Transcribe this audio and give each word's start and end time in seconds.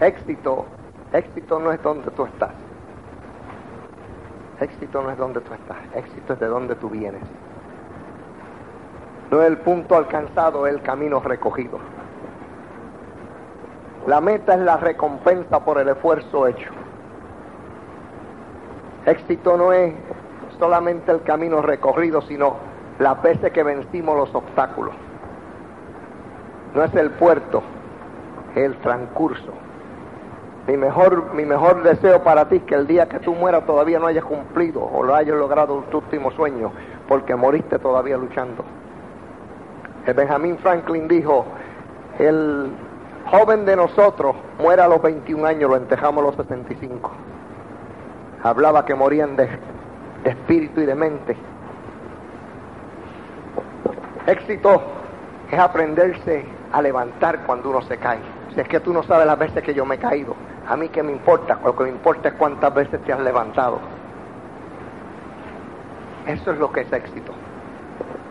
Éxito, 0.00 0.64
éxito 1.12 1.60
no 1.60 1.72
es 1.72 1.82
donde 1.82 2.10
tú 2.12 2.24
estás. 2.24 2.52
Éxito 4.60 5.02
no 5.02 5.10
es 5.10 5.18
donde 5.18 5.40
tú 5.40 5.52
estás, 5.52 5.76
éxito 5.94 6.32
es 6.32 6.40
de 6.40 6.46
donde 6.46 6.74
tú 6.74 6.88
vienes. 6.88 7.22
No 9.30 9.42
es 9.42 9.48
el 9.48 9.58
punto 9.58 9.96
alcanzado, 9.96 10.66
es 10.66 10.74
el 10.74 10.82
camino 10.82 11.20
recogido. 11.20 11.78
La 14.06 14.20
meta 14.20 14.54
es 14.54 14.60
la 14.60 14.78
recompensa 14.78 15.62
por 15.64 15.78
el 15.78 15.88
esfuerzo 15.88 16.46
hecho. 16.46 16.70
Éxito 19.04 19.56
no 19.56 19.72
es 19.72 19.94
solamente 20.58 21.12
el 21.12 21.22
camino 21.22 21.60
recorrido, 21.60 22.22
sino 22.22 22.56
las 22.98 23.20
veces 23.22 23.52
que 23.52 23.62
vencimos 23.62 24.16
los 24.16 24.34
obstáculos. 24.34 24.94
No 26.74 26.84
es 26.84 26.94
el 26.94 27.10
puerto, 27.10 27.62
es 28.54 28.64
el 28.64 28.76
transcurso. 28.78 29.52
Mi 30.70 30.76
mejor, 30.76 31.34
mi 31.34 31.44
mejor 31.44 31.82
deseo 31.82 32.22
para 32.22 32.48
ti 32.48 32.58
es 32.58 32.62
que 32.62 32.76
el 32.76 32.86
día 32.86 33.08
que 33.08 33.18
tú 33.18 33.34
mueras 33.34 33.66
todavía 33.66 33.98
no 33.98 34.06
hayas 34.06 34.22
cumplido 34.22 34.84
o 34.84 35.02
lo 35.02 35.16
hayas 35.16 35.36
logrado 35.36 35.82
tu 35.90 35.98
último 35.98 36.30
sueño, 36.30 36.70
porque 37.08 37.34
moriste 37.34 37.80
todavía 37.80 38.16
luchando. 38.16 38.64
El 40.06 40.14
Benjamin 40.14 40.58
Franklin 40.58 41.08
dijo, 41.08 41.44
el 42.20 42.70
joven 43.32 43.64
de 43.64 43.74
nosotros 43.74 44.36
muera 44.60 44.84
a 44.84 44.88
los 44.88 45.02
21 45.02 45.44
años, 45.44 45.70
lo 45.70 45.76
entejamos 45.76 46.22
a 46.22 46.26
los 46.28 46.36
75. 46.36 47.10
Hablaba 48.44 48.84
que 48.84 48.94
morían 48.94 49.34
de, 49.34 49.48
de 50.22 50.30
espíritu 50.30 50.82
y 50.82 50.86
de 50.86 50.94
mente. 50.94 51.36
Éxito 54.28 54.82
es 55.50 55.58
aprenderse 55.58 56.44
a 56.72 56.80
levantar 56.80 57.40
cuando 57.44 57.70
uno 57.70 57.82
se 57.82 57.96
cae. 57.96 58.20
Si 58.54 58.60
es 58.60 58.68
que 58.68 58.78
tú 58.78 58.92
no 58.92 59.02
sabes 59.02 59.26
las 59.26 59.38
veces 59.38 59.64
que 59.64 59.74
yo 59.74 59.84
me 59.84 59.96
he 59.96 59.98
caído, 59.98 60.36
a 60.68 60.76
mí 60.76 60.88
qué 60.88 61.02
me 61.02 61.12
importa, 61.12 61.58
lo 61.64 61.74
que 61.74 61.84
me 61.84 61.90
importa 61.90 62.28
es 62.28 62.34
cuántas 62.34 62.72
veces 62.74 63.02
te 63.02 63.12
has 63.12 63.20
levantado. 63.20 63.78
Eso 66.26 66.52
es 66.52 66.58
lo 66.58 66.70
que 66.70 66.82
es 66.82 66.92
éxito. 66.92 67.32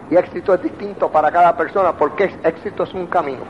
Y 0.09 0.15
éxito 0.15 0.53
es 0.53 0.63
distinto 0.63 1.09
para 1.09 1.31
cada 1.31 1.55
persona 1.55 1.93
porque 1.93 2.33
éxito 2.43 2.83
es 2.83 2.93
un 2.93 3.07
camino 3.07 3.43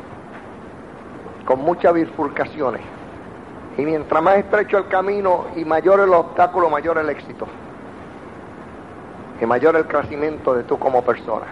con 1.46 1.62
muchas 1.62 1.94
bifurcaciones. 1.94 2.82
Y 3.78 3.82
mientras 3.84 4.22
más 4.22 4.38
estrecho 4.38 4.78
el 4.78 4.88
camino 4.88 5.46
y 5.56 5.66
mayor 5.66 6.00
el 6.00 6.14
obstáculo, 6.14 6.70
mayor 6.70 6.98
el 6.98 7.10
éxito. 7.10 7.48
Y 9.42 9.46
mayor 9.46 9.76
el 9.78 9.88
crecimiento 9.88 10.54
de 10.54 10.64
tú 10.64 10.78
como 10.78 11.02
persona. 11.02 11.46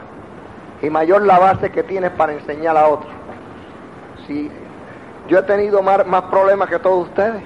Y 0.82 0.90
mayor 0.90 1.24
la 1.24 1.40
base 1.40 1.72
que 1.72 1.84
tienes 1.84 2.12
para 2.12 2.34
enseñar 2.34 2.78
a 2.78 2.88
otros. 2.88 3.12
Yo 5.28 5.40
he 5.40 5.44
tenido 5.44 5.82
más, 5.82 6.04
problemas 6.30 6.70
que 6.70 6.80
todos 6.80 7.08
ustedes. 7.08 7.44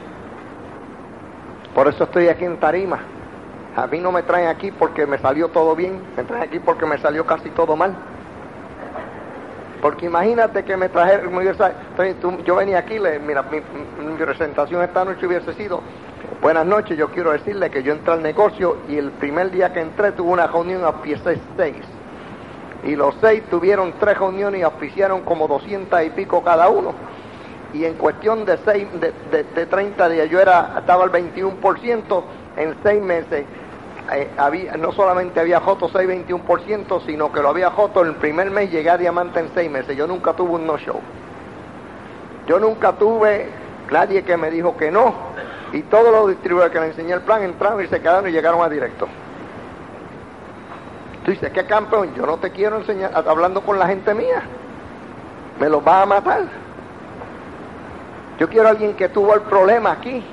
Por 1.74 1.88
eso 1.88 2.04
estoy 2.04 2.28
aquí 2.28 2.46
en 2.46 2.58
Tarima. 2.58 3.00
A 3.76 3.88
mí 3.88 4.00
no 4.00 4.12
me 4.12 4.24
traen 4.24 4.48
aquí 4.48 4.72
porque 4.72 5.06
me 5.06 5.18
salió 5.18 5.48
todo 5.48 5.76
bien, 5.76 6.02
me 6.18 6.24
traen 6.24 6.44
aquí 6.44 6.60
porque 6.60 6.86
me 6.86 6.98
salió 6.98 7.26
casi 7.26 7.50
todo 7.52 7.76
mal. 7.76 7.96
Porque 9.82 10.06
imagínate 10.06 10.64
que 10.64 10.78
me 10.78 10.90
trajeron, 10.90 11.34
yo 12.46 12.56
venía 12.56 12.80
aquí, 12.80 13.00
mira, 13.26 13.44
mi, 13.44 13.62
presentación 14.18 14.84
esta 14.84 15.04
noche 15.04 15.26
hubiese 15.26 15.54
sido, 15.54 15.82
buenas 16.40 16.68
noches, 16.68 16.98
yo 16.98 17.10
quiero 17.10 17.32
decirle 17.32 17.72
que 17.72 17.82
yo 17.82 17.94
entré 17.94 18.14
al 18.14 18.22
negocio 18.22 18.78
y 18.88 18.98
el 18.98 19.10
primer 19.12 19.50
día 19.50 19.74
que 19.74 19.80
entré 19.80 20.12
tuve 20.12 20.30
una 20.30 20.46
reunión, 20.46 20.84
auspicié 20.84 21.40
seis. 21.58 21.78
Y 22.84 22.96
los 22.96 23.16
seis 23.22 23.42
tuvieron 23.50 23.94
tres 24.00 24.20
reuniones 24.20 24.60
y 24.60 24.64
auspiciaron 24.64 25.22
como 25.22 25.48
doscientas 25.48 26.06
y 26.06 26.10
pico 26.12 26.44
cada 26.44 26.68
uno. 26.70 26.94
Y 27.74 27.86
en 27.86 27.94
cuestión 27.94 28.46
de, 28.46 28.58
seis, 28.66 28.88
de, 29.00 29.14
de, 29.32 29.44
de 29.44 29.66
30 29.66 30.10
días, 30.10 30.30
yo 30.30 30.40
era, 30.40 30.76
estaba 30.78 31.04
al 31.04 31.12
21%, 31.12 32.24
en 32.58 32.76
seis 32.84 33.02
meses 33.02 33.46
eh, 34.12 34.30
había, 34.38 34.76
no 34.76 34.92
solamente 34.92 35.40
había 35.40 35.62
Joto 35.62 35.90
6-21%, 35.90 37.06
sino 37.06 37.32
que 37.32 37.42
lo 37.42 37.50
había 37.50 37.72
Joto 37.72 38.02
el 38.02 38.16
primer 38.16 38.52
mes, 38.52 38.70
llegué 38.70 38.90
a 38.90 38.98
Diamante 38.98 39.40
en 39.40 39.50
seis 39.54 39.72
meses. 39.72 39.96
Yo 39.96 40.06
nunca 40.06 40.34
tuve 40.34 40.52
un 40.52 40.68
no-show. 40.68 41.00
Yo 42.48 42.60
nunca 42.60 42.94
tuve 42.94 43.48
nadie 43.90 44.24
que 44.24 44.36
me 44.36 44.52
dijo 44.52 44.76
que 44.76 44.92
no. 44.92 45.14
Y 45.72 45.84
todos 45.84 46.12
los 46.12 46.30
distribuidores 46.30 46.74
que 46.74 46.80
le 46.82 46.88
enseñé 46.88 47.14
el 47.14 47.22
plan 47.22 47.44
entraron 47.44 47.82
y 47.84 47.88
se 47.88 48.02
quedaron 48.02 48.28
y 48.28 48.32
llegaron 48.32 48.62
a 48.62 48.68
directo. 48.68 49.08
Tú 51.24 51.32
dices, 51.32 51.52
¿qué 51.54 51.66
campeón? 51.66 52.14
Yo 52.16 52.26
no 52.26 52.38
te 52.38 52.50
quiero 52.50 52.80
enseñar, 52.80 53.12
hablando 53.14 53.62
con 53.62 53.80
la 53.80 53.88
gente 53.88 54.14
mía. 54.14 54.42
Me 55.60 55.70
los 55.70 55.88
va 55.88 56.02
a 56.02 56.06
matar. 56.06 56.61
Yo 58.42 58.50
quiero 58.50 58.70
a 58.70 58.72
alguien 58.72 58.96
que 58.96 59.08
tuvo 59.08 59.36
el 59.36 59.42
problema 59.42 59.92
aquí 59.92 60.24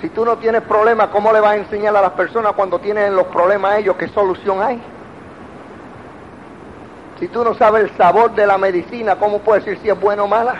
si 0.00 0.08
tú 0.08 0.24
no 0.24 0.38
tienes 0.38 0.62
problemas, 0.62 1.08
¿cómo 1.08 1.34
le 1.34 1.40
vas 1.40 1.50
a 1.50 1.56
enseñar 1.56 1.94
a 1.94 2.00
las 2.00 2.12
personas 2.12 2.54
cuando 2.54 2.78
tienen 2.78 3.14
los 3.14 3.26
problemas 3.26 3.76
ellos 3.76 3.96
qué 3.96 4.08
solución 4.08 4.62
hay? 4.62 4.80
Si 7.20 7.28
tú 7.28 7.44
no 7.44 7.52
sabes 7.56 7.84
el 7.84 7.96
sabor 7.98 8.34
de 8.34 8.46
la 8.46 8.56
medicina, 8.56 9.16
¿cómo 9.16 9.40
puedes 9.40 9.66
decir 9.66 9.82
si 9.82 9.90
es 9.90 10.00
buena 10.00 10.22
o 10.22 10.28
mala? 10.28 10.54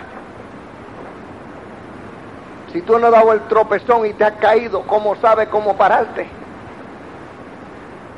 Si 2.71 2.79
tú 2.83 2.99
no 2.99 3.07
has 3.07 3.13
dado 3.13 3.33
el 3.33 3.41
tropezón 3.47 4.05
y 4.05 4.13
te 4.13 4.25
has 4.25 4.33
caído, 4.33 4.83
¿cómo 4.83 5.15
sabes 5.15 5.47
cómo 5.47 5.75
pararte? 5.75 6.27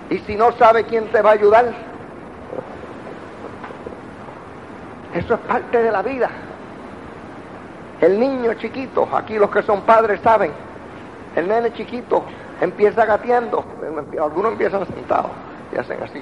Y 0.10 0.20
si 0.20 0.36
no 0.36 0.52
sabes 0.58 0.86
quién 0.90 1.08
te 1.14 1.22
va 1.22 1.30
a 1.30 1.34
ayudar, 1.34 1.74
eso 5.14 5.34
es 5.34 5.40
parte 5.40 5.82
de 5.82 5.92
la 5.94 6.02
vida. 6.02 6.30
El 8.02 8.20
niño 8.20 8.54
chiquito, 8.56 9.08
aquí 9.12 9.38
los 9.40 9.50
que 9.50 9.64
son 9.64 9.82
padres 9.82 10.22
saben, 10.22 10.52
el 11.36 11.48
nene 11.48 11.74
chiquito 11.74 12.24
empieza 12.62 13.06
gateando, 13.06 13.64
algunos 14.22 14.52
empiezan 14.52 14.86
sentados 14.88 15.32
y 15.74 15.78
hacen 15.78 16.02
así. 16.04 16.22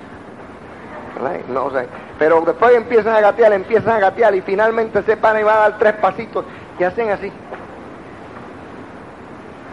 No 1.50 1.69
sé. 1.72 1.88
Pero 2.19 2.41
después 2.41 2.75
empiezan 2.75 3.16
a 3.16 3.22
gatear, 3.22 3.53
empiezan 3.53 3.96
a 3.96 4.00
gatear 4.00 4.36
y 4.36 4.41
finalmente 4.41 5.02
se 5.03 5.18
paran 5.18 5.41
y 5.41 5.44
van 5.44 5.58
a 5.58 5.59
dar 5.59 5.78
tres 5.78 5.94
pasitos 5.96 6.46
y 6.80 6.84
hacen 6.84 7.09
así. 7.09 7.31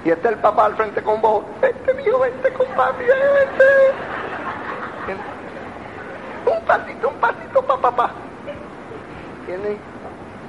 Y 0.04 0.10
está 0.10 0.30
el 0.30 0.38
papá 0.38 0.66
al 0.66 0.74
frente 0.74 1.02
con 1.02 1.20
vos, 1.20 1.44
vente 1.60 1.94
mío, 1.94 2.18
vente 2.18 2.52
compadre, 2.52 3.06
vente. 3.06 3.64
Un 6.46 6.64
pasito, 6.64 7.08
un 7.08 7.14
pasito, 7.14 7.62
papá, 7.62 7.90
papá. 7.90 8.10
Tiene 9.46 9.78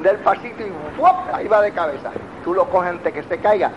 del 0.01 0.17
pasito 0.17 0.63
y 0.63 0.71
ahí 1.33 1.47
va 1.47 1.61
de 1.61 1.71
cabeza. 1.71 2.11
Tú 2.43 2.53
lo 2.53 2.69
coges 2.69 2.89
antes 2.89 3.13
que 3.13 3.23
se 3.23 3.37
caiga 3.37 3.71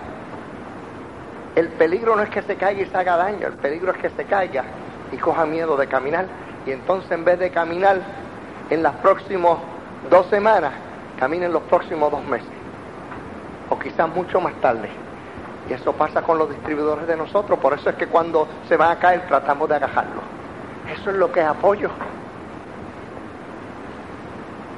el 1.56 1.68
peligro 1.68 2.14
no 2.14 2.22
es 2.22 2.28
que 2.28 2.42
se 2.42 2.56
caiga 2.56 2.82
y 2.82 2.86
se 2.86 2.96
haga 2.96 3.16
daño, 3.16 3.46
el 3.46 3.54
peligro 3.54 3.90
es 3.92 3.96
que 3.96 4.10
se 4.10 4.24
caiga 4.26 4.62
y 5.10 5.16
coja 5.16 5.46
miedo 5.46 5.76
de 5.78 5.86
caminar. 5.86 6.26
Y 6.66 6.70
entonces 6.70 7.10
en 7.10 7.24
vez 7.24 7.38
de 7.38 7.50
caminar 7.50 7.98
en 8.68 8.82
las 8.82 8.94
próximas 8.96 9.56
dos 10.10 10.26
semanas, 10.26 10.74
camine 11.18 11.46
en 11.46 11.54
los 11.54 11.62
próximos 11.62 12.10
dos 12.10 12.22
meses. 12.24 12.50
O 13.70 13.78
quizás 13.78 14.06
mucho 14.14 14.38
más 14.38 14.52
tarde. 14.60 14.90
Y 15.68 15.72
eso 15.72 15.94
pasa 15.94 16.20
con 16.20 16.38
los 16.38 16.50
distribuidores 16.50 17.06
de 17.06 17.16
nosotros. 17.16 17.58
Por 17.58 17.72
eso 17.72 17.88
es 17.88 17.96
que 17.96 18.06
cuando 18.06 18.46
se 18.68 18.76
van 18.76 18.90
a 18.90 18.98
caer 18.98 19.26
tratamos 19.26 19.66
de 19.66 19.76
agajarlo. 19.76 20.20
Eso 20.92 21.10
es 21.10 21.16
lo 21.16 21.32
que 21.32 21.40
es 21.40 21.46
apoyo. 21.46 21.88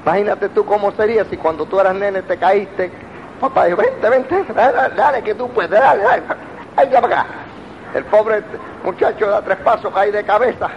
Imagínate 0.04 0.48
tú 0.50 0.64
cómo 0.64 0.92
sería 0.92 1.24
si 1.26 1.36
cuando 1.36 1.66
tú 1.66 1.78
eras 1.80 1.94
nene 1.94 2.22
te 2.22 2.36
caíste. 2.36 2.90
Papá 3.40 3.66
dijo, 3.66 3.78
vente, 3.78 4.08
vente, 4.08 4.44
dale, 4.54 4.94
dale 4.96 5.22
que 5.22 5.34
tú 5.34 5.48
puedes, 5.50 5.70
dale, 5.70 6.02
dale. 6.02 6.22
El 7.94 8.04
pobre 8.04 8.42
muchacho 8.84 9.28
da 9.28 9.42
tres 9.42 9.58
pasos, 9.58 9.92
cae 9.92 10.12
de 10.12 10.24
cabeza 10.24 10.68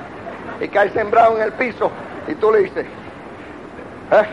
y 0.60 0.68
cae 0.68 0.90
sembrado 0.92 1.38
en 1.38 1.44
el 1.44 1.54
piso. 1.54 1.92
Y 2.28 2.36
tú 2.36 2.52
le 2.52 2.60
dices, 2.60 2.86
eh, 4.12 4.26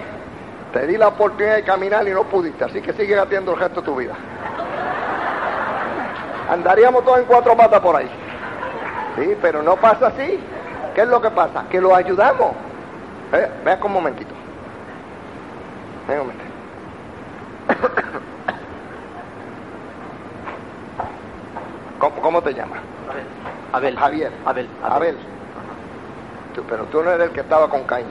te 0.72 0.86
di 0.86 0.96
la 0.96 1.08
oportunidad 1.08 1.56
de 1.56 1.62
caminar 1.64 2.06
y 2.06 2.10
no 2.10 2.24
pudiste, 2.24 2.64
así 2.64 2.80
que 2.80 2.92
sigue 2.92 3.18
haciendo 3.18 3.52
el 3.52 3.58
resto 3.58 3.80
de 3.80 3.86
tu 3.86 3.96
vida. 3.96 4.14
Andaríamos 6.50 7.04
todos 7.04 7.18
en 7.18 7.24
cuatro 7.24 7.56
patas 7.56 7.80
por 7.80 7.96
ahí. 7.96 8.10
Sí, 9.16 9.36
pero 9.42 9.62
no 9.62 9.76
pasa 9.76 10.08
así. 10.08 10.38
¿Qué 10.94 11.02
es 11.02 11.08
lo 11.08 11.20
que 11.20 11.30
pasa? 11.30 11.64
Que 11.70 11.80
lo 11.80 11.94
ayudamos. 11.94 12.52
Eh, 13.32 13.50
vea 13.64 13.78
un 13.82 13.92
momentito. 13.92 14.37
Venga 16.08 16.22
un 16.22 16.28
momentito. 16.28 16.58
¿Cómo, 22.22 22.42
te 22.42 22.54
llamas? 22.54 22.78
Abel. 23.72 23.98
Javier. 23.98 24.32
Abel. 24.46 24.68
Abel. 24.82 25.16
pero 26.68 26.84
tú 26.84 27.02
no 27.02 27.10
eres 27.10 27.28
el 27.28 27.32
que 27.34 27.40
estaba 27.40 27.68
con 27.68 27.84
caña. 27.84 28.06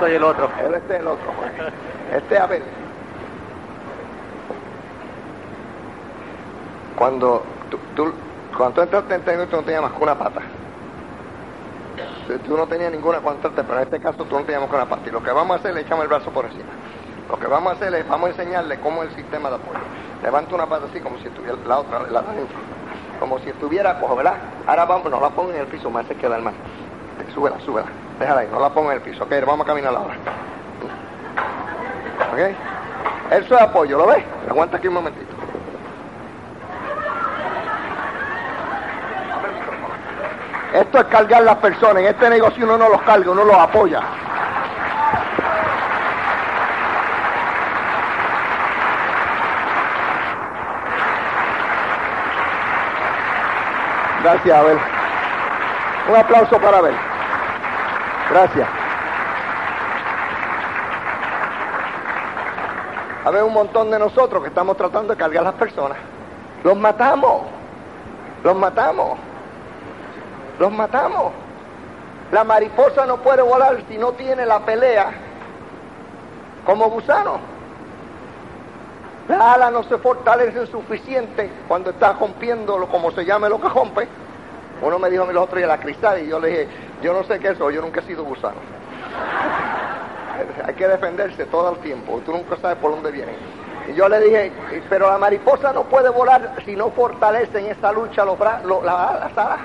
Soy 0.00 0.14
el 0.14 0.24
otro. 0.24 0.50
Él 0.64 0.74
este 0.74 0.94
es 0.94 1.00
el 1.00 1.06
otro. 1.06 1.32
Este 2.14 2.34
es 2.34 2.40
Abel. 2.40 2.62
Cuando 6.96 7.44
tú, 7.70 7.78
tú 7.94 8.12
cuando 8.56 8.74
tú 8.74 8.80
entraste 8.82 9.14
en 9.14 9.22
técnico, 9.22 9.50
tú 9.50 9.56
no 9.56 9.62
tenías 9.62 9.82
más 9.82 9.92
que 9.92 10.02
una 10.02 10.18
pata. 10.18 10.40
Tú 12.36 12.56
no 12.56 12.66
tenías 12.66 12.92
ninguna 12.92 13.18
entraste, 13.18 13.62
pero 13.62 13.78
en 13.78 13.84
este 13.84 14.00
caso 14.00 14.24
tú 14.24 14.38
no 14.38 14.44
que 14.44 14.56
una 14.56 14.86
pata. 14.86 15.02
Y 15.06 15.10
lo 15.10 15.22
que 15.22 15.32
vamos 15.32 15.56
a 15.56 15.60
hacer 15.60 15.76
es 15.76 15.84
echamos 15.84 16.02
el 16.02 16.08
brazo 16.08 16.30
por 16.30 16.44
encima. 16.44 16.68
Lo 17.28 17.38
que 17.38 17.46
vamos 17.46 17.72
a 17.72 17.76
hacer 17.76 17.94
es, 17.94 18.08
vamos 18.08 18.28
a 18.28 18.30
enseñarle 18.30 18.78
cómo 18.80 19.02
es 19.02 19.10
el 19.10 19.16
sistema 19.16 19.48
de 19.48 19.56
apoyo. 19.56 19.78
Levanta 20.22 20.54
una 20.54 20.66
pata 20.66 20.86
así 20.90 21.00
como 21.00 21.18
si 21.18 21.28
estuviera 21.28 21.56
la 21.66 21.78
otra, 21.78 22.00
la 22.10 22.22
de 22.22 22.28
adentro. 22.28 22.56
Como 23.18 23.38
si 23.40 23.48
estuviera 23.48 23.98
cojo, 24.00 24.16
¿verdad? 24.16 24.34
Ahora 24.66 24.84
vamos, 24.84 25.10
no 25.10 25.20
la 25.20 25.30
pongo 25.30 25.52
en 25.52 25.60
el 25.60 25.66
piso, 25.66 25.90
más 25.90 26.06
se 26.06 26.14
queda 26.16 26.36
el 26.36 26.42
más. 26.42 26.54
Súbela, 27.34 27.58
súbela. 27.60 27.88
Déjala 28.18 28.40
ahí, 28.40 28.48
no 28.50 28.60
la 28.60 28.70
pongo 28.70 28.90
en 28.90 28.98
el 28.98 29.02
piso. 29.02 29.24
Ok, 29.24 29.32
vamos 29.46 29.64
a 29.64 29.68
caminar 29.68 29.94
ahora. 29.94 30.14
Ok. 32.32 32.38
Eso 33.32 33.54
es 33.54 33.62
apoyo, 33.62 33.98
¿lo 33.98 34.06
ves? 34.06 34.24
Aguanta 34.48 34.76
aquí 34.76 34.88
un 34.88 34.94
momentito. 34.94 35.27
Esto 40.78 40.98
es 41.00 41.04
cargar 41.06 41.42
las 41.42 41.56
personas. 41.56 41.96
En 42.02 42.06
este 42.06 42.30
negocio 42.30 42.64
uno 42.64 42.78
no 42.78 42.88
los 42.88 43.02
carga, 43.02 43.32
uno 43.32 43.44
los 43.44 43.56
apoya. 43.56 44.00
Gracias, 54.22 54.56
Abel. 54.56 54.78
Un 56.10 56.16
aplauso 56.16 56.60
para 56.60 56.78
Abel. 56.78 56.94
Gracias. 58.30 58.68
A 63.24 63.30
ver, 63.30 63.42
un 63.42 63.52
montón 63.52 63.90
de 63.90 63.98
nosotros 63.98 64.42
que 64.42 64.48
estamos 64.48 64.76
tratando 64.76 65.12
de 65.12 65.18
cargar 65.18 65.42
las 65.42 65.54
personas. 65.54 65.98
Los 66.62 66.76
matamos. 66.76 67.42
Los 68.44 68.54
matamos. 68.54 69.18
Los 70.58 70.72
matamos. 70.72 71.32
La 72.32 72.44
mariposa 72.44 73.06
no 73.06 73.18
puede 73.18 73.42
volar 73.42 73.82
si 73.88 73.96
no 73.96 74.12
tiene 74.12 74.44
la 74.44 74.60
pelea 74.60 75.10
como 76.66 76.90
gusano. 76.90 77.38
La 79.28 79.54
ala 79.54 79.70
no 79.70 79.82
se 79.84 79.98
fortalece 79.98 80.66
suficiente 80.66 81.50
cuando 81.66 81.90
está 81.90 82.14
rompiendo, 82.14 82.86
como 82.88 83.10
se 83.12 83.24
llame 83.24 83.48
lo 83.48 83.60
que 83.60 83.68
rompe. 83.68 84.08
Uno 84.82 84.98
me 84.98 85.10
dijo 85.10 85.24
a 85.24 85.26
mí 85.26 85.32
los 85.32 85.44
otros 85.44 85.58
días 85.58 85.68
la 85.68 85.80
cristal 85.80 86.22
y 86.22 86.28
yo 86.28 86.38
le 86.38 86.48
dije, 86.48 86.68
yo 87.02 87.12
no 87.12 87.24
sé 87.24 87.38
qué 87.38 87.48
es 87.48 87.54
eso, 87.54 87.70
yo 87.70 87.80
nunca 87.80 88.00
he 88.00 88.04
sido 88.04 88.24
gusano. 88.24 88.56
Hay 90.66 90.74
que 90.74 90.86
defenderse 90.86 91.46
todo 91.46 91.72
el 91.72 91.78
tiempo, 91.78 92.20
tú 92.24 92.32
nunca 92.32 92.56
sabes 92.56 92.78
por 92.78 92.90
dónde 92.92 93.10
viene. 93.10 93.32
Y 93.88 93.94
yo 93.94 94.08
le 94.08 94.20
dije, 94.20 94.52
pero 94.88 95.10
la 95.10 95.18
mariposa 95.18 95.72
no 95.72 95.84
puede 95.84 96.10
volar 96.10 96.54
si 96.64 96.76
no 96.76 96.90
fortalece 96.90 97.58
en 97.58 97.66
esta 97.66 97.90
lucha 97.92 98.24
los 98.24 98.38
brazos, 98.38 98.84
las 98.84 99.36
alas. 99.36 99.60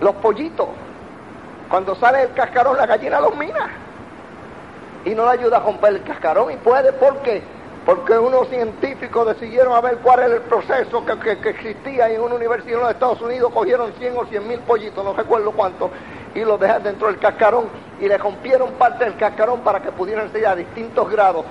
Los 0.00 0.14
pollitos, 0.16 0.68
cuando 1.68 1.94
sale 1.96 2.22
el 2.22 2.32
cascarón, 2.32 2.76
la 2.76 2.86
gallina 2.86 3.20
los 3.20 3.36
mina. 3.36 3.68
Y 5.04 5.14
no 5.14 5.24
le 5.24 5.30
ayuda 5.32 5.58
a 5.58 5.60
romper 5.60 5.94
el 5.94 6.02
cascarón. 6.02 6.52
Y 6.52 6.56
puede, 6.56 6.92
¿por 6.92 7.18
qué? 7.18 7.42
Porque 7.84 8.18
unos 8.18 8.48
científicos 8.48 9.26
decidieron 9.26 9.74
a 9.74 9.80
ver 9.80 9.98
cuál 9.98 10.20
era 10.20 10.34
el 10.34 10.42
proceso 10.42 11.04
que, 11.04 11.32
existía 11.48 12.10
en 12.10 12.20
una 12.20 12.34
universidad 12.34 12.74
en 12.74 12.80
los 12.80 12.90
Estados 12.90 13.20
Unidos. 13.22 13.52
Cogieron 13.52 13.92
100 13.98 14.16
o 14.16 14.26
100 14.26 14.48
mil 14.48 14.60
pollitos, 14.60 15.04
no 15.04 15.14
recuerdo 15.14 15.52
cuántos, 15.52 15.90
y 16.34 16.40
los 16.40 16.60
dejaron 16.60 16.82
dentro 16.82 17.06
del 17.08 17.18
cascarón 17.18 17.64
y 18.00 18.06
le 18.06 18.18
rompieron 18.18 18.72
parte 18.72 19.04
del 19.04 19.16
cascarón 19.16 19.60
para 19.60 19.80
que 19.80 19.90
pudieran 19.92 20.30
ser 20.32 20.46
a 20.46 20.54
distintos 20.54 21.10
grados 21.10 21.44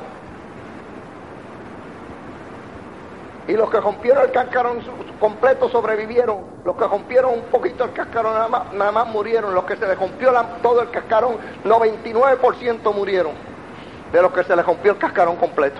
Y 3.48 3.54
los 3.54 3.70
que 3.70 3.80
rompieron 3.80 4.24
el 4.24 4.32
cascarón 4.32 4.80
completo 5.20 5.70
sobrevivieron. 5.70 6.40
Los 6.66 6.76
que 6.76 6.86
rompieron 6.86 7.34
un 7.34 7.44
poquito 7.44 7.86
el 7.86 7.94
cascarón 7.94 8.34
nada 8.74 8.92
más, 8.92 9.08
murieron. 9.08 9.54
Los 9.54 9.64
que 9.64 9.78
se 9.78 9.88
les 9.88 9.98
rompió 9.98 10.34
todo 10.62 10.82
el 10.82 10.90
cascarón, 10.90 11.38
99% 11.64 12.94
murieron. 12.94 13.34
De 14.12 14.22
los 14.22 14.32
que 14.32 14.44
se 14.44 14.56
les 14.56 14.66
rompió 14.66 14.92
el 14.92 14.98
cascarón 14.98 15.38
completo 15.38 15.80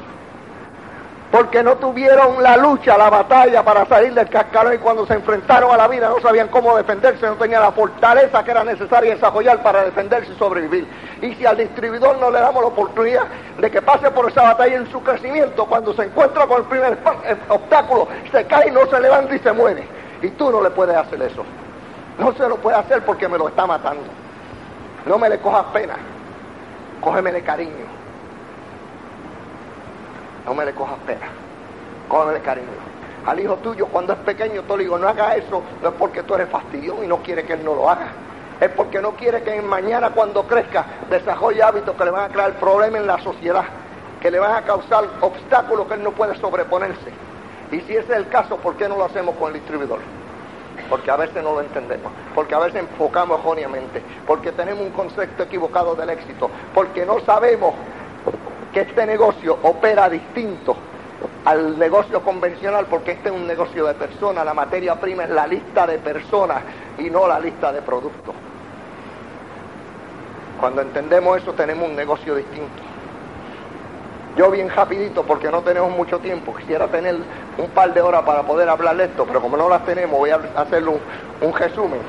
porque 1.32 1.62
no 1.62 1.76
tuvieron 1.76 2.42
la 2.42 2.56
lucha, 2.56 2.98
la 2.98 3.10
batalla 3.10 3.64
para 3.64 3.86
salir 3.86 4.14
del 4.14 4.30
cascarón 4.30 4.74
y 4.74 4.78
cuando 4.78 5.06
se 5.06 5.14
enfrentaron 5.14 5.74
a 5.74 5.78
la 5.78 5.88
vida 5.88 6.08
no 6.08 6.22
sabían 6.22 6.48
cómo 6.48 6.76
defenderse, 6.78 7.26
no 7.26 7.36
tenían 7.36 7.62
la 7.62 7.72
fortaleza 7.72 8.44
que 8.44 8.52
era 8.52 8.64
necesaria 8.64 9.14
desarrollar 9.14 9.62
para 9.62 9.84
defenderse 9.84 10.32
y 10.32 10.38
sobrevivir. 10.38 10.88
Y 11.22 11.36
si 11.36 11.46
al 11.46 11.58
distribuidor 11.58 12.18
no 12.18 12.32
le 12.32 12.40
damos 12.40 12.62
la 12.62 12.70
oportunidad 12.70 13.26
de 13.60 13.70
que 13.70 13.82
pase 13.82 14.10
por 14.12 14.30
esa 14.32 14.44
batalla 14.44 14.78
en 14.78 14.90
su 14.90 15.04
crecimiento, 15.04 15.66
cuando 15.66 15.94
se 15.94 16.04
encuentra 16.04 16.48
con 16.48 16.62
el 16.62 16.68
primer 16.68 16.98
obstáculo, 17.50 18.08
se 18.32 18.46
cae, 18.46 18.72
no 18.72 18.86
se 18.86 19.00
levanta 19.00 19.36
y 19.36 19.40
se 19.40 19.52
muere. 19.52 19.86
Y 20.22 20.30
tú 20.30 20.50
no 20.50 20.62
le 20.62 20.70
puedes 20.70 20.96
hacer 20.96 21.22
eso. 21.22 21.44
No 22.18 22.34
se 22.34 22.48
lo 22.48 22.56
puede 22.56 22.78
hacer 22.78 23.04
porque 23.04 23.28
me 23.28 23.38
lo 23.38 23.50
está 23.50 23.68
matando. 23.68 24.06
No 25.06 25.18
me 25.18 25.30
le 25.30 25.40
cojas 25.40 25.66
pena, 25.74 25.96
cógemele 27.02 27.42
cariño 27.42 27.87
no 30.48 30.54
me 30.54 30.66
le 30.66 30.74
cojas 30.74 30.98
pena, 31.06 31.28
cógeme 32.08 32.40
cariño. 32.40 32.68
Al 33.26 33.38
hijo 33.38 33.58
tuyo 33.58 33.88
cuando 33.88 34.14
es 34.14 34.20
pequeño, 34.20 34.64
tú 34.64 34.78
le 34.78 34.84
digo, 34.84 34.98
no 34.98 35.10
haga 35.10 35.36
eso, 35.36 35.62
no 35.84 35.90
es 35.90 35.96
porque 35.96 36.24
tú 36.24 36.36
eres 36.36 36.48
fastidión 36.48 37.04
y 37.04 37.08
no 37.08 37.18
quiere 37.18 37.44
que 37.44 37.54
él 37.54 37.66
no 37.66 37.76
lo 37.76 37.90
haga. 37.90 38.08
Es 38.62 38.70
porque 38.70 39.02
no 39.02 39.12
quiere 39.12 39.44
que 39.44 39.62
mañana 39.62 40.12
cuando 40.12 40.48
crezca 40.48 40.86
desarrolle 41.10 41.62
hábitos 41.62 41.98
que 41.98 42.06
le 42.06 42.12
van 42.12 42.32
a 42.32 42.34
crear 42.34 42.54
problemas 42.54 43.02
en 43.02 43.08
la 43.08 43.22
sociedad, 43.22 43.66
que 44.22 44.32
le 44.32 44.40
van 44.40 44.56
a 44.56 44.62
causar 44.62 45.04
obstáculos 45.20 45.86
que 45.88 45.96
él 45.96 46.04
no 46.04 46.12
puede 46.12 46.34
sobreponerse. 46.38 47.12
Y 47.70 47.82
si 47.82 47.98
ese 47.98 48.14
es 48.14 48.18
el 48.18 48.30
caso, 48.30 48.56
¿por 48.56 48.76
qué 48.78 48.88
no 48.88 48.96
lo 48.96 49.04
hacemos 49.04 49.36
con 49.36 49.50
el 49.50 49.56
distribuidor? 49.56 50.00
Porque 50.90 51.12
a 51.12 51.18
veces 51.18 51.44
no 51.44 51.56
lo 51.56 51.62
entendemos, 51.62 52.10
porque 52.34 52.56
a 52.56 52.60
veces 52.60 52.80
enfocamos 52.80 53.42
erróneamente, 53.42 54.02
porque 54.26 54.54
tenemos 54.54 54.86
un 54.86 54.92
concepto 54.92 55.44
equivocado 55.44 55.94
del 55.96 56.10
éxito, 56.10 56.50
porque 56.74 57.06
no 57.06 57.20
sabemos 57.26 57.74
que 58.78 58.82
este 58.82 59.08
negocio 59.08 59.58
opera 59.64 60.08
distinto 60.08 60.78
al 61.46 61.80
negocio 61.80 62.22
convencional 62.22 62.86
porque 62.86 63.14
este 63.14 63.30
es 63.30 63.36
un 63.36 63.48
negocio 63.48 63.88
de 63.88 63.96
personas, 63.96 64.46
la 64.46 64.54
materia 64.54 64.94
prima 65.00 65.24
es 65.24 65.32
la 65.32 65.48
lista 65.48 65.88
de 65.88 65.98
personas 65.98 66.60
y 67.00 67.10
no 67.10 67.28
la 67.28 67.40
lista 67.40 67.74
de 67.74 67.82
productos. 67.82 68.36
Cuando 70.60 70.84
entendemos 70.84 71.42
eso 71.42 71.54
tenemos 71.54 71.90
un 71.90 71.96
negocio 71.96 72.36
distinto. 72.36 72.84
Yo 74.36 74.52
bien 74.52 74.70
rapidito, 74.70 75.24
porque 75.24 75.50
no 75.50 75.64
tenemos 75.64 75.90
mucho 75.90 76.20
tiempo, 76.20 76.56
quisiera 76.56 76.88
tener 76.88 77.16
un 77.58 77.70
par 77.72 77.92
de 77.96 78.02
horas 78.04 78.22
para 78.22 78.44
poder 78.44 78.70
hablar 78.70 79.02
esto, 79.02 79.26
pero 79.26 79.42
como 79.42 79.58
no 79.58 79.70
las 79.70 79.84
tenemos, 79.88 80.20
voy 80.20 80.30
a 80.30 80.40
hacerle 80.56 80.90
un, 80.90 81.00
un 81.42 81.52
resumen. 81.52 82.02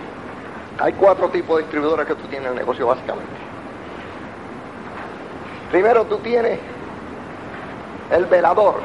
Hay 0.78 0.92
cuatro 0.92 1.30
tipos 1.30 1.56
de 1.56 1.62
distribuidores 1.62 2.06
que 2.06 2.14
tú 2.14 2.28
tienes 2.28 2.44
en 2.44 2.52
el 2.52 2.58
negocio 2.58 2.86
básicamente. 2.86 3.47
Primero 5.70 6.04
tú 6.04 6.18
tienes 6.18 6.58
el 8.10 8.24
velador. 8.26 8.80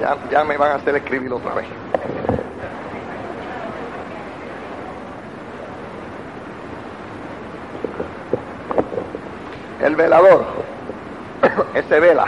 Ya, 0.00 0.16
ya 0.30 0.44
me 0.44 0.56
van 0.56 0.72
a 0.72 0.74
hacer 0.74 0.96
escribir 0.96 1.32
otra 1.32 1.54
vez. 1.54 1.66
El 9.80 9.96
velador, 9.96 10.44
ese 11.74 12.00
vela. 12.00 12.26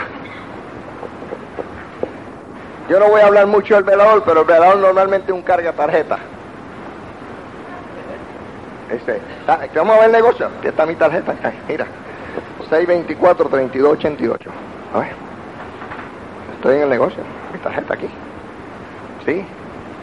Yo 2.89 2.99
no 2.99 3.07
voy 3.07 3.21
a 3.21 3.27
hablar 3.27 3.47
mucho 3.47 3.75
del 3.75 3.83
velador, 3.83 4.23
pero 4.25 4.41
el 4.41 4.47
velador 4.47 4.77
normalmente 4.77 5.31
es 5.31 5.33
un 5.33 5.41
carga 5.41 5.73
tarjeta. 5.73 6.19
Ese, 8.89 9.19
vamos 9.75 9.95
a 9.95 9.99
ver 9.99 10.05
el 10.07 10.11
negocio. 10.11 10.47
Aquí 10.59 10.67
está 10.67 10.85
mi 10.85 10.95
tarjeta. 10.95 11.33
Mira, 11.67 11.87
624-3288. 12.69 14.37
A 14.93 14.99
ver. 14.99 15.11
Estoy 16.55 16.75
en 16.75 16.83
el 16.83 16.89
negocio. 16.89 17.23
Mi 17.51 17.59
tarjeta 17.59 17.93
aquí. 17.93 18.07
¿Sí? 19.25 19.43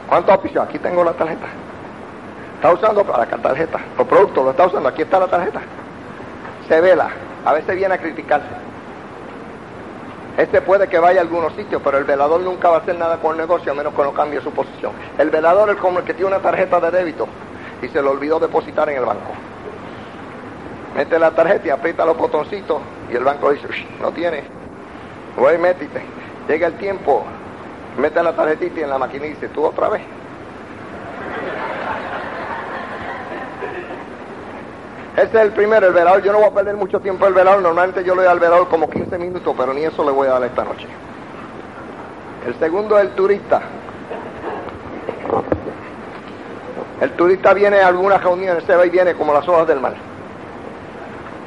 ¿Cuántos 0.09 0.35
auspicios? 0.35 0.65
Aquí 0.65 0.79
tengo 0.79 1.05
la 1.05 1.13
tarjeta. 1.13 1.47
Está 2.57 2.73
usando 2.73 3.05
para 3.05 3.25
la 3.25 3.37
tarjeta. 3.39 3.79
Los 3.97 4.07
productos 4.07 4.45
lo 4.45 4.51
está 4.51 4.67
usando. 4.67 4.89
Aquí 4.89 5.03
está 5.03 5.21
la 5.21 5.29
tarjeta. 5.29 5.61
Se 6.69 6.81
vela. 6.81 7.09
A 7.45 7.53
veces 7.53 7.77
viene 7.77 7.95
a 7.95 7.99
criticarse. 7.99 8.63
Este 10.37 10.61
puede 10.61 10.89
que 10.89 10.99
vaya 10.99 11.21
a 11.21 11.23
algunos 11.23 11.53
sitios, 11.53 11.83
pero 11.85 11.99
el 11.99 12.05
velador 12.05 12.41
nunca 12.41 12.71
va 12.71 12.77
a 12.77 12.81
hacer 12.81 12.97
nada 12.97 13.19
con 13.19 13.33
el 13.33 13.39
negocio 13.39 13.71
a 13.71 13.75
menos 13.75 13.95
que 13.95 14.03
no 14.03 14.13
cambie 14.13 14.41
su 14.41 14.51
posición. 14.51 14.93
El 15.19 15.29
velador 15.31 15.69
es 15.71 15.77
como 15.77 15.99
el 15.99 16.05
que 16.05 16.15
tiene 16.15 16.29
una 16.29 16.39
tarjeta 16.39 16.81
de 16.81 16.91
débito 16.91 17.29
y 17.83 17.89
se 17.89 18.01
le 18.01 18.09
olvidó 18.09 18.39
depositar 18.39 18.89
en 18.89 18.99
el 18.99 19.05
banco. 19.05 19.33
Mete 20.97 21.19
la 21.19 21.31
tarjeta 21.33 21.67
y 21.67 21.71
aprieta 21.71 22.05
los 22.05 22.17
botoncitos 22.17 22.81
y 23.11 23.17
el 23.17 23.25
banco 23.25 23.51
dice, 23.51 23.67
no 24.01 24.13
tiene. 24.13 24.45
Voy, 25.37 25.59
métete. 25.59 26.03
Llega 26.49 26.69
el 26.69 26.75
tiempo, 26.75 27.25
mete 27.99 28.23
la 28.23 28.35
tarjetita 28.35 28.81
y 28.81 28.83
en 28.83 28.91
la 28.91 28.99
máquina 28.99 29.25
dice, 29.25 29.49
tú 29.49 29.65
otra 29.65 29.89
vez. 29.89 30.03
Este 35.17 35.37
es 35.37 35.45
el 35.45 35.53
primero, 35.53 35.87
el 35.87 35.93
velador. 35.93 36.23
Yo 36.23 36.33
no 36.33 36.39
voy 36.39 36.49
a 36.49 36.55
perder 36.55 36.77
mucho 36.77 37.01
tiempo 37.01 37.27
el 37.27 37.35
velador. 37.35 37.63
Normalmente 37.63 38.03
yo 38.03 38.15
le 38.15 38.23
doy 38.23 38.31
al 38.31 38.41
velador 38.41 38.69
como 38.69 38.89
15 38.89 39.19
minutos, 39.19 39.55
pero 39.57 39.75
ni 39.75 39.85
eso 39.85 40.05
le 40.05 40.11
voy 40.11 40.29
a 40.29 40.33
dar 40.33 40.45
esta 40.45 40.65
noche. 40.65 40.87
El 42.47 42.55
segundo 42.59 42.99
es 42.99 43.05
el 43.05 43.11
turista. 43.11 43.61
El 47.03 47.11
turista 47.15 47.53
viene 47.53 47.81
a 47.81 47.89
algunas 47.89 48.23
reuniones, 48.23 48.63
se 48.63 48.77
va 48.77 48.87
y 48.87 48.91
viene 48.91 49.15
como 49.15 49.35
las 49.35 49.49
hojas 49.49 49.67
del 49.67 49.81
mar. 49.81 49.95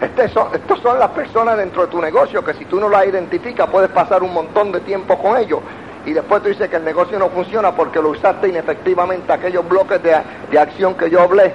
Este 0.01 0.27
son, 0.27 0.49
estos 0.53 0.81
son 0.81 0.99
las 0.99 1.11
personas 1.11 1.55
dentro 1.55 1.83
de 1.83 1.87
tu 1.87 2.01
negocio 2.01 2.43
que 2.43 2.53
si 2.55 2.65
tú 2.65 2.77
no 2.77 2.89
las 2.89 3.07
identificas 3.07 3.69
puedes 3.69 3.89
pasar 3.89 4.21
un 4.21 4.33
montón 4.33 4.73
de 4.73 4.81
tiempo 4.81 5.17
con 5.17 5.37
ellos 5.37 5.61
y 6.05 6.11
después 6.11 6.43
tú 6.43 6.49
dices 6.49 6.69
que 6.69 6.75
el 6.75 6.83
negocio 6.83 7.17
no 7.17 7.29
funciona 7.29 7.71
porque 7.71 8.01
lo 8.01 8.09
usaste 8.09 8.49
inefectivamente 8.49 9.31
aquellos 9.31 9.65
bloques 9.65 10.03
de, 10.03 10.17
de 10.51 10.59
acción 10.59 10.93
que 10.95 11.09
yo 11.09 11.21
hablé. 11.21 11.53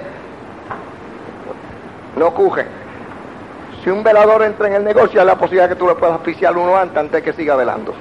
No 2.17 2.25
ocurre. 2.25 2.65
Si 3.83 3.91
un 3.91 4.01
velador 4.01 4.41
entra 4.41 4.67
en 4.67 4.73
el 4.73 4.83
negocio, 4.83 5.21
hay 5.21 5.27
la 5.27 5.35
posibilidad 5.35 5.69
que 5.69 5.75
tú 5.75 5.85
le 5.85 5.93
puedas 5.93 6.15
oficiar 6.15 6.57
uno 6.57 6.75
antes, 6.75 6.97
antes 6.97 7.21
que 7.21 7.33
siga 7.33 7.55
velando. 7.55 7.93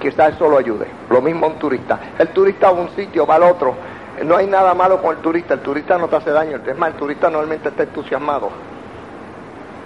Quizás 0.00 0.34
eso 0.34 0.48
lo 0.48 0.58
ayude. 0.58 0.86
Lo 1.10 1.20
mismo 1.20 1.48
un 1.48 1.54
turista. 1.54 1.98
El 2.20 2.28
turista 2.28 2.70
va 2.70 2.78
a 2.78 2.82
un 2.82 2.90
sitio, 2.90 3.26
va 3.26 3.34
al 3.34 3.42
otro. 3.42 3.95
No 4.24 4.36
hay 4.36 4.46
nada 4.46 4.74
malo 4.74 5.02
con 5.02 5.16
el 5.16 5.22
turista. 5.22 5.54
El 5.54 5.60
turista 5.60 5.98
no 5.98 6.08
te 6.08 6.16
hace 6.16 6.30
daño. 6.30 6.58
Es 6.64 6.78
más, 6.78 6.90
el 6.90 6.96
turista 6.96 7.28
normalmente 7.28 7.68
está 7.68 7.82
entusiasmado. 7.82 8.50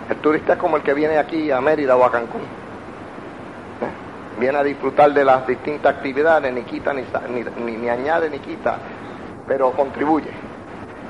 El 0.08 0.16
turista 0.16 0.54
es 0.54 0.58
como 0.58 0.76
el 0.76 0.82
que 0.82 0.94
viene 0.94 1.18
aquí 1.18 1.50
a 1.50 1.60
Mérida 1.60 1.96
o 1.96 2.04
a 2.04 2.10
Cancún. 2.10 2.40
¿Eh? 2.40 4.38
Viene 4.40 4.58
a 4.58 4.62
disfrutar 4.62 5.12
de 5.12 5.24
las 5.24 5.46
distintas 5.46 5.94
actividades, 5.94 6.52
ni 6.52 6.62
quita, 6.62 6.92
ni, 6.92 7.88
añade, 7.88 8.30
ni 8.30 8.38
quita, 8.38 8.78
pero 9.46 9.70
contribuye 9.72 10.30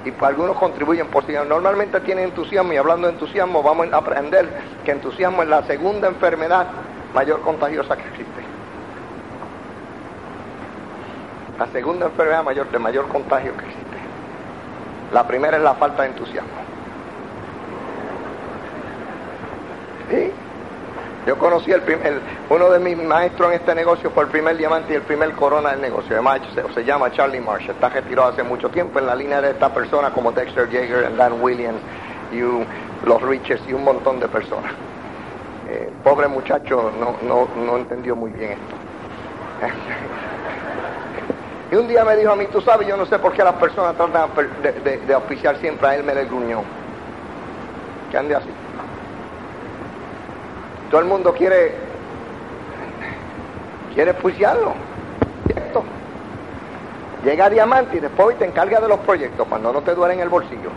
y 0.05 0.25
algunos 0.25 0.57
contribuyen 0.57 1.09
posiblemente. 1.09 1.55
Normalmente 1.55 2.01
tienen 2.01 2.25
entusiasmo 2.25 2.73
y 2.73 2.77
hablando 2.77 3.07
de 3.07 3.15
entusiasmo 3.15 3.63
vamos 3.63 3.93
a 3.93 3.99
aprender 3.99 4.49
que 4.85 4.93
entusiasmo 4.93 5.43
es 5.43 5.49
la 5.49 5.63
segunda 5.65 6.09
enfermedad 6.09 6.67
mayor 7.15 7.41
contagiosa 7.41 7.97
que 7.97 8.09
existe. 8.09 8.30
La 11.61 11.67
segunda 11.67 12.07
enfermedad 12.07 12.43
mayor 12.43 12.71
de 12.71 12.79
mayor 12.79 13.07
contagio 13.09 13.55
que 13.55 13.67
existe. 13.67 13.99
La 15.13 15.27
primera 15.27 15.59
es 15.59 15.63
la 15.63 15.75
falta 15.75 16.05
de 16.05 16.09
entusiasmo. 16.09 16.49
¿Sí? 20.09 20.33
Yo 21.27 21.37
conocí 21.37 21.71
el, 21.71 21.83
uno 22.49 22.71
de 22.71 22.79
mis 22.79 22.97
maestros 22.97 23.51
en 23.51 23.57
este 23.57 23.75
negocio 23.75 24.11
fue 24.11 24.25
el 24.25 24.31
primer 24.31 24.57
diamante 24.57 24.95
y 24.95 24.97
el 24.97 25.03
primer 25.03 25.33
corona 25.33 25.73
del 25.73 25.83
negocio. 25.83 26.15
Además, 26.15 26.41
se, 26.75 26.83
llama 26.83 27.13
Charlie 27.13 27.43
Marsh. 27.43 27.69
Está 27.69 27.91
retirado 27.91 28.29
hace 28.29 28.43
mucho 28.43 28.71
tiempo 28.71 28.99
en 28.99 29.07
la 29.07 29.15
línea 29.15 29.43
de 29.43 29.51
esta 29.51 29.69
persona 29.69 30.11
como 30.13 30.33
Dexter 30.33 30.67
Jaeger, 30.71 31.15
Dan 31.15 31.43
Williams, 31.43 31.81
y 32.33 32.41
los 33.07 33.21
Riches 33.21 33.61
y 33.69 33.75
un 33.75 33.85
montón 33.85 34.19
de 34.19 34.29
personas. 34.29 34.73
Eh, 35.69 35.93
pobre 36.03 36.27
muchacho 36.27 36.91
no, 36.99 37.17
no, 37.21 37.49
no 37.55 37.77
entendió 37.77 38.17
muy 38.17 38.31
bien 38.31 38.53
esto. 38.53 38.77
y 41.71 41.77
un 41.77 41.87
día 41.87 42.05
me 42.05 42.17
dijo 42.17 42.33
a 42.33 42.37
mí, 42.37 42.47
tú 42.47 42.61
sabes, 42.61 42.89
yo 42.89 42.97
no 42.97 43.07
sé 43.07 43.19
por 43.21 43.33
qué 43.33 43.45
las 43.45 43.55
personas 43.55 43.95
tratan 43.95 44.31
de, 44.63 44.99
de, 44.99 45.15
auspiciar 45.15 45.57
siempre 45.59 45.87
a 45.87 45.95
él 45.95 46.03
me 46.03 46.13
el 46.13 46.27
gruñón. 46.27 46.65
Que 48.11 48.19
ande 48.19 48.35
así. 48.35 48.49
Todo 50.91 51.01
el 51.01 51.07
mundo 51.07 51.33
quiere 51.33 51.75
quiere 53.95 54.15
puiciarlo. 54.15 54.75
Proyecto. 55.45 55.85
Llega 57.25 57.51
diamante 57.51 57.99
y 57.99 58.01
después 58.01 58.37
te 58.39 58.47
encarga 58.47 58.81
de 58.81 58.89
los 58.89 58.99
proyectos 59.01 59.47
cuando 59.49 59.73
no 59.73 59.81
te 59.83 59.95
duele 59.95 60.15
en 60.15 60.21
el 60.21 60.29
bolsillo. 60.29 60.71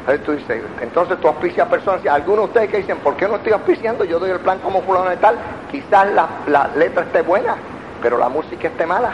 Entonces 0.00 0.24
tú 0.26 0.32
dices, 0.32 0.62
entonces 0.82 1.18
tú 1.20 1.28
auspicias 1.28 1.66
personas, 1.68 2.04
algunos 2.06 2.40
de 2.40 2.46
ustedes 2.46 2.70
que 2.70 2.76
dicen, 2.78 2.98
¿por 2.98 3.16
qué 3.16 3.28
no 3.28 3.36
estoy 3.36 3.52
auspiciando? 3.52 4.04
Yo 4.04 4.18
doy 4.18 4.32
el 4.32 4.40
plan 4.40 4.58
como 4.58 4.82
fulano 4.82 5.08
de 5.08 5.16
tal, 5.16 5.36
quizás 5.70 6.12
la, 6.12 6.28
la 6.48 6.68
letra 6.74 7.04
esté 7.04 7.22
buena, 7.22 7.56
pero 8.02 8.18
la 8.18 8.28
música 8.28 8.66
esté 8.66 8.84
mala, 8.84 9.12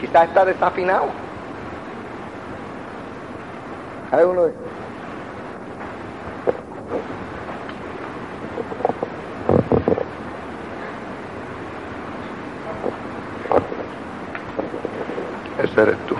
quizás 0.00 0.28
está 0.28 0.46
desafinado. 0.46 1.10
Hay 4.10 4.24
uno 4.24 4.46
ese 15.62 15.80
eres 15.80 15.96
tú. 16.06 16.16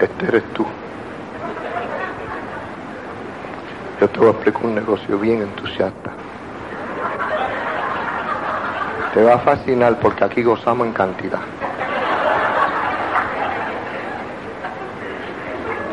Este 0.00 0.26
eres 0.26 0.44
tú. 0.54 0.66
Yo 4.00 4.09
te 4.20 4.50
voy 4.50 4.64
un 4.64 4.74
negocio 4.74 5.18
bien 5.18 5.40
entusiasta. 5.40 6.10
Te 9.14 9.22
va 9.22 9.34
a 9.34 9.38
fascinar 9.38 9.98
porque 9.98 10.24
aquí 10.24 10.42
gozamos 10.42 10.86
en 10.86 10.92
cantidad. 10.92 11.40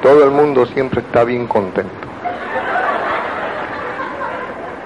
Todo 0.01 0.25
el 0.25 0.31
mundo 0.31 0.65
siempre 0.65 0.99
está 0.99 1.23
bien 1.23 1.47
contento. 1.47 2.07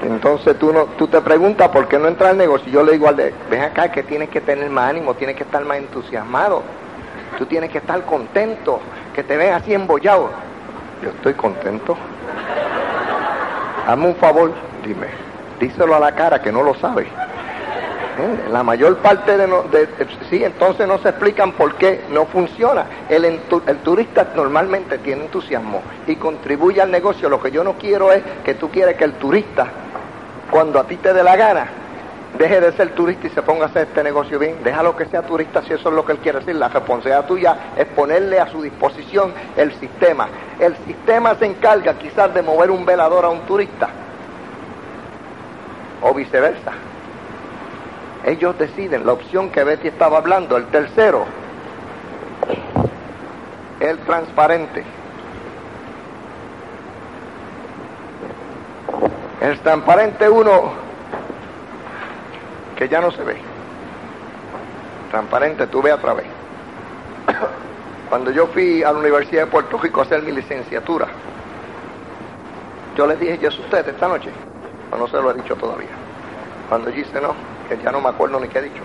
Entonces 0.03 0.57
tú 0.59 0.71
no, 0.71 0.85
tú 0.97 1.07
te 1.07 1.19
preguntas 1.21 1.69
por 1.69 1.87
qué 1.87 1.97
no 1.97 2.07
entra 2.07 2.29
al 2.29 2.37
negocio. 2.37 2.71
Yo 2.71 2.83
le 2.83 2.91
digo 2.93 3.07
al 3.07 3.15
de, 3.15 3.33
ven 3.49 3.61
acá 3.61 3.91
que 3.91 4.03
tienes 4.03 4.29
que 4.29 4.41
tener 4.41 4.69
más 4.69 4.91
ánimo, 4.91 5.15
tienes 5.15 5.35
que 5.35 5.43
estar 5.43 5.65
más 5.65 5.77
entusiasmado. 5.77 6.61
Tú 7.39 7.47
tienes 7.47 7.71
que 7.71 7.79
estar 7.79 8.03
contento, 8.05 8.79
que 9.15 9.23
te 9.23 9.35
ven 9.35 9.53
así 9.53 9.73
embollado. 9.73 10.29
Yo 11.01 11.09
estoy 11.09 11.33
contento. 11.33 11.97
Hazme 13.91 14.07
un 14.07 14.15
favor, 14.15 14.53
dime, 14.85 15.07
díselo 15.59 15.93
a 15.93 15.99
la 15.99 16.13
cara 16.13 16.41
que 16.41 16.49
no 16.49 16.63
lo 16.63 16.73
sabe. 16.75 17.03
¿Eh? 17.03 18.49
La 18.49 18.63
mayor 18.63 18.95
parte 18.99 19.35
de, 19.35 19.47
de, 19.47 19.89
Sí, 20.29 20.45
entonces 20.45 20.87
no 20.87 20.97
se 20.99 21.09
explican 21.09 21.51
por 21.51 21.75
qué 21.75 22.05
no 22.09 22.25
funciona. 22.25 22.85
El, 23.09 23.25
el 23.25 23.77
turista 23.83 24.29
normalmente 24.33 24.97
tiene 24.99 25.25
entusiasmo 25.25 25.81
y 26.07 26.15
contribuye 26.15 26.81
al 26.81 26.89
negocio. 26.89 27.27
Lo 27.27 27.41
que 27.41 27.51
yo 27.51 27.65
no 27.65 27.73
quiero 27.73 28.13
es 28.13 28.23
que 28.45 28.53
tú 28.53 28.69
quieres 28.69 28.95
que 28.95 29.03
el 29.03 29.15
turista, 29.15 29.67
cuando 30.49 30.79
a 30.79 30.87
ti 30.87 30.95
te 30.95 31.13
dé 31.13 31.21
la 31.21 31.35
gana, 31.35 31.67
deje 32.37 32.61
de 32.61 32.71
ser 32.73 32.89
turista 32.95 33.27
y 33.27 33.29
se 33.29 33.41
ponga 33.41 33.65
a 33.65 33.67
hacer 33.67 33.87
este 33.87 34.03
negocio 34.03 34.39
bien. 34.39 34.57
Déjalo 34.63 34.95
que 34.95 35.05
sea 35.05 35.21
turista 35.21 35.61
si 35.63 35.73
eso 35.73 35.89
es 35.89 35.95
lo 35.95 36.05
que 36.05 36.13
él 36.13 36.17
quiere 36.19 36.39
decir. 36.39 36.55
La 36.55 36.69
responsabilidad 36.69 37.25
tuya 37.25 37.55
es 37.77 37.85
ponerle 37.87 38.39
a 38.39 38.47
su 38.47 38.61
disposición 38.61 39.33
el 39.57 39.73
sistema. 39.73 40.27
El 40.59 40.75
sistema 40.85 41.35
se 41.35 41.45
encarga 41.45 41.93
quizás 41.95 42.33
de 42.33 42.41
mover 42.41 42.71
un 42.71 42.85
velador 42.85 43.25
a 43.25 43.29
un 43.29 43.41
turista 43.41 43.89
o 46.01 46.13
viceversa. 46.13 46.71
Ellos 48.23 48.57
deciden 48.57 49.05
la 49.05 49.13
opción 49.13 49.49
que 49.49 49.63
Betty 49.63 49.87
estaba 49.87 50.17
hablando, 50.17 50.55
el 50.55 50.65
tercero, 50.67 51.25
el 53.79 53.97
transparente. 53.99 54.83
El 59.41 59.59
transparente 59.59 60.29
uno 60.29 60.90
que 62.81 62.89
ya 62.89 62.99
no 62.99 63.11
se 63.11 63.23
ve. 63.23 63.35
Transparente, 65.11 65.67
tú 65.67 65.83
ve 65.83 65.91
a 65.91 65.97
través. 65.97 66.25
Cuando 68.09 68.31
yo 68.31 68.47
fui 68.47 68.81
a 68.81 68.91
la 68.91 68.97
Universidad 68.97 69.45
de 69.45 69.51
Puerto 69.51 69.77
Rico 69.77 69.99
a 69.99 70.03
hacer 70.03 70.23
mi 70.23 70.31
licenciatura, 70.31 71.05
yo 72.97 73.05
les 73.05 73.19
dije, 73.19 73.37
¿yo 73.37 73.49
es 73.49 73.59
usted 73.59 73.87
esta 73.87 74.07
noche? 74.07 74.31
O 74.91 74.97
no 74.97 75.07
se 75.07 75.17
lo 75.17 75.29
he 75.29 75.35
dicho 75.35 75.55
todavía. 75.57 75.91
Cuando 76.69 76.89
yo 76.89 77.01
hice 77.01 77.21
no, 77.21 77.35
que 77.69 77.77
ya 77.77 77.91
no 77.91 78.01
me 78.01 78.09
acuerdo 78.09 78.39
ni 78.39 78.47
qué 78.47 78.57
he 78.57 78.63
dicho. 78.63 78.81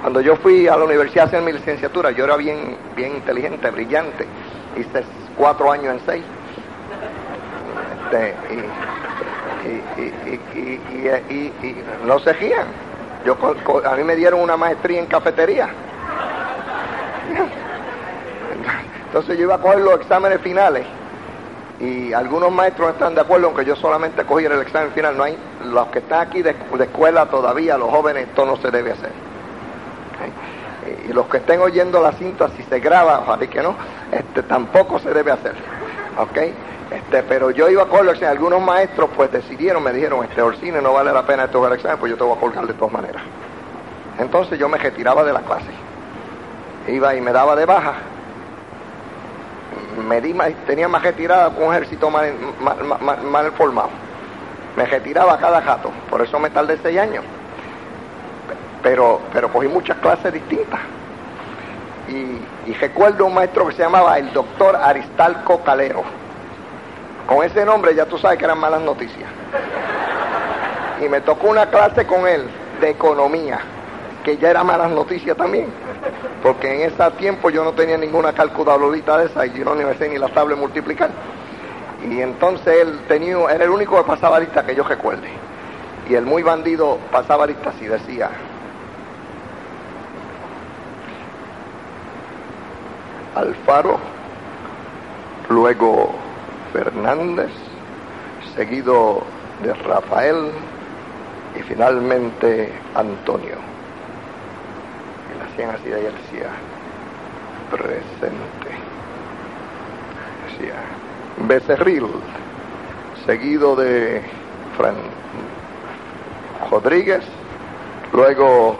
Cuando 0.00 0.22
yo 0.22 0.34
fui 0.36 0.68
a 0.68 0.76
la 0.78 0.86
universidad 0.86 1.24
a 1.24 1.28
hacer 1.28 1.42
mi 1.42 1.52
licenciatura, 1.52 2.12
yo 2.12 2.24
era 2.24 2.36
bien, 2.38 2.78
bien 2.96 3.16
inteligente, 3.16 3.70
brillante. 3.70 4.26
Hice 4.78 5.04
cuatro 5.36 5.70
años 5.70 5.96
en 5.96 6.06
seis. 6.06 6.24
Este, 8.06 8.34
no 12.06 12.18
se 12.18 12.32
guían. 12.34 12.66
Yo, 13.24 13.36
a 13.84 13.96
mí 13.96 14.04
me 14.04 14.16
dieron 14.16 14.40
una 14.40 14.56
maestría 14.56 14.98
en 14.98 15.06
cafetería. 15.06 15.68
Entonces 19.06 19.36
yo 19.36 19.44
iba 19.44 19.56
a 19.56 19.58
coger 19.58 19.80
los 19.80 20.00
exámenes 20.00 20.40
finales 20.40 20.86
y 21.82 22.12
algunos 22.12 22.52
maestros 22.52 22.92
están 22.92 23.14
de 23.14 23.20
acuerdo, 23.20 23.48
aunque 23.48 23.64
yo 23.64 23.76
solamente 23.76 24.24
cogí 24.24 24.44
el 24.44 24.60
examen 24.60 24.92
final, 24.92 25.16
no 25.16 25.24
hay, 25.24 25.36
los 25.64 25.88
que 25.88 25.98
están 25.98 26.20
aquí 26.20 26.40
de, 26.40 26.54
escuela 26.80 27.26
todavía, 27.26 27.76
los 27.76 27.90
jóvenes, 27.90 28.28
esto 28.28 28.46
no 28.46 28.56
se 28.56 28.70
debe 28.70 28.92
hacer. 28.92 29.10
Y 31.08 31.12
los 31.12 31.26
que 31.26 31.38
estén 31.38 31.60
oyendo 31.60 32.00
la 32.00 32.12
cinta, 32.12 32.48
si 32.56 32.62
se 32.62 32.78
graba, 32.78 33.20
ojalá 33.20 33.46
que 33.46 33.62
no, 33.62 33.74
este, 34.12 34.44
tampoco 34.44 34.98
se 35.00 35.12
debe 35.12 35.32
hacer. 35.32 35.54
¿Ok? 36.18 36.38
Este, 36.92 37.22
pero 37.22 37.50
yo 37.50 37.68
iba 37.68 37.82
a 37.84 37.86
examen, 37.86 38.28
algunos 38.28 38.60
maestros 38.60 39.08
pues 39.16 39.32
decidieron, 39.32 39.82
me 39.82 39.92
dijeron, 39.92 40.24
este 40.24 40.42
Orsine 40.42 40.82
no 40.82 40.92
vale 40.92 41.12
la 41.12 41.24
pena 41.24 41.44
esto 41.44 41.66
el 41.66 41.72
examen, 41.74 41.98
pues 41.98 42.10
yo 42.10 42.16
te 42.18 42.24
voy 42.24 42.36
a 42.36 42.40
colgar 42.40 42.66
de 42.66 42.74
todas 42.74 42.92
maneras. 42.92 43.22
Entonces 44.18 44.58
yo 44.58 44.68
me 44.68 44.78
retiraba 44.78 45.24
de 45.24 45.32
la 45.32 45.40
clase. 45.40 45.70
Iba 46.88 47.14
y 47.14 47.20
me 47.20 47.32
daba 47.32 47.56
de 47.56 47.64
baja 47.64 47.94
me 49.96 50.20
di 50.20 50.34
tenía 50.66 50.88
más 50.88 51.02
retirada 51.02 51.50
con 51.50 51.64
un 51.64 51.74
ejército 51.74 52.10
mal, 52.10 53.52
formado. 53.56 53.90
me 54.76 54.86
retiraba 54.86 55.38
cada 55.38 55.60
jato, 55.60 55.90
por 56.08 56.22
eso 56.22 56.38
me 56.38 56.50
tardé 56.50 56.78
seis 56.82 56.98
años. 56.98 57.24
Pero, 58.82 59.20
pero 59.32 59.52
cogí 59.52 59.68
muchas 59.68 59.96
clases 59.98 60.32
distintas. 60.32 60.80
Y, 62.08 62.70
y 62.70 62.74
recuerdo 62.74 63.26
un 63.26 63.34
maestro 63.34 63.68
que 63.68 63.74
se 63.74 63.82
llamaba 63.82 64.18
el 64.18 64.32
doctor 64.32 64.74
Aristalco 64.76 65.62
Calero. 65.62 66.02
Con 67.26 67.44
ese 67.44 67.64
nombre 67.64 67.94
ya 67.94 68.06
tú 68.06 68.18
sabes 68.18 68.38
que 68.38 68.44
eran 68.44 68.58
malas 68.58 68.82
noticias. 68.82 69.28
Y 71.00 71.08
me 71.08 71.20
tocó 71.20 71.48
una 71.48 71.66
clase 71.66 72.06
con 72.06 72.26
él 72.26 72.46
de 72.80 72.90
economía, 72.90 73.60
que 74.24 74.36
ya 74.36 74.50
era 74.50 74.64
malas 74.64 74.90
noticias 74.90 75.36
también. 75.36 75.66
Porque 76.42 76.74
en 76.74 76.92
ese 76.92 77.10
tiempo 77.12 77.50
yo 77.50 77.64
no 77.64 77.72
tenía 77.72 77.96
ninguna 77.96 78.32
calculadorita 78.32 79.18
de 79.18 79.26
esa 79.26 79.46
y 79.46 79.52
yo 79.52 79.64
no 79.64 79.74
me 79.74 79.94
sé 79.94 80.08
ni 80.08 80.18
la 80.18 80.28
tabla 80.28 80.56
multiplicar. 80.56 81.10
Y 82.08 82.20
entonces 82.20 82.82
él 82.82 83.00
tenía, 83.06 83.36
era 83.50 83.64
el 83.64 83.70
único 83.70 83.96
que 83.96 84.04
pasaba 84.04 84.40
lista 84.40 84.66
que 84.66 84.74
yo 84.74 84.82
recuerde. 84.82 85.28
Y 86.08 86.14
el 86.14 86.26
muy 86.26 86.42
bandido 86.42 86.98
pasaba 87.12 87.46
lista 87.46 87.70
así, 87.70 87.86
decía. 87.86 88.30
Alfaro, 93.36 93.98
luego 95.48 96.12
Fernández, 96.72 97.50
seguido 98.56 99.22
de 99.62 99.74
Rafael 99.74 100.50
y 101.58 101.62
finalmente 101.62 102.72
Antonio. 102.94 103.56
Y 105.30 105.38
le 105.38 105.44
hacían 105.44 105.70
así 105.70 105.88
de 105.88 105.96
decía, 105.96 106.50
presente. 107.70 108.70
Decía, 110.48 110.74
Becerril, 111.46 112.06
seguido 113.26 113.76
de 113.76 114.22
Fran 114.76 114.96
Rodríguez, 116.70 117.22
luego 118.12 118.76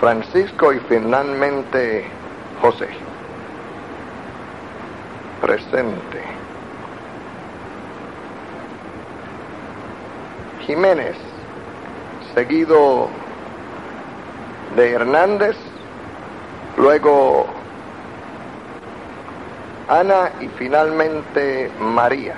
Francisco 0.00 0.72
y 0.72 0.78
finalmente 0.88 2.04
José. 2.60 2.88
Presente. 5.40 6.37
Jiménez, 10.68 11.16
seguido 12.34 13.08
de 14.76 14.92
Hernández, 14.92 15.56
luego 16.76 17.46
Ana 19.88 20.30
y 20.42 20.46
finalmente 20.58 21.70
María. 21.80 22.34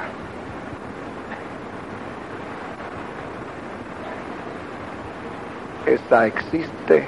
Esta 5.87 6.28
existe, 6.28 7.04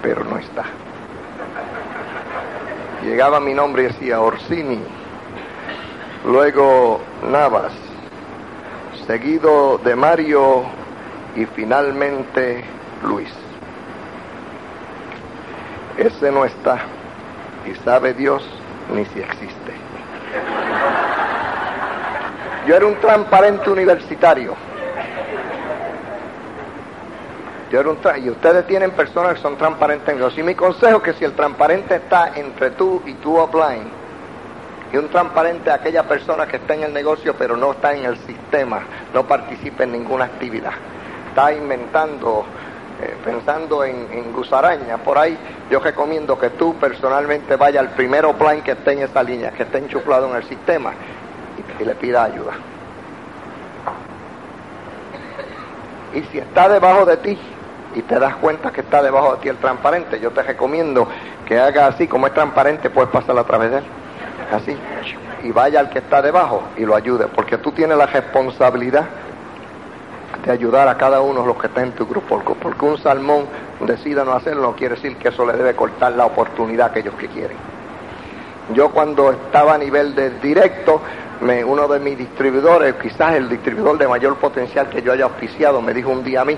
pero 0.00 0.24
no 0.24 0.38
está. 0.38 0.64
Llegaba 3.04 3.40
mi 3.40 3.52
nombre 3.52 3.82
y 3.82 3.86
decía 3.88 4.22
Orsini, 4.22 4.80
luego 6.24 6.98
Navas, 7.30 7.74
seguido 9.06 9.78
de 9.78 9.96
Mario 9.96 10.62
y 11.36 11.46
finalmente 11.46 12.64
Luis. 13.02 13.30
Ese 15.96 16.30
no 16.30 16.44
está 16.44 16.78
y 17.66 17.74
sabe 17.84 18.14
Dios 18.14 18.42
ni 18.94 19.04
si 19.06 19.20
existe. 19.20 19.72
Yo 22.66 22.76
era 22.76 22.86
un 22.86 22.96
transparente 23.00 23.70
universitario. 23.70 24.54
Yo 27.70 27.80
era 27.80 27.88
un 27.90 27.98
y 28.24 28.30
ustedes 28.30 28.66
tienen 28.66 28.90
personas 28.90 29.34
que 29.34 29.40
son 29.40 29.56
transparentes. 29.56 30.16
Y 30.36 30.42
mi 30.42 30.54
consejo 30.54 30.98
es 30.98 31.02
que 31.02 31.12
si 31.14 31.24
el 31.24 31.32
transparente 31.32 31.96
está 31.96 32.32
entre 32.34 32.72
tú 32.72 33.00
y 33.06 33.14
tu 33.14 33.36
offline, 33.36 33.99
y 34.92 34.96
un 34.96 35.08
transparente 35.08 35.70
aquella 35.70 36.02
persona 36.04 36.46
que 36.46 36.56
está 36.56 36.74
en 36.74 36.84
el 36.84 36.92
negocio 36.92 37.34
pero 37.38 37.56
no 37.56 37.72
está 37.72 37.94
en 37.94 38.04
el 38.04 38.16
sistema, 38.18 38.82
no 39.14 39.26
participa 39.26 39.84
en 39.84 39.92
ninguna 39.92 40.24
actividad, 40.24 40.72
está 41.28 41.52
inventando 41.52 42.44
eh, 43.02 43.16
pensando 43.24 43.82
en, 43.82 44.30
gusaraña 44.32 44.98
por 44.98 45.16
ahí, 45.16 45.36
yo 45.70 45.80
recomiendo 45.80 46.38
que 46.38 46.50
tú 46.50 46.76
personalmente 46.76 47.56
vayas 47.56 47.86
al 47.86 47.90
primer 47.94 48.26
plan 48.34 48.60
que 48.62 48.72
esté 48.72 48.92
en 48.92 49.02
esa 49.02 49.22
línea, 49.22 49.52
que 49.52 49.62
esté 49.62 49.78
enchuflado 49.78 50.28
en 50.28 50.36
el 50.36 50.44
sistema 50.44 50.92
y, 51.78 51.82
y 51.82 51.86
le 51.86 51.94
pida 51.94 52.24
ayuda. 52.24 52.52
Y 56.12 56.22
si 56.24 56.38
está 56.38 56.68
debajo 56.68 57.06
de 57.06 57.16
ti 57.18 57.38
y 57.94 58.02
te 58.02 58.18
das 58.18 58.36
cuenta 58.36 58.70
que 58.70 58.82
está 58.82 59.02
debajo 59.02 59.34
de 59.34 59.38
ti 59.40 59.48
el 59.48 59.56
transparente, 59.56 60.20
yo 60.20 60.30
te 60.32 60.42
recomiendo 60.42 61.08
que 61.46 61.58
haga 61.58 61.86
así, 61.86 62.06
como 62.06 62.26
es 62.26 62.34
transparente, 62.34 62.90
puedes 62.90 63.10
pasar 63.10 63.38
a 63.38 63.44
través 63.44 63.70
de 63.70 63.78
él. 63.78 63.84
Así. 64.52 64.76
Y 65.42 65.52
vaya 65.52 65.80
al 65.80 65.90
que 65.90 66.00
está 66.00 66.20
debajo 66.20 66.62
y 66.76 66.84
lo 66.84 66.94
ayude, 66.94 67.26
porque 67.28 67.58
tú 67.58 67.72
tienes 67.72 67.96
la 67.96 68.06
responsabilidad 68.06 69.06
de 70.44 70.50
ayudar 70.50 70.88
a 70.88 70.96
cada 70.96 71.20
uno 71.20 71.42
de 71.42 71.46
los 71.46 71.56
que 71.56 71.66
está 71.66 71.82
en 71.82 71.92
tu 71.92 72.06
grupo, 72.06 72.42
porque 72.60 72.84
un 72.84 72.98
salmón 72.98 73.44
decida 73.80 74.24
no 74.24 74.32
hacerlo 74.32 74.62
no 74.62 74.76
quiere 74.76 74.94
decir 74.94 75.16
que 75.16 75.28
eso 75.28 75.44
le 75.46 75.52
debe 75.54 75.74
cortar 75.74 76.12
la 76.12 76.26
oportunidad 76.26 76.88
a 76.88 76.90
aquellos 76.90 77.14
que 77.14 77.28
quieren. 77.28 77.56
Yo 78.74 78.90
cuando 78.90 79.32
estaba 79.32 79.74
a 79.74 79.78
nivel 79.78 80.14
de 80.14 80.30
directo, 80.38 81.00
uno 81.66 81.88
de 81.88 81.98
mis 81.98 82.18
distribuidores, 82.18 82.94
quizás 82.96 83.34
el 83.34 83.48
distribuidor 83.48 83.98
de 83.98 84.06
mayor 84.06 84.36
potencial 84.36 84.88
que 84.88 85.02
yo 85.02 85.12
haya 85.12 85.24
auspiciado, 85.24 85.80
me 85.80 85.94
dijo 85.94 86.10
un 86.10 86.22
día 86.22 86.42
a 86.42 86.44
mí, 86.44 86.56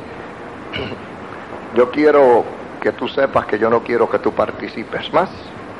yo 1.74 1.90
quiero 1.90 2.44
que 2.81 2.92
tú 2.92 3.09
sepas 3.09 3.46
que 3.46 3.59
yo 3.59 3.70
no 3.70 3.81
quiero 3.83 4.11
que 4.11 4.18
tú 4.18 4.33
participes 4.33 5.12
más 5.12 5.31